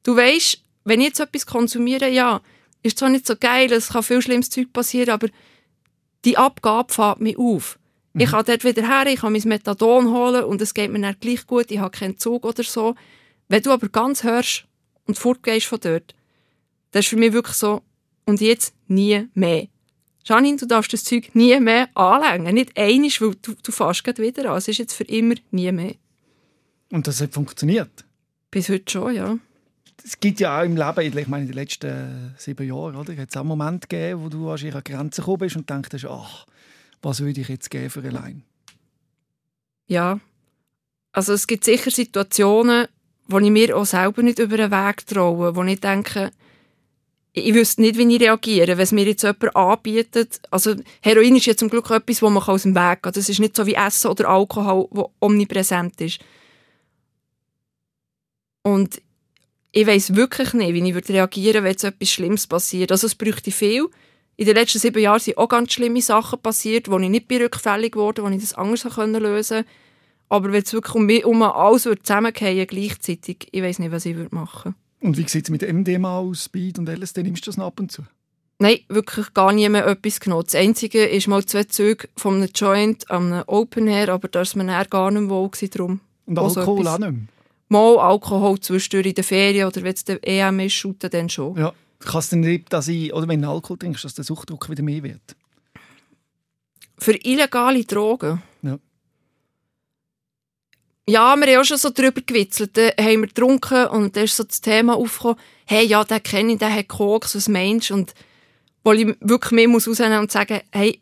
Du 0.03 0.17
weißt, 0.17 0.61
wenn 0.87 1.01
ich 1.01 1.09
jetzt 1.09 1.21
etwas 1.21 1.47
konsumiere, 1.47 2.09
ja, 2.09 2.41
ist 2.83 2.99
zwar 2.99 3.09
nicht 3.09 3.27
so 3.27 3.35
geil, 3.37 3.71
es 3.73 3.89
kann 3.89 4.05
viel 4.05 4.23
schlimmes 4.23 4.51
Zeug 4.51 4.73
passieren, 4.73 5.11
aber 5.11 5.29
die 6.25 6.39
Abgabe 6.39 6.93
fährt 6.93 7.21
mich 7.21 7.37
auf. 7.37 7.79
Mhm. 8.13 8.21
Ich 8.21 8.31
kann 8.31 8.45
dort 8.47 8.65
wieder 8.65 8.87
her, 8.87 9.13
ich 9.13 9.21
kann 9.21 9.33
mein 9.33 9.43
Methadon 9.45 10.13
holen 10.13 10.45
und 10.45 10.63
es 10.63 10.75
geht 10.75 10.93
mir 10.93 11.01
nicht 11.01 11.21
gleich 11.21 11.45
gut, 11.47 11.73
ich 11.73 11.81
habe 11.81 11.91
keinen 11.91 12.19
Zug 12.19 12.45
oder 12.45 12.63
so. 12.63 12.95
Wenn 13.49 13.63
du 13.63 13.73
aber 13.73 13.89
ganz 13.89 14.23
hörst 14.23 14.65
und 15.07 15.19
fortgehst 15.19 15.67
von 15.67 15.81
dort, 15.81 16.15
das 16.93 17.05
ist 17.05 17.09
für 17.09 17.17
mich 17.17 17.33
wirklich 17.33 17.57
so, 17.57 17.83
und 18.25 18.41
jetzt 18.41 18.73
nie 18.87 19.29
mehr. 19.35 19.67
Janine, 20.25 20.57
du 20.57 20.67
darfst 20.67 20.93
das 20.93 21.05
Zeug 21.05 21.35
nie 21.35 21.59
mehr 21.61 21.89
anlängen. 21.95 22.55
Nicht 22.55 22.77
einisch, 22.77 23.21
weil 23.21 23.35
du, 23.43 23.55
du 23.61 23.73
fährst 23.73 24.03
gerade 24.03 24.23
wieder 24.23 24.51
an. 24.51 24.59
Es 24.59 24.67
ist 24.67 24.79
jetzt 24.79 24.95
für 24.95 25.05
immer 25.05 25.35
nie 25.53 25.71
mehr. 25.71 25.95
Und 26.91 27.07
das 27.07 27.21
hat 27.21 27.35
funktioniert? 27.35 28.05
Bis 28.51 28.69
heute 28.69 28.91
schon, 28.91 29.15
ja 29.15 29.39
es 30.07 30.21
gibt 30.21 30.39
ja 30.39 30.61
auch 30.61 30.65
im 30.65 30.77
Leben, 30.77 31.19
ich 31.19 31.27
meine, 31.27 31.43
in 31.43 31.49
den 31.49 31.57
letzten 31.57 32.35
sieben 32.39 32.67
Jahren, 32.67 32.95
oder, 32.95 33.17
hat 33.17 33.29
es 33.29 33.37
auch 33.37 33.43
Momente 33.43 33.89
gegeben, 33.89 34.23
wo 34.23 34.29
du 34.29 34.49
an 34.49 34.59
ihre 34.59 34.83
Grenzen 34.83 35.23
gekommen 35.23 35.39
bist 35.39 35.57
und 35.57 35.69
denkst, 35.69 36.05
ach, 36.09 36.47
was 37.03 37.21
würde 37.21 37.41
ich 37.41 37.49
jetzt 37.49 37.71
geben 37.71 37.91
für 37.91 38.05
allein? 38.05 38.45
Ja, 39.89 40.21
also 41.13 41.33
es 41.33 41.47
gibt 41.47 41.65
sicher 41.65 41.91
Situationen, 41.91 42.87
wo 43.27 43.41
ich 43.41 43.51
mir 43.51 43.77
auch 43.77 43.85
selber 43.85 44.23
nicht 44.23 44.39
über 44.39 44.57
den 44.57 44.71
Weg 44.71 45.07
traue, 45.07 45.57
wo 45.57 45.63
ich 45.65 45.81
denke, 45.81 46.31
ich 47.33 47.55
wüsste 47.55 47.83
nicht, 47.83 47.99
wie 47.99 48.15
ich 48.15 48.21
reagiere, 48.21 48.77
wenn 48.77 48.85
es 48.85 48.93
mir 48.93 49.05
jetzt 49.05 49.23
jemand 49.23 49.57
anbietet. 49.57 50.41
Also 50.51 50.75
Heroin 51.03 51.37
ist 51.37 51.47
ja 51.47 51.57
zum 51.57 51.69
Glück 51.69 51.91
etwas, 51.91 52.23
wo 52.23 52.31
man 52.31 52.43
aus 52.43 52.63
dem 52.63 52.75
Weg 52.75 53.03
geht. 53.03 53.17
Das 53.17 53.29
ist 53.29 53.41
nicht 53.41 53.57
so 53.57 53.67
wie 53.67 53.75
Essen 53.75 54.11
oder 54.11 54.29
Alkohol, 54.29 54.89
wo 54.91 55.11
omnipräsent 55.21 56.01
ist. 56.01 56.21
Und 58.63 59.03
ich 59.77 59.87
weiß 59.87 60.17
wirklich 60.17 60.55
nicht, 60.55 60.73
wie 60.73 60.89
ich 60.89 60.95
würde 60.95 61.13
reagieren 61.13 61.63
wenn 61.63 61.73
jetzt 61.73 61.85
etwas 61.85 62.09
Schlimmes 62.09 62.47
passiert. 62.47 62.91
Also 62.91 63.07
es 63.07 63.15
bräuchte 63.15 63.51
viel. 63.51 63.89
In 64.37 64.47
den 64.47 64.55
letzten 64.55 64.79
sieben 64.79 65.03
Jahren 65.03 65.21
sind 65.21 65.37
auch 65.37 65.49
ganz 65.49 65.75
schlimme 65.75 66.01
Sachen 66.01 66.41
passiert, 66.41 66.91
wo 66.91 66.99
ich 66.99 67.11
nicht 67.11 67.31
rückfällig 67.31 67.95
wurde, 67.95 68.23
wo 68.23 68.29
ich 68.29 68.41
das 68.41 68.55
anders 68.55 68.85
lösen 68.85 68.95
konnte. 68.95 69.65
Aber 70.31 70.51
wenn 70.51 70.63
es 70.63 70.73
wirklich 70.73 70.95
um, 70.95 71.05
mich, 71.05 71.27
um 71.27 71.43
alles 71.43 71.83
zusammenfallen 71.83 72.67
gleichzeitig, 72.67 73.49
ich 73.53 73.63
weiß 73.63 73.79
nicht, 73.81 73.93
was 73.93 74.07
ich 74.07 74.17
machen 74.31 74.75
würde. 75.01 75.07
Und 75.07 75.19
wie 75.19 75.29
sieht 75.29 75.45
es 75.45 75.51
mit 75.51 75.61
MDMA 75.61 76.21
aus, 76.21 76.45
Speed 76.45 76.79
und 76.79 76.89
LSD? 76.89 77.23
Nimmst 77.23 77.47
du 77.47 77.51
das 77.51 77.59
ab 77.59 77.79
und 77.79 77.93
zu? 77.93 78.03
Nein, 78.59 78.79
wirklich 78.89 79.35
gar 79.35 79.53
nie 79.53 79.69
mehr 79.69 79.87
etwas 79.87 80.21
genommen. 80.21 80.45
Das 80.47 80.55
Einzige 80.55 81.05
ist 81.05 81.29
mal 81.29 81.45
zwei 81.45 81.65
Züge 81.65 82.09
von 82.17 82.37
einem 82.37 82.49
Joint 82.55 83.11
an 83.11 83.31
einem 83.31 83.45
Open 83.47 83.89
Air, 83.89 84.09
aber 84.09 84.29
da 84.29 84.41
war 84.41 84.65
man 84.65 84.87
gar 84.89 85.11
nicht 85.11 85.29
wohl 85.29 85.51
drum. 85.71 86.01
Und 86.25 86.39
Alkohol 86.39 86.85
so 86.85 86.91
auch 86.91 86.99
nicht 86.99 87.11
mehr? 87.11 87.36
Mal 87.69 87.99
Alkohol 87.99 88.61
zwischendurch 88.61 89.07
in 89.07 89.15
der 89.15 89.25
Ferien 89.25 89.67
oder 89.67 89.83
wenn 89.83 89.95
es 89.95 90.05
der 90.05 90.19
EM 90.27 90.61
ist, 90.61 90.75
shooten 90.75 91.11
dann 91.11 91.29
schon. 91.29 91.57
Ja. 91.57 91.73
Kann 92.01 92.19
es 92.19 92.29
denn 92.29 92.41
nicht 92.41 92.71
sein, 92.71 93.13
oder 93.13 93.27
wenn 93.27 93.43
du 93.43 93.49
Alkohol 93.49 93.79
trinkst, 93.79 94.05
dass 94.05 94.15
der 94.15 94.25
Suchtdruck 94.25 94.69
wieder 94.69 94.83
mehr 94.83 95.03
wird? 95.03 95.37
Für 96.99 97.15
illegale 97.15 97.85
Drogen? 97.85 98.43
Ja. 98.63 98.79
Ja, 101.09 101.37
wir 101.37 101.47
haben 101.47 101.61
auch 101.61 101.65
schon 101.65 101.79
so 101.79 101.91
drüber 101.91 102.21
gewitzelt. 102.21 102.77
Dann 102.77 102.91
haben 102.99 103.21
wir 103.21 103.29
getrunken 103.29 103.87
und 103.89 104.17
dann 104.17 104.25
ist 104.25 104.37
so 104.37 104.45
das 104.45 104.61
Thema 104.61 104.97
aufgekommen, 104.97 105.39
hey, 105.67 105.87
ja, 105.87 106.05
den 106.05 106.23
kenne 106.23 106.55
ich, 106.55 106.59
der 106.59 106.75
hat 106.75 106.89
Koks, 106.89 107.37
was 107.37 107.49
meinst 107.49 107.91
du? 107.91 107.95
Und 107.95 108.15
wo 108.83 108.93
ich 108.93 109.07
wirklich 109.21 109.53
mehr 109.53 109.69
muss 109.69 109.89
rausnehmen 109.89 110.19
und 110.19 110.33
sagen, 110.33 110.61
hey, 110.73 111.01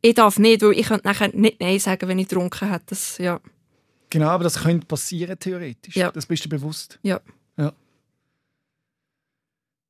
ich 0.00 0.14
darf 0.14 0.38
nicht, 0.38 0.62
weil 0.62 0.78
ich 0.78 0.86
könnte 0.86 1.06
nachher 1.06 1.28
nicht 1.34 1.60
Nein 1.60 1.78
sagen, 1.78 2.08
wenn 2.08 2.18
ich 2.18 2.28
getrunken 2.28 2.70
hätte. 2.70 2.84
Das, 2.88 3.18
ja. 3.18 3.40
Genau, 4.14 4.28
aber 4.28 4.44
das 4.44 4.62
könnte 4.62 4.86
passieren 4.86 5.36
theoretisch. 5.36 5.96
Ja. 5.96 6.12
Das 6.12 6.24
bist 6.26 6.44
du 6.44 6.48
bewusst. 6.48 7.00
Ja. 7.02 7.20
ja. 7.56 7.72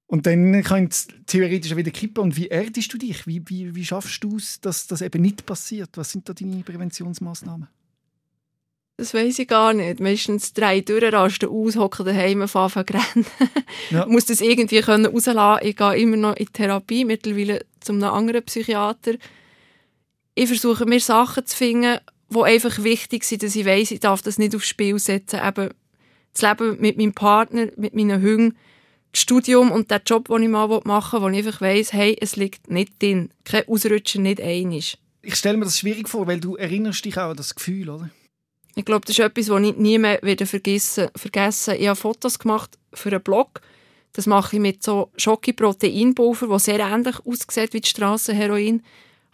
Und 0.07 0.25
dann 0.25 0.63
könnte 0.63 0.95
es 0.95 1.09
theoretisch 1.27 1.77
wieder 1.77 1.91
kippen. 1.91 2.23
Und 2.23 2.37
wie 2.39 2.47
erdest 2.47 2.91
du 2.91 2.97
dich? 2.97 3.27
Wie, 3.27 3.43
wie, 3.45 3.75
wie 3.75 3.85
schaffst 3.85 4.25
du 4.25 4.39
es, 4.39 4.63
dass 4.63 4.87
das 4.87 5.03
eben 5.03 5.21
nicht 5.21 5.45
passiert? 5.45 5.91
Was 5.97 6.11
sind 6.11 6.27
da 6.27 6.33
deine 6.33 6.63
Präventionsmaßnahmen? 6.63 7.69
Das 8.97 9.13
weiß 9.13 9.39
ich 9.41 9.47
gar 9.47 9.75
nicht. 9.75 10.01
Meistens 10.01 10.55
drei 10.55 10.81
durchrasten 10.81 11.51
aus, 11.51 11.77
hocken 11.77 12.07
daheim, 12.07 12.41
anfangen 12.41 12.87
zu 12.87 12.95
rennen. 12.95 13.27
Ja. 13.91 14.07
muss 14.07 14.25
das 14.25 14.41
irgendwie 14.41 14.81
können 14.81 15.05
rauslassen. 15.05 15.69
Ich 15.69 15.77
gehe 15.77 15.99
immer 15.99 16.17
noch 16.17 16.37
in 16.37 16.51
Therapie, 16.51 17.05
mittlerweile 17.05 17.67
zu 17.81 17.93
einem 17.93 18.05
anderen 18.05 18.43
Psychiater. 18.43 19.17
Ich 20.35 20.47
versuche 20.47 20.87
mir 20.87 21.01
Sachen 21.01 21.45
zu 21.45 21.55
finden, 21.55 21.99
wo 22.35 22.42
einfach 22.42 22.83
wichtig 22.83 23.25
sind, 23.25 23.42
dass 23.42 23.57
ich 23.57 23.64
weiß, 23.64 23.90
ich 23.90 24.01
darf 24.01 24.23
das 24.23 24.38
nicht 24.38 24.55
aufs 24.55 24.68
Spiel 24.68 24.99
setzen. 24.99 25.40
Eben 25.44 25.70
das 26.33 26.42
Leben 26.42 26.81
mit 26.81 26.99
meinem 26.99 27.14
Partner, 27.14 27.68
mit 27.77 27.94
meinen 27.94 28.23
Hunden, 28.23 28.57
das 29.12 29.23
Studium 29.23 29.70
und 29.70 29.90
der 29.90 30.03
Job, 30.05 30.29
den 30.29 30.42
ich 30.42 30.49
mal 30.49 30.68
machen 30.85 31.23
will, 31.23 31.29
wo 31.29 31.29
ich 31.31 31.47
einfach 31.47 31.61
weiss, 31.61 31.92
hey, 31.92 32.16
es 32.20 32.37
liegt 32.37 32.70
nicht 32.70 33.01
drin. 33.01 33.31
Kein 33.44 33.68
Ausrutschen, 33.68 34.25
nicht 34.25 34.40
einig. 34.40 34.99
Ich 35.23 35.37
stelle 35.37 35.57
mir 35.57 35.64
das 35.64 35.79
schwierig 35.79 36.09
vor, 36.09 36.27
weil 36.27 36.40
du 36.40 36.57
erinnerst 36.57 37.05
dich 37.05 37.16
auch 37.16 37.31
an 37.31 37.37
das 37.37 37.55
Gefühl, 37.55 37.88
oder? 37.88 38.11
Ich 38.77 38.85
glaube, 38.85 39.07
das 39.07 39.16
ist 39.16 39.25
etwas, 39.25 39.49
was 39.49 39.62
ich 39.62 39.77
nie 39.77 39.99
mehr 39.99 40.18
wieder 40.23 40.47
vergessen, 40.47 41.09
vergessen. 41.14 41.77
Ich 41.79 41.87
habe 41.87 41.97
Fotos 41.97 42.38
gemacht 42.38 42.77
für 42.92 43.11
einen 43.11 43.23
Blog. 43.23 43.61
Das 44.12 44.27
mache 44.27 44.57
ich 44.57 44.62
mit 44.62 44.83
so 44.83 45.11
Schoki-Proteinpulver, 45.16 46.49
das 46.49 46.64
sehr 46.64 46.81
ähnlich 46.81 47.16
aussieht 47.25 47.73
wie 47.73 47.81
die 47.81 47.88
Strassenheroin. 47.88 48.83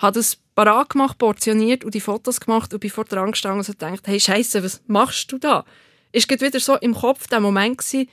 Ich 0.01 0.03
habe 0.03 0.15
das 0.15 0.39
parat 0.55 0.89
gemacht, 0.89 1.19
portioniert 1.19 1.85
und 1.85 1.93
die 1.93 2.01
Fotos 2.01 2.41
gemacht 2.41 2.73
und 2.73 2.81
bin 2.81 2.89
vor 2.89 3.05
dran 3.05 3.33
gestanden 3.33 3.59
und 3.59 3.65
so 3.65 3.73
gedacht, 3.73 4.01
hey 4.07 4.19
Scheiße, 4.19 4.65
was 4.65 4.81
machst 4.87 5.31
du 5.31 5.37
da? 5.37 5.67
Es 6.11 6.27
war 6.27 6.41
wieder 6.41 6.59
so 6.59 6.77
im 6.77 6.95
Kopf 6.95 7.27
der 7.27 7.39
Moment, 7.39 7.77
gewesen, 7.77 8.09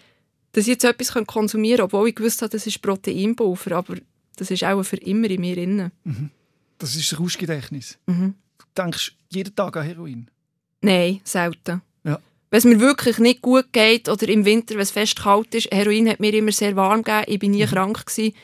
dass 0.51 0.65
ich 0.65 0.71
jetzt 0.71 0.83
etwas 0.83 1.13
konsumieren 1.25 1.77
kann, 1.77 1.85
obwohl 1.85 2.09
ich 2.09 2.15
gewusst 2.15 2.41
habe, 2.41 2.49
das 2.49 2.67
ist 2.67 2.81
Proteinpulver, 2.81 3.71
aber 3.77 3.95
das 4.35 4.51
ist 4.51 4.65
auch 4.65 4.83
für 4.83 4.97
immer 4.97 5.29
in 5.29 5.39
mir 5.39 5.55
drin. 5.55 5.91
Mhm. 6.03 6.29
Das 6.77 6.93
ist 6.93 7.09
das 7.09 7.21
Rauschgedächtnis. 7.21 7.97
Mhm. 8.05 8.33
Du 8.57 8.65
denkst 8.75 9.15
jeden 9.29 9.55
Tag 9.55 9.77
an 9.77 9.85
Heroin? 9.85 10.29
Nein, 10.81 11.21
selten. 11.23 11.81
Ja. 12.03 12.19
Wenn 12.49 12.57
es 12.57 12.65
mir 12.65 12.81
wirklich 12.81 13.17
nicht 13.17 13.41
gut 13.41 13.71
geht 13.71 14.09
oder 14.09 14.27
im 14.27 14.43
Winter, 14.43 14.75
wenn 14.75 14.81
es 14.81 14.91
fest 14.91 15.21
kalt 15.21 15.55
ist, 15.55 15.71
Heroin 15.71 16.09
hat 16.09 16.19
mir 16.19 16.33
immer 16.33 16.51
sehr 16.51 16.75
warm 16.75 17.03
gegeben, 17.03 17.23
ich 17.27 17.39
bin 17.39 17.51
nie 17.51 17.65
mhm. 17.65 17.69
krank 17.69 18.05
gewesen. 18.05 18.35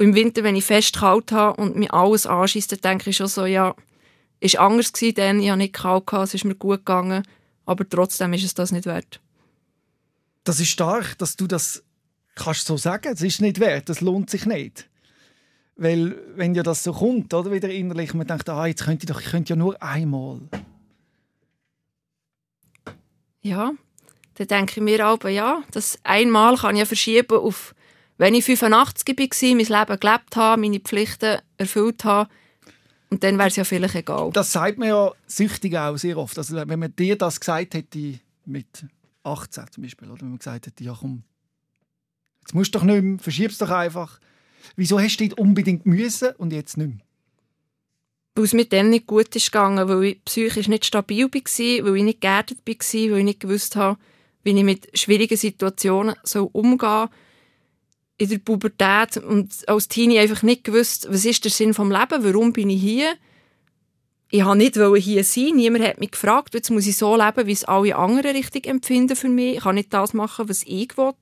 Und 0.00 0.06
im 0.06 0.14
Winter, 0.14 0.42
wenn 0.44 0.56
ich 0.56 0.64
fest 0.64 0.96
kalt 0.96 1.30
habe 1.30 1.60
und 1.60 1.76
mir 1.76 1.92
alles 1.92 2.24
anschießt, 2.24 2.72
dann 2.72 2.80
denke 2.80 3.10
ich 3.10 3.18
schon 3.18 3.26
so, 3.26 3.44
ja, 3.44 3.74
ist 4.40 4.58
anders 4.58 4.94
gewesen, 4.94 5.14
denn 5.16 5.40
ich 5.40 5.50
habe 5.50 5.58
nicht 5.58 5.74
kalt 5.74 6.06
gehabt, 6.06 6.28
es 6.28 6.34
ist 6.34 6.46
mir 6.46 6.54
gut 6.54 6.78
gegangen, 6.78 7.22
aber 7.66 7.86
trotzdem 7.86 8.32
ist 8.32 8.44
es 8.44 8.54
das 8.54 8.72
nicht 8.72 8.86
wert. 8.86 9.20
Das 10.44 10.58
ist 10.58 10.70
stark, 10.70 11.18
dass 11.18 11.36
du 11.36 11.46
das 11.46 11.84
kannst 12.34 12.64
so 12.64 12.78
sagen. 12.78 13.12
Es 13.12 13.20
ist 13.20 13.42
nicht 13.42 13.60
wert, 13.60 13.90
das 13.90 14.00
lohnt 14.00 14.30
sich 14.30 14.46
nicht. 14.46 14.88
Weil, 15.76 16.16
wenn 16.34 16.54
ja 16.54 16.62
das 16.62 16.82
so 16.82 16.94
kommt, 16.94 17.34
oder, 17.34 17.52
wieder 17.52 17.68
innerlich, 17.68 18.14
man 18.14 18.26
denkt, 18.26 18.48
ah, 18.48 18.64
jetzt 18.64 18.84
könnte 18.86 19.04
ich 19.04 19.12
doch, 19.12 19.20
ich 19.20 19.30
könnte 19.30 19.50
ja 19.50 19.56
nur 19.56 19.82
einmal. 19.82 20.40
Ja, 23.42 23.72
dann 24.36 24.46
denke 24.46 24.72
ich 24.76 24.82
mir 24.82 25.04
aber, 25.04 25.28
ja, 25.28 25.62
das 25.72 25.98
einmal 26.04 26.56
kann 26.56 26.74
ich 26.76 26.80
ja 26.80 26.86
verschieben 26.86 27.36
auf, 27.36 27.74
wenn 28.20 28.34
ich 28.34 28.44
85 28.44 29.18
war, 29.18 29.56
mein 29.56 29.58
Leben 29.58 30.00
gelebt 30.00 30.36
habe, 30.36 30.60
meine 30.60 30.80
Pflichten 30.80 31.38
erfüllt 31.56 32.04
habe, 32.04 32.30
und 33.08 33.24
dann 33.24 33.38
wäre 33.38 33.48
es 33.48 33.56
ja 33.56 33.64
vielleicht 33.64 33.96
egal. 33.96 34.30
Das 34.32 34.52
sagt 34.52 34.78
man 34.78 34.86
ja 34.86 35.10
süchtig 35.26 35.76
auch 35.76 35.96
sehr 35.96 36.16
oft. 36.16 36.38
Also, 36.38 36.54
wenn 36.54 36.78
man 36.78 36.94
dir 36.94 37.18
das 37.18 37.40
gesagt 37.40 37.74
hätte, 37.74 38.20
mit 38.44 38.86
18 39.24 39.64
zum 39.72 39.82
Beispiel, 39.82 40.08
oder 40.08 40.20
wenn 40.20 40.28
man 40.28 40.38
gesagt 40.38 40.66
hätte, 40.66 40.84
ja 40.84 40.96
komm, 40.98 41.24
jetzt 42.42 42.54
musst 42.54 42.72
du 42.72 42.78
doch 42.78 42.84
nicht 42.84 43.02
mehr, 43.02 43.18
verschieb's 43.18 43.58
doch 43.58 43.70
einfach 43.70 44.20
Wieso 44.76 45.00
hast 45.00 45.18
du 45.18 45.24
nicht 45.24 45.38
unbedingt 45.38 45.86
müssen 45.86 46.34
und 46.36 46.52
jetzt 46.52 46.76
nicht 46.76 46.88
mehr? 46.88 46.98
Weil 48.34 48.44
es 48.44 48.52
mir 48.52 48.64
dann 48.64 48.90
nicht 48.90 49.06
gut 49.06 49.34
ist 49.34 49.50
gegangen, 49.50 49.88
weil 49.88 50.04
ich 50.04 50.24
psychisch 50.24 50.68
nicht 50.68 50.86
stabil 50.86 51.24
war, 51.24 51.84
weil 51.84 51.96
ich 51.96 52.02
nicht 52.04 52.20
geerdet 52.20 52.58
war, 52.64 52.74
weil 52.74 53.18
ich 53.18 53.24
nicht 53.24 53.40
gewusst 53.40 53.76
habe, 53.76 53.98
wie 54.44 54.56
ich 54.56 54.64
mit 54.64 54.98
schwierigen 54.98 55.36
Situationen 55.36 56.14
so 56.22 56.48
umgehen 56.52 56.78
soll. 56.78 57.08
In 58.20 58.28
der 58.28 58.36
Pubertät 58.36 59.16
und 59.16 59.66
als 59.66 59.88
Teenie 59.88 60.18
einfach 60.18 60.42
nicht 60.42 60.64
gewusst, 60.64 61.08
was 61.10 61.24
ist 61.24 61.42
der 61.42 61.50
Sinn 61.50 61.72
vom 61.72 61.90
Leben, 61.90 62.22
warum 62.22 62.52
bin 62.52 62.68
ich 62.68 62.82
hier? 62.82 63.14
Ich 64.30 64.44
wollte 64.44 64.58
nicht 64.58 65.04
hier 65.04 65.24
sein, 65.24 65.56
niemand 65.56 65.86
hat 65.86 66.00
mich 66.00 66.10
gefragt, 66.10 66.52
jetzt 66.52 66.70
muss 66.70 66.86
ich 66.86 66.98
so 66.98 67.16
leben, 67.16 67.46
wie 67.46 67.52
es 67.52 67.64
alle 67.64 67.96
anderen 67.96 68.36
richtig 68.36 68.66
empfinden 68.66 69.16
für 69.16 69.30
mich. 69.30 69.56
Ich 69.56 69.62
kann 69.62 69.74
nicht 69.74 69.94
das 69.94 70.12
machen, 70.12 70.50
was 70.50 70.64
ich 70.64 70.98
will. 70.98 71.14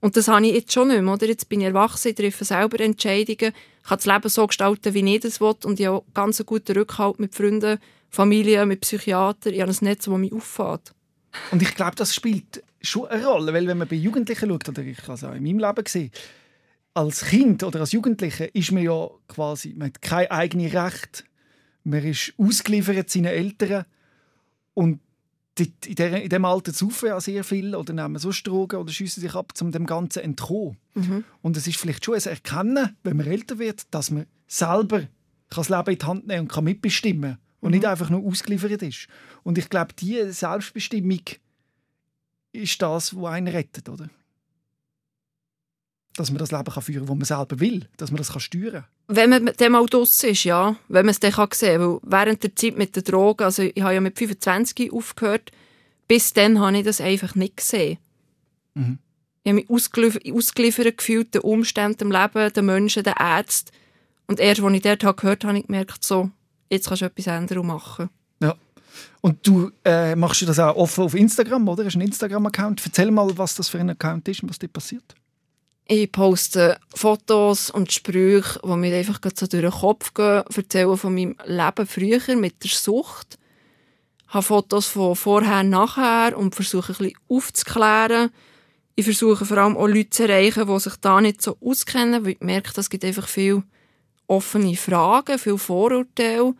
Und 0.00 0.16
das 0.16 0.28
habe 0.28 0.46
ich 0.46 0.54
jetzt 0.54 0.72
schon 0.72 0.88
nicht 0.88 1.02
mehr. 1.02 1.12
Oder? 1.12 1.26
Jetzt 1.26 1.50
bin 1.50 1.60
ich 1.60 1.66
erwachsen, 1.66 2.08
ich 2.08 2.14
treffe 2.14 2.46
selber 2.46 2.80
Entscheidungen, 2.80 3.52
kann 3.82 3.98
das 3.98 4.06
Leben 4.06 4.28
so 4.30 4.46
gestalten, 4.46 4.94
wie 4.94 5.14
ich 5.14 5.20
das 5.20 5.42
will. 5.42 5.56
Und 5.64 5.78
ich 5.78 5.86
habe 5.86 6.04
ganz 6.14 6.40
einen 6.40 6.46
guten 6.46 6.72
Rückhalt 6.72 7.20
mit 7.20 7.34
Freunden, 7.34 7.78
Familie, 8.08 8.64
mit 8.64 8.80
Psychiatern. 8.80 9.52
Ich 9.52 9.60
habe 9.60 9.70
ein 9.70 9.78
Netz, 9.82 10.06
das 10.06 10.18
mich 10.18 10.32
auffällt. 10.32 10.94
Und 11.50 11.60
ich 11.60 11.74
glaube, 11.74 11.96
das 11.96 12.14
spielt 12.14 12.63
schon 12.88 13.08
eine 13.08 13.24
Rolle, 13.26 13.52
weil 13.52 13.66
wenn 13.66 13.78
man 13.78 13.88
bei 13.88 13.96
Jugendlichen 13.96 14.48
schaut, 14.48 14.68
oder 14.68 14.82
ich 14.82 15.02
habe 15.02 15.14
es 15.14 15.24
auch 15.24 15.34
in 15.34 15.42
meinem 15.42 15.58
Leben 15.58 15.84
gesehen, 15.84 16.10
als 16.94 17.24
Kind 17.24 17.62
oder 17.62 17.80
als 17.80 17.92
Jugendlicher 17.92 18.54
ist 18.54 18.72
man 18.72 18.84
ja 18.84 19.08
quasi, 19.28 19.74
man 19.76 19.88
hat 19.88 20.00
kein 20.00 20.30
eigenes 20.30 20.74
Recht, 20.74 21.24
man 21.82 22.04
ist 22.04 22.32
ausgeliefert 22.38 23.10
seinen 23.10 23.26
Eltern 23.26 23.84
und 24.74 25.00
in, 25.58 25.94
der, 25.94 26.22
in 26.22 26.28
dem 26.28 26.44
Alter 26.44 26.72
saufen 26.72 27.08
ja 27.08 27.20
sehr 27.20 27.44
viel 27.44 27.74
oder 27.74 27.92
nehmen 27.92 28.18
so 28.18 28.32
Drogen 28.32 28.80
oder 28.80 28.92
schiessen 28.92 29.20
sich 29.20 29.34
ab, 29.34 29.52
um 29.60 29.70
dem 29.70 29.86
Ganzen 29.86 30.10
zu 30.10 30.22
entkommen. 30.22 30.78
Mhm. 30.94 31.24
Und 31.42 31.56
es 31.56 31.66
ist 31.66 31.78
vielleicht 31.78 32.04
schon 32.04 32.14
ein 32.14 32.22
Erkennen, 32.22 32.96
wenn 33.04 33.16
man 33.16 33.26
älter 33.26 33.58
wird, 33.58 33.82
dass 33.92 34.10
man 34.10 34.26
selber 34.48 35.02
das 35.50 35.68
Leben 35.68 35.90
in 35.90 35.98
die 35.98 36.06
Hand 36.06 36.26
nehmen 36.26 36.40
und 36.42 36.52
kann 36.52 36.64
mitbestimmen 36.64 37.38
und 37.60 37.70
mhm. 37.70 37.76
nicht 37.76 37.86
einfach 37.86 38.10
nur 38.10 38.24
ausgeliefert 38.24 38.82
ist. 38.82 39.06
Und 39.44 39.58
ich 39.58 39.68
glaube, 39.68 39.94
diese 39.96 40.32
Selbstbestimmung 40.32 41.20
ist 42.54 42.80
das, 42.80 43.16
was 43.16 43.32
einen 43.32 43.48
rettet, 43.48 43.88
oder? 43.88 44.08
Dass 46.16 46.30
man 46.30 46.38
das 46.38 46.52
Leben 46.52 46.64
kann 46.64 46.82
führen 46.82 47.06
kann, 47.06 47.18
das 47.18 47.30
man 47.30 47.38
selber 47.38 47.60
will, 47.60 47.88
dass 47.96 48.10
man 48.10 48.18
das 48.18 48.32
kann 48.32 48.40
steuern 48.40 48.72
kann. 48.72 48.84
Wenn 49.08 49.30
man 49.30 49.46
dem 49.46 49.72
mal 49.72 49.86
draussen 49.86 50.30
ist, 50.30 50.44
ja. 50.44 50.76
Wenn 50.88 51.06
man 51.06 51.10
es 51.10 51.20
dann 51.20 51.32
sehen 51.32 51.80
kann. 51.80 51.80
Weil 51.80 52.00
während 52.02 52.42
der 52.42 52.54
Zeit 52.54 52.78
mit 52.78 52.94
den 52.94 53.04
Drogen, 53.04 53.44
also 53.44 53.62
ich 53.62 53.82
habe 53.82 53.94
ja 53.94 54.00
mit 54.00 54.16
25 54.16 54.92
aufgehört, 54.92 55.50
bis 56.06 56.32
dann 56.32 56.60
habe 56.60 56.78
ich 56.78 56.84
das 56.84 57.00
einfach 57.00 57.34
nicht 57.34 57.56
gesehen. 57.56 57.98
Mhm. 58.74 58.98
Ich 59.42 59.50
habe 59.50 59.56
mich 59.56 59.70
ausgeliefert, 59.70 60.22
ausgeliefert 60.32 60.96
gefühlt 60.96 61.34
den 61.34 61.42
Umständen 61.42 62.04
im 62.04 62.12
Leben, 62.12 62.52
den 62.52 62.64
Menschen, 62.64 63.02
den 63.02 63.14
Ärzten. 63.18 63.72
Und 64.26 64.40
erst, 64.40 64.62
als 64.62 64.74
ich 64.74 64.82
dort 64.82 65.00
gehört 65.00 65.44
habe, 65.44 65.48
habe 65.48 65.58
ich 65.58 65.66
gemerkt, 65.66 66.04
so, 66.04 66.30
jetzt 66.70 66.88
kannst 66.88 67.02
du 67.02 67.06
etwas 67.06 67.26
ändern 67.26 67.58
und 67.58 67.66
machen. 67.66 68.08
Und 69.20 69.46
du 69.46 69.70
äh, 69.84 70.14
machst 70.16 70.42
das 70.46 70.58
auch 70.58 70.76
offen 70.76 71.04
auf 71.04 71.14
Instagram, 71.14 71.68
oder? 71.68 71.84
Hast 71.84 71.94
einen 71.94 72.06
Instagram-Account? 72.06 72.82
Erzähl 72.84 73.10
mal, 73.10 73.36
was 73.36 73.54
das 73.54 73.68
für 73.68 73.78
ein 73.78 73.90
Account 73.90 74.28
ist 74.28 74.42
und 74.42 74.50
was 74.50 74.58
dir 74.58 74.68
passiert. 74.68 75.14
Ich 75.86 76.10
poste 76.10 76.78
Fotos 76.94 77.68
und 77.68 77.92
Sprüche, 77.92 78.58
die 78.64 78.76
mir 78.76 78.96
einfach 78.96 79.20
so 79.34 79.46
durch 79.46 79.62
den 79.62 79.70
Kopf 79.70 80.14
gehen, 80.14 80.42
erzähle 80.56 80.96
von 80.96 81.14
meinem 81.14 81.36
Leben 81.44 81.86
früher 81.86 82.36
mit 82.36 82.62
der 82.64 82.70
Sucht. 82.70 83.38
Ich 84.26 84.34
habe 84.34 84.42
Fotos 84.42 84.86
von 84.86 85.14
vorher, 85.14 85.62
nachher 85.62 86.38
und 86.38 86.54
versuche 86.54 86.92
ein 86.92 86.98
bisschen 86.98 87.18
aufzuklären. 87.28 88.30
Ich 88.94 89.04
versuche 89.04 89.44
vor 89.44 89.58
allem 89.58 89.76
auch 89.76 89.86
Leute 89.86 90.10
zu 90.10 90.22
erreichen, 90.22 90.66
die 90.66 90.80
sich 90.80 90.96
da 90.96 91.20
nicht 91.20 91.42
so 91.42 91.58
auskennen, 91.60 92.24
weil 92.24 92.32
ich 92.32 92.40
merke, 92.40 92.80
es 92.80 92.88
gibt 92.88 93.04
einfach 93.04 93.28
viele 93.28 93.62
offene 94.26 94.76
Fragen, 94.76 95.38
viele 95.38 95.58
Vorurteile. 95.58 96.54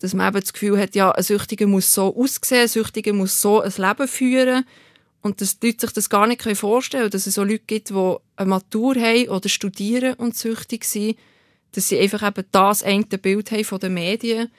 Dass 0.00 0.14
man 0.14 0.28
eben 0.28 0.40
das 0.40 0.52
Gefühl 0.52 0.78
hat, 0.78 0.94
ja, 0.94 1.10
ein 1.10 1.22
Süchtiger 1.22 1.66
muss 1.66 1.92
so 1.92 2.16
aussehen, 2.16 2.62
ein 2.62 2.68
Süchtiger 2.68 3.12
muss 3.12 3.40
so 3.40 3.60
ein 3.60 3.72
Leben 3.76 4.08
führen. 4.08 4.64
Und 5.22 5.40
dass 5.40 5.58
die 5.58 5.68
Leute 5.68 5.80
sich 5.82 5.92
das 5.92 6.08
gar 6.08 6.26
nicht 6.26 6.42
vorstellen 6.56 7.02
können, 7.02 7.10
dass 7.10 7.26
es 7.26 7.34
so 7.34 7.44
Leute 7.44 7.64
gibt, 7.66 7.90
die 7.90 8.16
eine 8.36 8.48
Matur 8.48 8.94
haben 8.96 9.28
oder 9.28 9.48
studieren 9.48 10.14
und 10.14 10.36
süchtig 10.36 10.84
sind, 10.84 11.18
dass 11.72 11.88
sie 11.88 11.98
einfach 11.98 12.26
eben 12.26 12.46
das 12.50 12.82
eine 12.82 13.04
Bild 13.04 13.50
haben 13.50 13.64
von 13.64 13.78
den 13.78 13.94
Medien, 13.94 14.50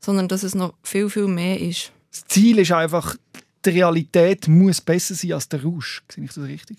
sondern 0.00 0.28
dass 0.28 0.42
es 0.42 0.54
noch 0.54 0.74
viel, 0.82 1.08
viel 1.08 1.26
mehr 1.26 1.58
ist. 1.58 1.92
Das 2.10 2.26
Ziel 2.26 2.58
ist 2.58 2.72
einfach, 2.72 3.16
die 3.64 3.70
Realität 3.70 4.48
muss 4.48 4.80
besser 4.80 5.14
sein 5.14 5.32
als 5.32 5.48
der 5.48 5.62
Rausch. 5.62 6.02
Sehe 6.10 6.24
ich 6.24 6.32
das 6.32 6.44
richtig? 6.44 6.78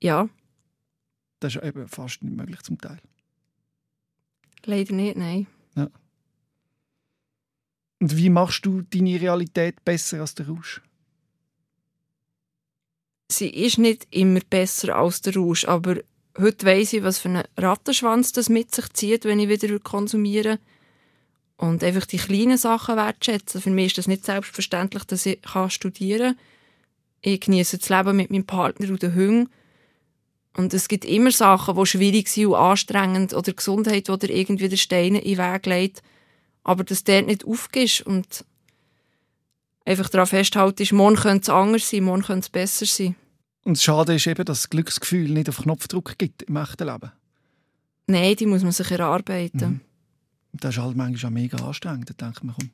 Ja. 0.00 0.28
Das 1.40 1.56
ist 1.56 1.62
eben 1.62 1.86
fast 1.88 2.22
nicht 2.22 2.36
möglich 2.36 2.62
zum 2.62 2.80
Teil. 2.80 2.98
Leider 4.64 4.94
nicht, 4.94 5.16
nein. 5.16 5.46
Und 8.00 8.16
wie 8.16 8.28
machst 8.28 8.66
du 8.66 8.82
deine 8.82 9.20
Realität 9.20 9.84
besser 9.84 10.20
als 10.20 10.34
der 10.34 10.48
Rausch? 10.48 10.82
sie 13.28 13.48
ist 13.48 13.78
nicht 13.78 14.06
immer 14.10 14.40
besser 14.48 14.96
als 14.96 15.22
der 15.22 15.36
Rausch, 15.36 15.66
aber 15.66 15.96
heute 16.38 16.66
weiss 16.66 16.92
ich, 16.92 17.02
was 17.02 17.18
für 17.18 17.28
einen 17.28 17.44
Rattenschwanz 17.56 18.32
das 18.32 18.48
mit 18.48 18.74
sich 18.74 18.92
zieht, 18.92 19.24
wenn 19.24 19.40
ich 19.40 19.48
wieder 19.48 19.78
konsumiere. 19.78 20.58
Und 21.58 21.82
einfach 21.82 22.04
die 22.04 22.18
kleinen 22.18 22.58
Sachen 22.58 22.96
wertschätzen. 22.96 23.62
Für 23.62 23.70
mich 23.70 23.86
ist 23.86 23.98
das 23.98 24.08
nicht 24.08 24.26
selbstverständlich, 24.26 25.04
dass 25.04 25.24
ich 25.24 25.40
studieren 25.68 26.34
kann. 26.34 26.44
Ich 27.22 27.40
genieße 27.40 27.78
das 27.78 27.88
Leben 27.88 28.16
mit 28.16 28.30
meinem 28.30 28.44
Partner 28.44 28.90
und 28.90 29.02
den 29.02 29.14
Hunden. 29.14 29.48
Und 30.54 30.74
es 30.74 30.86
gibt 30.86 31.06
immer 31.06 31.30
Sachen, 31.30 31.74
die 31.74 31.86
schwierig 31.86 32.28
sind 32.28 32.46
und 32.46 32.56
anstrengend 32.56 33.32
oder 33.32 33.54
Gesundheit, 33.54 34.08
die 34.08 34.32
irgendwie 34.32 34.68
der 34.68 34.76
Steine 34.76 35.22
in 35.22 35.36
den 35.36 35.38
Weg 35.38 35.66
legt. 35.66 36.02
Aber 36.66 36.82
dass 36.82 37.04
du 37.04 37.12
dort 37.12 37.26
nicht 37.26 37.44
aufgehst 37.44 38.00
und 38.00 38.44
einfach 39.84 40.08
daran 40.08 40.26
festhalten, 40.26 40.96
morgen 40.96 41.14
könnte 41.14 41.42
es 41.42 41.48
anders 41.48 41.88
sein, 41.88 42.02
morgen 42.02 42.24
könnte 42.24 42.40
es 42.40 42.48
besser 42.48 42.86
sein. 42.86 43.14
Und 43.62 43.76
das 43.76 43.84
Schade 43.84 44.16
ist 44.16 44.26
eben, 44.26 44.44
dass 44.44 44.62
das 44.62 44.70
Glücksgefühl 44.70 45.30
nicht 45.30 45.48
auf 45.48 45.58
Knopfdruck 45.58 46.18
gibt 46.18 46.42
im 46.42 46.56
echten 46.56 46.88
Leben. 46.88 47.12
Nein, 48.08 48.34
die 48.34 48.46
muss 48.46 48.64
man 48.64 48.72
sich 48.72 48.90
erarbeiten. 48.90 49.68
Mhm. 49.68 49.80
Das 50.54 50.74
ist 50.76 50.82
halt 50.82 50.96
manchmal 50.96 51.30
auch 51.30 51.34
mega 51.34 51.56
anstrengend. 51.58 52.10
Da 52.10 52.26
denkt 52.26 52.42
man, 52.42 52.56
komm. 52.58 52.70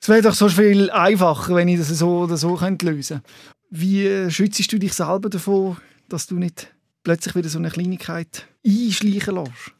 Es 0.00 0.08
wäre 0.08 0.22
doch 0.22 0.34
so 0.34 0.48
viel 0.48 0.92
einfacher, 0.92 1.56
wenn 1.56 1.66
ich 1.66 1.80
das 1.80 1.88
so 1.88 2.20
oder 2.20 2.36
so 2.36 2.54
könnte 2.54 2.86
lösen 2.86 3.22
könnte. 3.22 3.32
Wie 3.70 4.30
schützt 4.30 4.72
du 4.72 4.78
dich 4.78 4.92
selber 4.92 5.28
davor, 5.28 5.76
dass 6.08 6.28
du 6.28 6.36
nicht 6.36 6.72
plötzlich 7.02 7.34
wieder 7.34 7.48
so 7.48 7.58
eine 7.58 7.70
Kleinigkeit 7.70 8.46
einschleichen 8.64 9.34
lässt? 9.34 9.72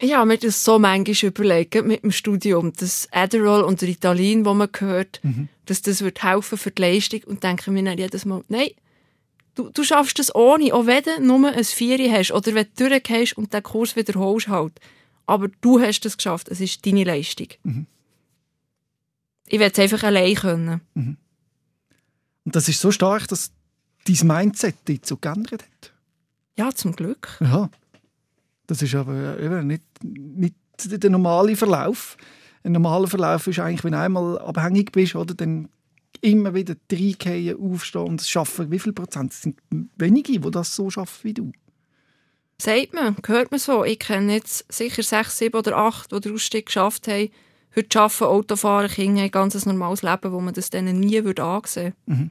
Ich 0.00 0.14
habe 0.14 0.26
mir 0.26 0.38
das 0.38 0.64
so 0.64 0.78
manchmal 0.78 1.30
überlegt, 1.30 1.84
mit 1.84 2.04
dem 2.04 2.12
Studium, 2.12 2.72
das 2.76 3.08
Adderall 3.10 3.62
und 3.62 3.82
Ritalin, 3.82 4.44
das 4.44 4.54
man 4.54 4.68
hört, 4.78 5.20
mhm. 5.24 5.48
dass 5.66 5.82
das 5.82 6.02
wird 6.02 6.22
helfen 6.22 6.56
für 6.56 6.70
die 6.70 6.82
Leistung 6.82 7.24
und 7.24 7.42
denke 7.42 7.70
mir 7.70 7.82
dann 7.82 7.98
jedes 7.98 8.24
Mal, 8.24 8.42
nein, 8.48 8.70
du, 9.56 9.70
du 9.70 9.82
schaffst 9.82 10.18
das 10.20 10.32
ohne, 10.34 10.72
auch 10.72 10.86
wenn 10.86 11.02
du 11.02 11.20
nur 11.20 11.48
ein 11.48 11.64
Vieri 11.64 12.08
hast 12.10 12.30
oder 12.30 12.54
wenn 12.54 12.66
du 12.76 12.88
durchgehst 12.88 13.36
und 13.36 13.52
den 13.52 13.62
Kurs 13.62 13.96
wiederholst 13.96 14.48
halt. 14.48 14.80
Aber 15.26 15.48
du 15.60 15.80
hast 15.80 16.00
das 16.00 16.16
geschafft, 16.16 16.48
es 16.48 16.60
ist 16.60 16.86
deine 16.86 17.04
Leistung. 17.04 17.48
Mhm. 17.64 17.86
Ich 19.48 19.58
will 19.58 19.70
es 19.72 19.78
einfach 19.78 20.04
allein 20.04 20.34
können. 20.34 20.80
Mhm. 20.94 21.16
Und 22.44 22.56
das 22.56 22.68
ist 22.68 22.80
so 22.80 22.92
stark, 22.92 23.26
dass 23.28 23.50
dein 24.06 24.26
Mindset 24.26 24.76
dich 24.86 25.00
so 25.04 25.16
geändert 25.16 25.62
hat? 25.64 25.92
Ja, 26.56 26.72
zum 26.74 26.94
Glück. 26.94 27.36
Ja. 27.40 27.70
Das 28.68 28.82
ist 28.82 28.94
aber 28.94 29.40
eben 29.40 29.66
nicht, 29.66 29.82
nicht 30.04 30.54
der 30.78 31.10
normale 31.10 31.56
Verlauf. 31.56 32.16
Ein 32.62 32.72
normaler 32.72 33.08
Verlauf 33.08 33.46
ist 33.46 33.58
eigentlich, 33.58 33.82
wenn 33.82 33.92
du 33.92 33.98
einmal 33.98 34.38
abhängig 34.38 34.92
bist, 34.92 35.16
oder, 35.16 35.34
dann 35.34 35.68
immer 36.20 36.54
wieder 36.54 36.76
reingehen, 36.92 37.58
aufstehen 37.58 38.02
und 38.02 38.20
es 38.20 38.28
schaffen. 38.28 38.70
Wie 38.70 38.78
viel 38.78 38.92
Prozent? 38.92 39.32
Es 39.32 39.42
sind 39.42 39.58
wenige, 39.96 40.38
die 40.38 40.50
das 40.50 40.76
so 40.76 40.90
schaffen 40.90 41.24
wie 41.24 41.34
du. 41.34 41.52
Sagt 42.60 42.92
man, 42.92 43.16
hört 43.26 43.50
man 43.50 43.60
so. 43.60 43.84
Ich 43.84 44.00
kenne 44.00 44.34
jetzt 44.34 44.70
sicher 44.70 45.02
sechs, 45.02 45.38
sieben 45.38 45.56
oder 45.56 45.76
acht, 45.76 46.12
die 46.12 46.20
den 46.20 46.34
Ausstieg 46.34 46.66
geschafft 46.66 47.08
haben. 47.08 47.30
Heute 47.74 48.00
arbeiten, 48.00 48.24
Autofahren, 48.24 48.90
Kinder, 48.90 49.22
ein 49.22 49.30
ganz 49.30 49.64
normales 49.64 50.02
Leben, 50.02 50.32
wo 50.32 50.40
man 50.40 50.54
das 50.54 50.70
denen 50.70 51.00
nie 51.00 51.22
würde 51.24 51.42
ansehen 51.42 51.94
würde. 52.06 52.20
Mhm. 52.20 52.30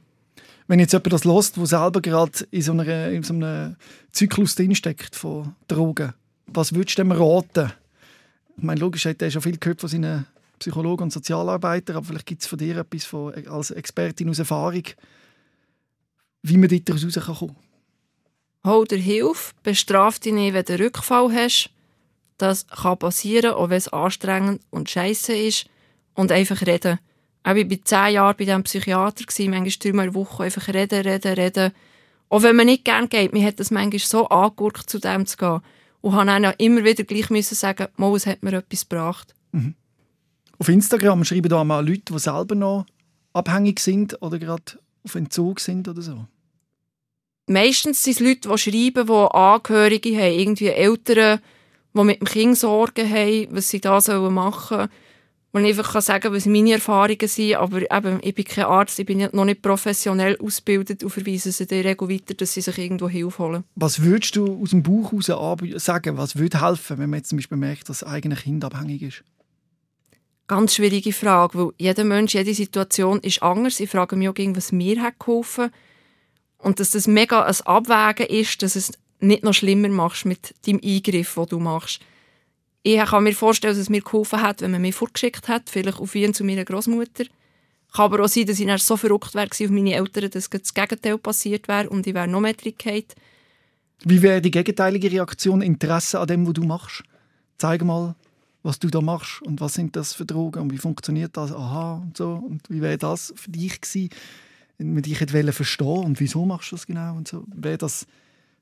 Wenn 0.66 0.80
jetzt 0.80 0.92
jemand 0.92 1.14
das 1.14 1.24
lost, 1.24 1.56
der 1.56 1.64
selber 1.64 2.02
gerade 2.02 2.46
in 2.50 2.60
so, 2.60 2.72
einer, 2.72 3.08
in 3.08 3.22
so 3.22 3.32
einem 3.32 3.76
Zyklus 4.12 4.54
drinsteckt 4.54 5.16
von 5.16 5.54
Drogen, 5.66 6.12
was 6.48 6.74
würdest 6.74 6.98
du 6.98 7.02
dem 7.02 7.12
raten? 7.12 7.72
Ich 8.56 8.62
meine, 8.62 8.80
logisch 8.80 9.06
hat 9.06 9.22
er 9.22 9.30
schon 9.30 9.42
viel 9.42 9.58
gehört 9.58 9.80
von 9.80 9.88
seinen 9.88 10.26
Psychologen 10.58 11.04
und 11.04 11.12
Sozialarbeitern, 11.12 11.96
aber 11.96 12.06
vielleicht 12.06 12.26
gibt 12.26 12.42
es 12.42 12.48
von 12.48 12.58
dir 12.58 12.78
etwas 12.78 13.04
von, 13.04 13.32
als 13.46 13.70
Expertin 13.70 14.28
aus 14.28 14.40
Erfahrung, 14.40 14.82
wie 16.42 16.56
man 16.56 16.68
dort 16.68 16.90
rauskommen 16.90 17.54
kann. 17.54 17.56
Hol 18.64 18.86
dir 18.86 18.98
Hilfe, 18.98 19.54
bestraf 19.62 20.18
dich 20.18 20.32
nicht, 20.32 20.54
wenn 20.54 20.64
du 20.64 20.74
einen 20.74 20.82
Rückfall 20.82 21.32
hast. 21.32 21.70
Das 22.38 22.66
kann 22.66 22.98
passieren, 22.98 23.52
auch 23.52 23.70
wenn 23.70 23.78
es 23.78 23.88
anstrengend 23.88 24.62
und 24.70 24.90
scheiße 24.90 25.34
ist. 25.34 25.66
Und 26.14 26.32
einfach 26.32 26.66
reden. 26.66 26.98
Auch 27.44 27.54
ich 27.54 27.70
war 27.70 27.84
zehn 27.84 28.14
Jahre 28.14 28.34
bei 28.34 28.44
diesem 28.44 28.64
Psychiater, 28.64 29.24
manchmal 29.48 29.70
dreimal 29.78 30.06
in 30.06 30.12
der 30.12 30.20
Woche 30.20 30.42
einfach 30.42 30.68
reden, 30.68 31.02
reden, 31.02 31.32
reden. 31.34 31.72
Auch 32.28 32.42
wenn 32.42 32.56
man 32.56 32.66
nicht 32.66 32.84
gerne 32.84 33.06
geht, 33.06 33.32
mir 33.32 33.46
hat 33.46 33.60
das 33.60 33.70
manchmal 33.70 34.00
so 34.00 34.28
angurkt, 34.28 34.90
zu 34.90 34.98
dem 34.98 35.26
zu 35.26 35.36
gehen. 35.36 35.60
Und 36.00 36.14
habe 36.14 36.26
dann 36.26 36.54
immer 36.58 36.84
wieder 36.84 37.04
gleich 37.04 37.30
müssen 37.30 37.54
sagen, 37.54 37.88
mal, 37.96 38.14
es 38.14 38.26
hat 38.26 38.42
mir 38.42 38.52
etwas 38.52 38.88
gebracht. 38.88 39.34
Mhm. 39.52 39.74
Auf 40.58 40.68
Instagram 40.68 41.24
schreiben 41.24 41.48
da 41.48 41.62
mal 41.64 41.86
Leute, 41.86 42.12
die 42.12 42.18
selber 42.18 42.54
noch 42.54 42.86
abhängig 43.32 43.80
sind 43.80 44.20
oder 44.22 44.38
gerade 44.38 44.78
auf 45.04 45.14
Entzug 45.14 45.60
sind 45.60 45.88
oder 45.88 46.02
so. 46.02 46.26
Meistens 47.46 48.02
sind 48.02 48.14
es 48.14 48.20
Leute, 48.20 48.48
die 48.48 48.58
schreiben, 48.58 49.06
die 49.06 49.34
Angehörige 49.34 50.16
haben, 50.16 50.38
irgendwie 50.38 50.68
Eltern, 50.68 51.40
die 51.94 52.04
mit 52.04 52.20
dem 52.20 52.26
Kind 52.26 52.58
Sorgen 52.58 53.08
haben, 53.08 53.48
was 53.50 53.70
sie 53.70 53.80
da 53.80 54.00
machen 54.30 54.78
sollen. 54.78 54.90
Und 55.50 55.64
ich 55.64 55.78
einfach 55.78 56.00
sagen 56.02 56.24
kann, 56.24 56.34
was 56.34 56.44
meine 56.44 56.72
Erfahrungen 56.72 57.26
sind, 57.26 57.54
aber 57.54 57.90
eben, 57.90 58.20
ich 58.22 58.34
bin 58.34 58.44
kein 58.44 58.66
Arzt, 58.66 58.98
ich 58.98 59.06
bin 59.06 59.26
noch 59.32 59.44
nicht 59.46 59.62
professionell 59.62 60.36
ausgebildet 60.38 61.02
und 61.02 61.10
verweise 61.10 61.50
sie 61.50 61.62
in 61.62 61.68
der 61.68 61.84
Regel 61.84 62.08
weiter, 62.10 62.34
dass 62.34 62.52
sie 62.52 62.60
sich 62.60 62.76
irgendwo 62.76 63.08
Hilfe 63.08 63.38
holen. 63.42 63.64
Was 63.74 64.02
würdest 64.02 64.36
du 64.36 64.60
aus 64.62 64.70
dem 64.70 64.82
Buch 64.82 65.12
heraus 65.12 65.82
sagen, 65.82 66.18
was 66.18 66.36
würde 66.36 66.60
helfen, 66.60 66.98
wenn 66.98 67.08
man 67.08 67.20
jetzt 67.20 67.30
zum 67.30 67.38
Beispiel 67.38 67.56
merkt, 67.56 67.88
dass 67.88 68.00
das 68.00 68.08
eigene 68.08 68.36
Kind 68.36 68.62
abhängig 68.62 69.02
ist? 69.02 69.24
Ganz 70.48 70.74
schwierige 70.74 71.12
Frage, 71.12 71.58
weil 71.58 71.72
jeder 71.78 72.04
Mensch, 72.04 72.34
jede 72.34 72.54
Situation 72.54 73.20
ist 73.20 73.42
anders. 73.42 73.80
Ich 73.80 73.90
frage 73.90 74.16
mich 74.16 74.28
auch, 74.28 74.34
was 74.54 74.72
mir 74.72 75.00
hat 75.02 75.18
geholfen 75.18 75.70
Und 76.58 76.80
dass 76.80 76.90
das 76.90 77.06
mega 77.06 77.42
ein 77.42 77.56
Abwägen 77.64 78.26
ist, 78.26 78.62
dass 78.62 78.76
es 78.76 78.92
nicht 79.20 79.44
noch 79.44 79.54
schlimmer 79.54 79.88
machst 79.88 80.26
mit 80.26 80.54
dem 80.66 80.80
Eingriff, 80.82 81.34
den 81.34 81.46
du 81.46 81.58
machst. 81.58 82.00
Ich 82.90 83.04
kann 83.04 83.22
mir 83.22 83.34
vorstellen, 83.34 83.74
dass 83.74 83.82
es 83.82 83.90
mir 83.90 84.00
geholfen 84.00 84.40
hat, 84.40 84.62
wenn 84.62 84.70
man 84.70 84.80
mich 84.80 84.94
vorgeschickt 84.94 85.46
hat, 85.46 85.68
vielleicht 85.68 86.00
auf 86.00 86.14
ihn 86.14 86.32
zu 86.32 86.42
meiner 86.42 86.64
Großmutter. 86.64 87.24
Kann 87.92 88.04
aber 88.06 88.24
auch 88.24 88.28
sein, 88.28 88.46
dass 88.46 88.58
ich 88.58 88.66
dann 88.66 88.78
so 88.78 88.96
verrückt 88.96 89.34
wäre 89.34 89.50
auf 89.50 89.70
meine 89.70 89.92
Eltern, 89.92 90.30
dass 90.30 90.48
das 90.48 90.72
Gegenteil 90.72 91.18
passiert 91.18 91.68
wäre 91.68 91.90
und 91.90 92.06
ich 92.06 92.14
wäre 92.14 92.26
noch 92.26 92.40
mehr 92.40 92.54
drin 92.54 92.72
Wie 94.04 94.22
wäre 94.22 94.40
die 94.40 94.50
gegenteilige 94.50 95.12
Reaktion, 95.12 95.60
Interesse 95.60 96.18
an 96.18 96.28
dem, 96.28 96.46
was 96.46 96.54
du 96.54 96.62
machst? 96.62 97.02
Zeig 97.58 97.84
mal, 97.84 98.14
was 98.62 98.78
du 98.78 98.88
da 98.88 99.02
machst 99.02 99.42
und 99.42 99.60
was 99.60 99.74
sind 99.74 99.94
das 99.94 100.14
für 100.14 100.24
Drogen 100.24 100.62
und 100.62 100.72
wie 100.72 100.78
funktioniert 100.78 101.36
das? 101.36 101.52
Aha 101.52 101.96
und 101.96 102.16
so. 102.16 102.42
Und 102.42 102.62
wie 102.70 102.80
wäre 102.80 102.96
das 102.96 103.34
für 103.36 103.50
dich 103.50 103.82
gewesen, 103.82 104.08
wenn 104.78 104.94
man 104.94 105.02
dich 105.02 105.20
hätte 105.20 105.52
verstehen 105.52 106.04
und 106.04 106.20
wieso 106.20 106.46
machst 106.46 106.72
du 106.72 106.76
das 106.76 106.86
genau 106.86 107.16
und 107.16 107.28
so? 107.28 107.44
Wäre 107.54 107.76
das 107.76 108.06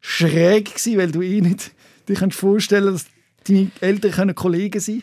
schräg 0.01 0.75
gewesen, 0.75 0.99
weil 0.99 1.13
du 1.13 1.23
eh 1.23 1.41
nicht 1.41 1.71
dir 2.09 2.17
vorstellen 2.33 2.93
dass 2.93 3.07
deine 3.49 3.71
Eltern 3.81 4.13
können 4.13 4.35
Kollegen 4.35 4.81
sein 4.81 5.03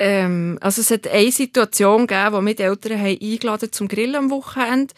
ähm, 0.00 0.58
also 0.60 0.80
es 0.80 0.92
hat 0.92 1.08
eine 1.08 1.32
Situation 1.32 2.06
gegeben, 2.06 2.32
wo 2.32 2.40
meine 2.40 2.58
Eltern 2.58 3.00
haben 3.00 3.18
eingeladen 3.20 3.72
zum 3.72 3.88
Grillen 3.88 4.14
am 4.14 4.30
Wochenende 4.30 4.94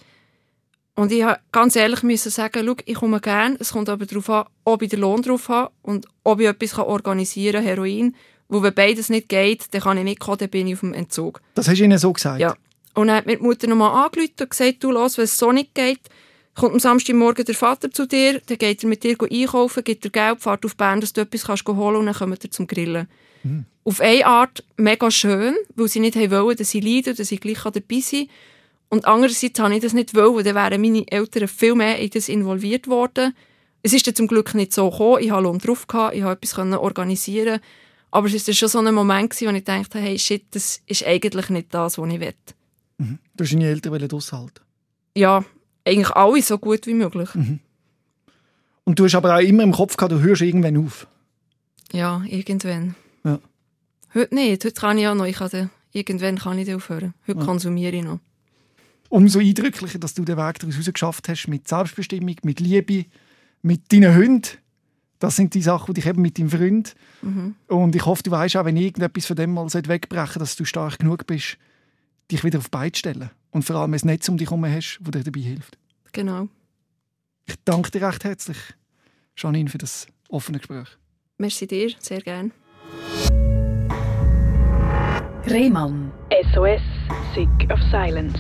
und 0.95 1.13
ich 1.13 1.23
musste 1.23 1.41
ganz 1.53 1.77
ehrlich 1.77 2.03
müssen 2.03 2.31
sagen, 2.31 2.67
schau, 2.67 2.77
ich 2.85 2.95
komme 2.95 3.21
gerne, 3.21 3.57
es 3.59 3.73
kommt 3.73 3.89
aber 3.89 4.05
darauf 4.05 4.29
an, 4.29 4.45
ob 4.65 4.83
ich 4.83 4.91
den 4.91 5.01
Lohn 5.01 5.23
drauf 5.23 5.49
habe 5.49 5.73
und 5.81 6.07
ob 6.25 6.41
ich 6.41 6.47
etwas 6.47 6.79
organisieren 6.79 7.65
kann, 7.65 7.65
Heroin. 7.65 8.17
Wo 8.49 8.63
wenn 8.63 8.75
beides 8.75 9.09
nicht 9.09 9.29
geht, 9.29 9.73
dann 9.73 9.81
kann 9.81 9.97
ich 9.97 10.05
nicht 10.05 10.21
kommen, 10.21 10.39
dann 10.39 10.51
bin 10.51 10.67
ich 10.67 10.75
auf 10.75 10.81
dem 10.81 10.93
Entzug. 10.93 11.41
Das 11.55 11.69
hast 11.69 11.79
du 11.79 11.85
ihnen 11.85 11.99
so 11.99 12.13
gesagt? 12.13 12.41
Ja. 12.41 12.55
Und 12.95 13.07
dann 13.07 13.17
hat 13.17 13.27
mir 13.27 13.37
die 13.37 13.43
Mutter 13.43 13.67
nochmal 13.69 14.05
angerufen 14.05 14.35
und 14.41 14.51
gesagt, 14.51 14.83
du, 14.85 14.91
los, 14.91 15.17
wenn 15.17 15.25
es 15.25 15.39
so 15.39 15.53
nicht 15.53 15.75
geht, 15.75 16.01
kommt 16.55 16.73
am 16.73 16.81
Samstagmorgen 16.81 17.45
der 17.45 17.55
Vater 17.55 17.91
zu 17.91 18.07
dir, 18.07 18.41
dann 18.47 18.59
geht 18.59 18.83
er 18.83 18.89
mit 18.89 19.03
dir 19.03 19.17
einkaufen, 19.21 19.85
gibt 19.85 20.05
dir 20.05 20.11
Geld, 20.11 20.41
fährt 20.41 20.65
auf 20.65 20.77
Bern, 20.77 21.01
dass 21.01 21.13
du 21.13 21.21
etwas 21.21 21.45
kannst 21.45 21.67
holen 21.67 21.97
und 21.97 22.07
dann 22.07 22.15
kommt 22.15 22.45
er 22.45 22.51
zum 22.51 22.67
Grillen. 22.67 23.09
Mhm. 23.43 23.65
Auf 23.85 24.01
eine 24.01 24.27
Art 24.27 24.65
mega 24.77 25.11
schön, 25.11 25.55
weil 25.75 25.89
sie 25.89 26.01
nicht 26.01 26.17
wollen, 26.17 26.57
dass 26.57 26.75
ich 26.75 26.85
leide 26.85 27.11
und 27.11 27.19
dass 27.19 27.33
ich 27.33 27.41
gleich 27.41 27.63
dabei 27.63 28.01
sein 28.01 28.27
kann. 28.27 28.29
Und 28.91 29.07
andererseits 29.07 29.59
habe 29.61 29.75
ich 29.75 29.83
das 29.83 29.93
nicht 29.93 30.15
wollen, 30.15 30.45
dann 30.45 30.55
wären 30.55 30.81
meine 30.81 31.11
Eltern 31.11 31.49
viel 31.49 31.75
mehr 31.75 31.99
in 31.99 32.11
das 32.11 32.29
involviert 32.29 32.89
worden. 32.89 33.35
Es 33.83 33.93
ist 33.93 34.07
dann 34.07 34.15
zum 34.15 34.27
Glück 34.27 34.55
nicht 34.55 34.75
so 34.75 34.91
gekommen, 34.91 35.23
ich 35.23 35.31
hatte 35.31 35.45
Lohn 35.45 35.59
drauf, 35.59 35.87
gehabt, 35.87 36.15
ich 36.15 36.23
konnte 36.23 36.43
etwas 36.43 36.59
organisieren 36.59 37.61
aber 38.11 38.27
es 38.27 38.47
war 38.47 38.55
schon 38.55 38.69
so 38.69 38.79
ein 38.81 38.95
Moment, 38.95 39.41
wo 39.41 39.51
ich 39.51 39.65
dachte, 39.65 39.99
hey, 39.99 40.19
shit, 40.19 40.45
das 40.51 40.83
ist 40.87 41.07
eigentlich 41.07 41.49
nicht 41.49 41.73
das, 41.73 41.97
was 41.97 42.13
ich 42.13 42.21
will. 42.21 42.35
Mhm. 42.99 43.19
Du 43.37 43.45
hast 43.45 43.53
deine 43.53 43.67
Eltern 43.67 44.13
aushalten? 44.13 44.61
Ja, 45.17 45.45
eigentlich 45.85 46.11
alle 46.11 46.43
so 46.43 46.59
gut 46.59 46.87
wie 46.87 46.95
möglich. 46.95 47.35
Mhm. 47.35 47.61
Und 48.85 48.99
du 48.99 49.05
hast 49.05 49.15
aber 49.15 49.37
auch 49.37 49.41
immer 49.41 49.63
im 49.63 49.73
Kopf 49.73 49.97
gehabt, 49.97 50.13
du 50.13 50.21
hörst 50.21 50.43
irgendwann 50.43 50.77
auf? 50.77 51.07
Ja, 51.93 52.23
irgendwann. 52.27 52.95
Ja. 53.25 53.39
Heute 54.15 54.35
nicht, 54.35 54.65
heute 54.65 54.81
kann 54.81 54.99
ich 54.99 55.07
auch 55.07 55.15
noch, 55.15 55.27
ich 55.27 55.37
kann 55.37 55.71
irgendwann 55.93 56.39
kann 56.39 56.59
ich 56.59 56.75
aufhören. 56.75 57.15
Heute 57.27 57.41
ja. 57.41 57.45
konsumiere 57.45 57.97
ich 57.97 58.05
noch 58.05 58.21
umso 59.11 59.41
eindrücklicher, 59.41 59.99
dass 59.99 60.15
du 60.15 60.25
den 60.25 60.39
Weg 60.39 60.59
daraus 60.61 60.93
geschafft 60.93 61.29
hast 61.29 61.49
mit 61.49 61.69
Selbstbestimmung, 61.69 62.37
mit 62.43 62.61
Liebe, 62.61 63.05
mit 63.61 63.93
deinen 63.93 64.17
Hunden. 64.17 64.57
Das 65.19 65.37
sind 65.37 65.53
die 65.53 65.61
Sachen, 65.61 65.93
die 65.93 66.01
ich 66.01 66.07
eben 66.07 66.23
mit 66.23 66.39
deinem 66.39 66.49
Freund. 66.49 66.95
Mhm. 67.21 67.57
Und 67.67 67.95
ich 67.95 68.07
hoffe, 68.07 68.23
du 68.23 68.31
weißt 68.31 68.57
auch, 68.57 68.65
wenn 68.65 68.77
irgendetwas 68.77 69.27
von 69.27 69.37
dem 69.37 69.53
mal 69.53 69.69
wegbrechen 69.71 70.39
dass 70.39 70.57
du 70.57 70.65
stark 70.65 71.01
genug 71.01 71.27
bist, 71.27 71.59
dich 72.31 72.43
wieder 72.43 72.59
auf 72.59 72.67
die 72.67 72.71
Beine 72.71 72.93
zu 72.93 73.01
stellen. 73.01 73.31
Und 73.51 73.65
vor 73.65 73.77
allem 73.77 73.95
ein 73.95 74.01
Netz 74.05 74.29
um 74.29 74.37
dich 74.37 74.49
herum 74.49 74.65
hast, 74.65 74.99
das 75.01 75.11
dir 75.11 75.25
dabei 75.25 75.41
hilft. 75.41 75.79
Genau. 76.13 76.49
Ich 77.47 77.57
danke 77.65 77.91
dir 77.91 78.07
recht 78.07 78.25
herzlich, 78.25 78.59
Janine, 79.37 79.69
für 79.69 79.79
das 79.79 80.07
offene 80.29 80.59
Gespräch. 80.59 80.89
Merci 81.39 81.67
dir, 81.67 81.93
sehr 81.99 82.21
gerne. 82.21 82.51
Rehmann. 85.47 86.13
SOS, 86.53 86.83
Sick 87.35 87.73
of 87.73 87.81
Silence. 87.91 88.39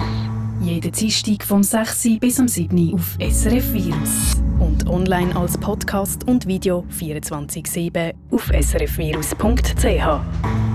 Jeden 0.61 0.93
Dienstag 0.93 1.43
vom 1.43 1.63
6. 1.63 2.19
bis 2.21 2.39
am 2.39 2.47
7. 2.47 2.95
auf 2.95 3.17
SRF 3.19 3.73
Virus. 3.73 4.37
Und 4.59 4.87
online 4.87 5.35
als 5.35 5.57
Podcast 5.57 6.29
und 6.29 6.47
Video 6.47 6.85
24-7 6.93 8.13
auf 8.31 8.51
srfvirus.ch. 8.53 10.70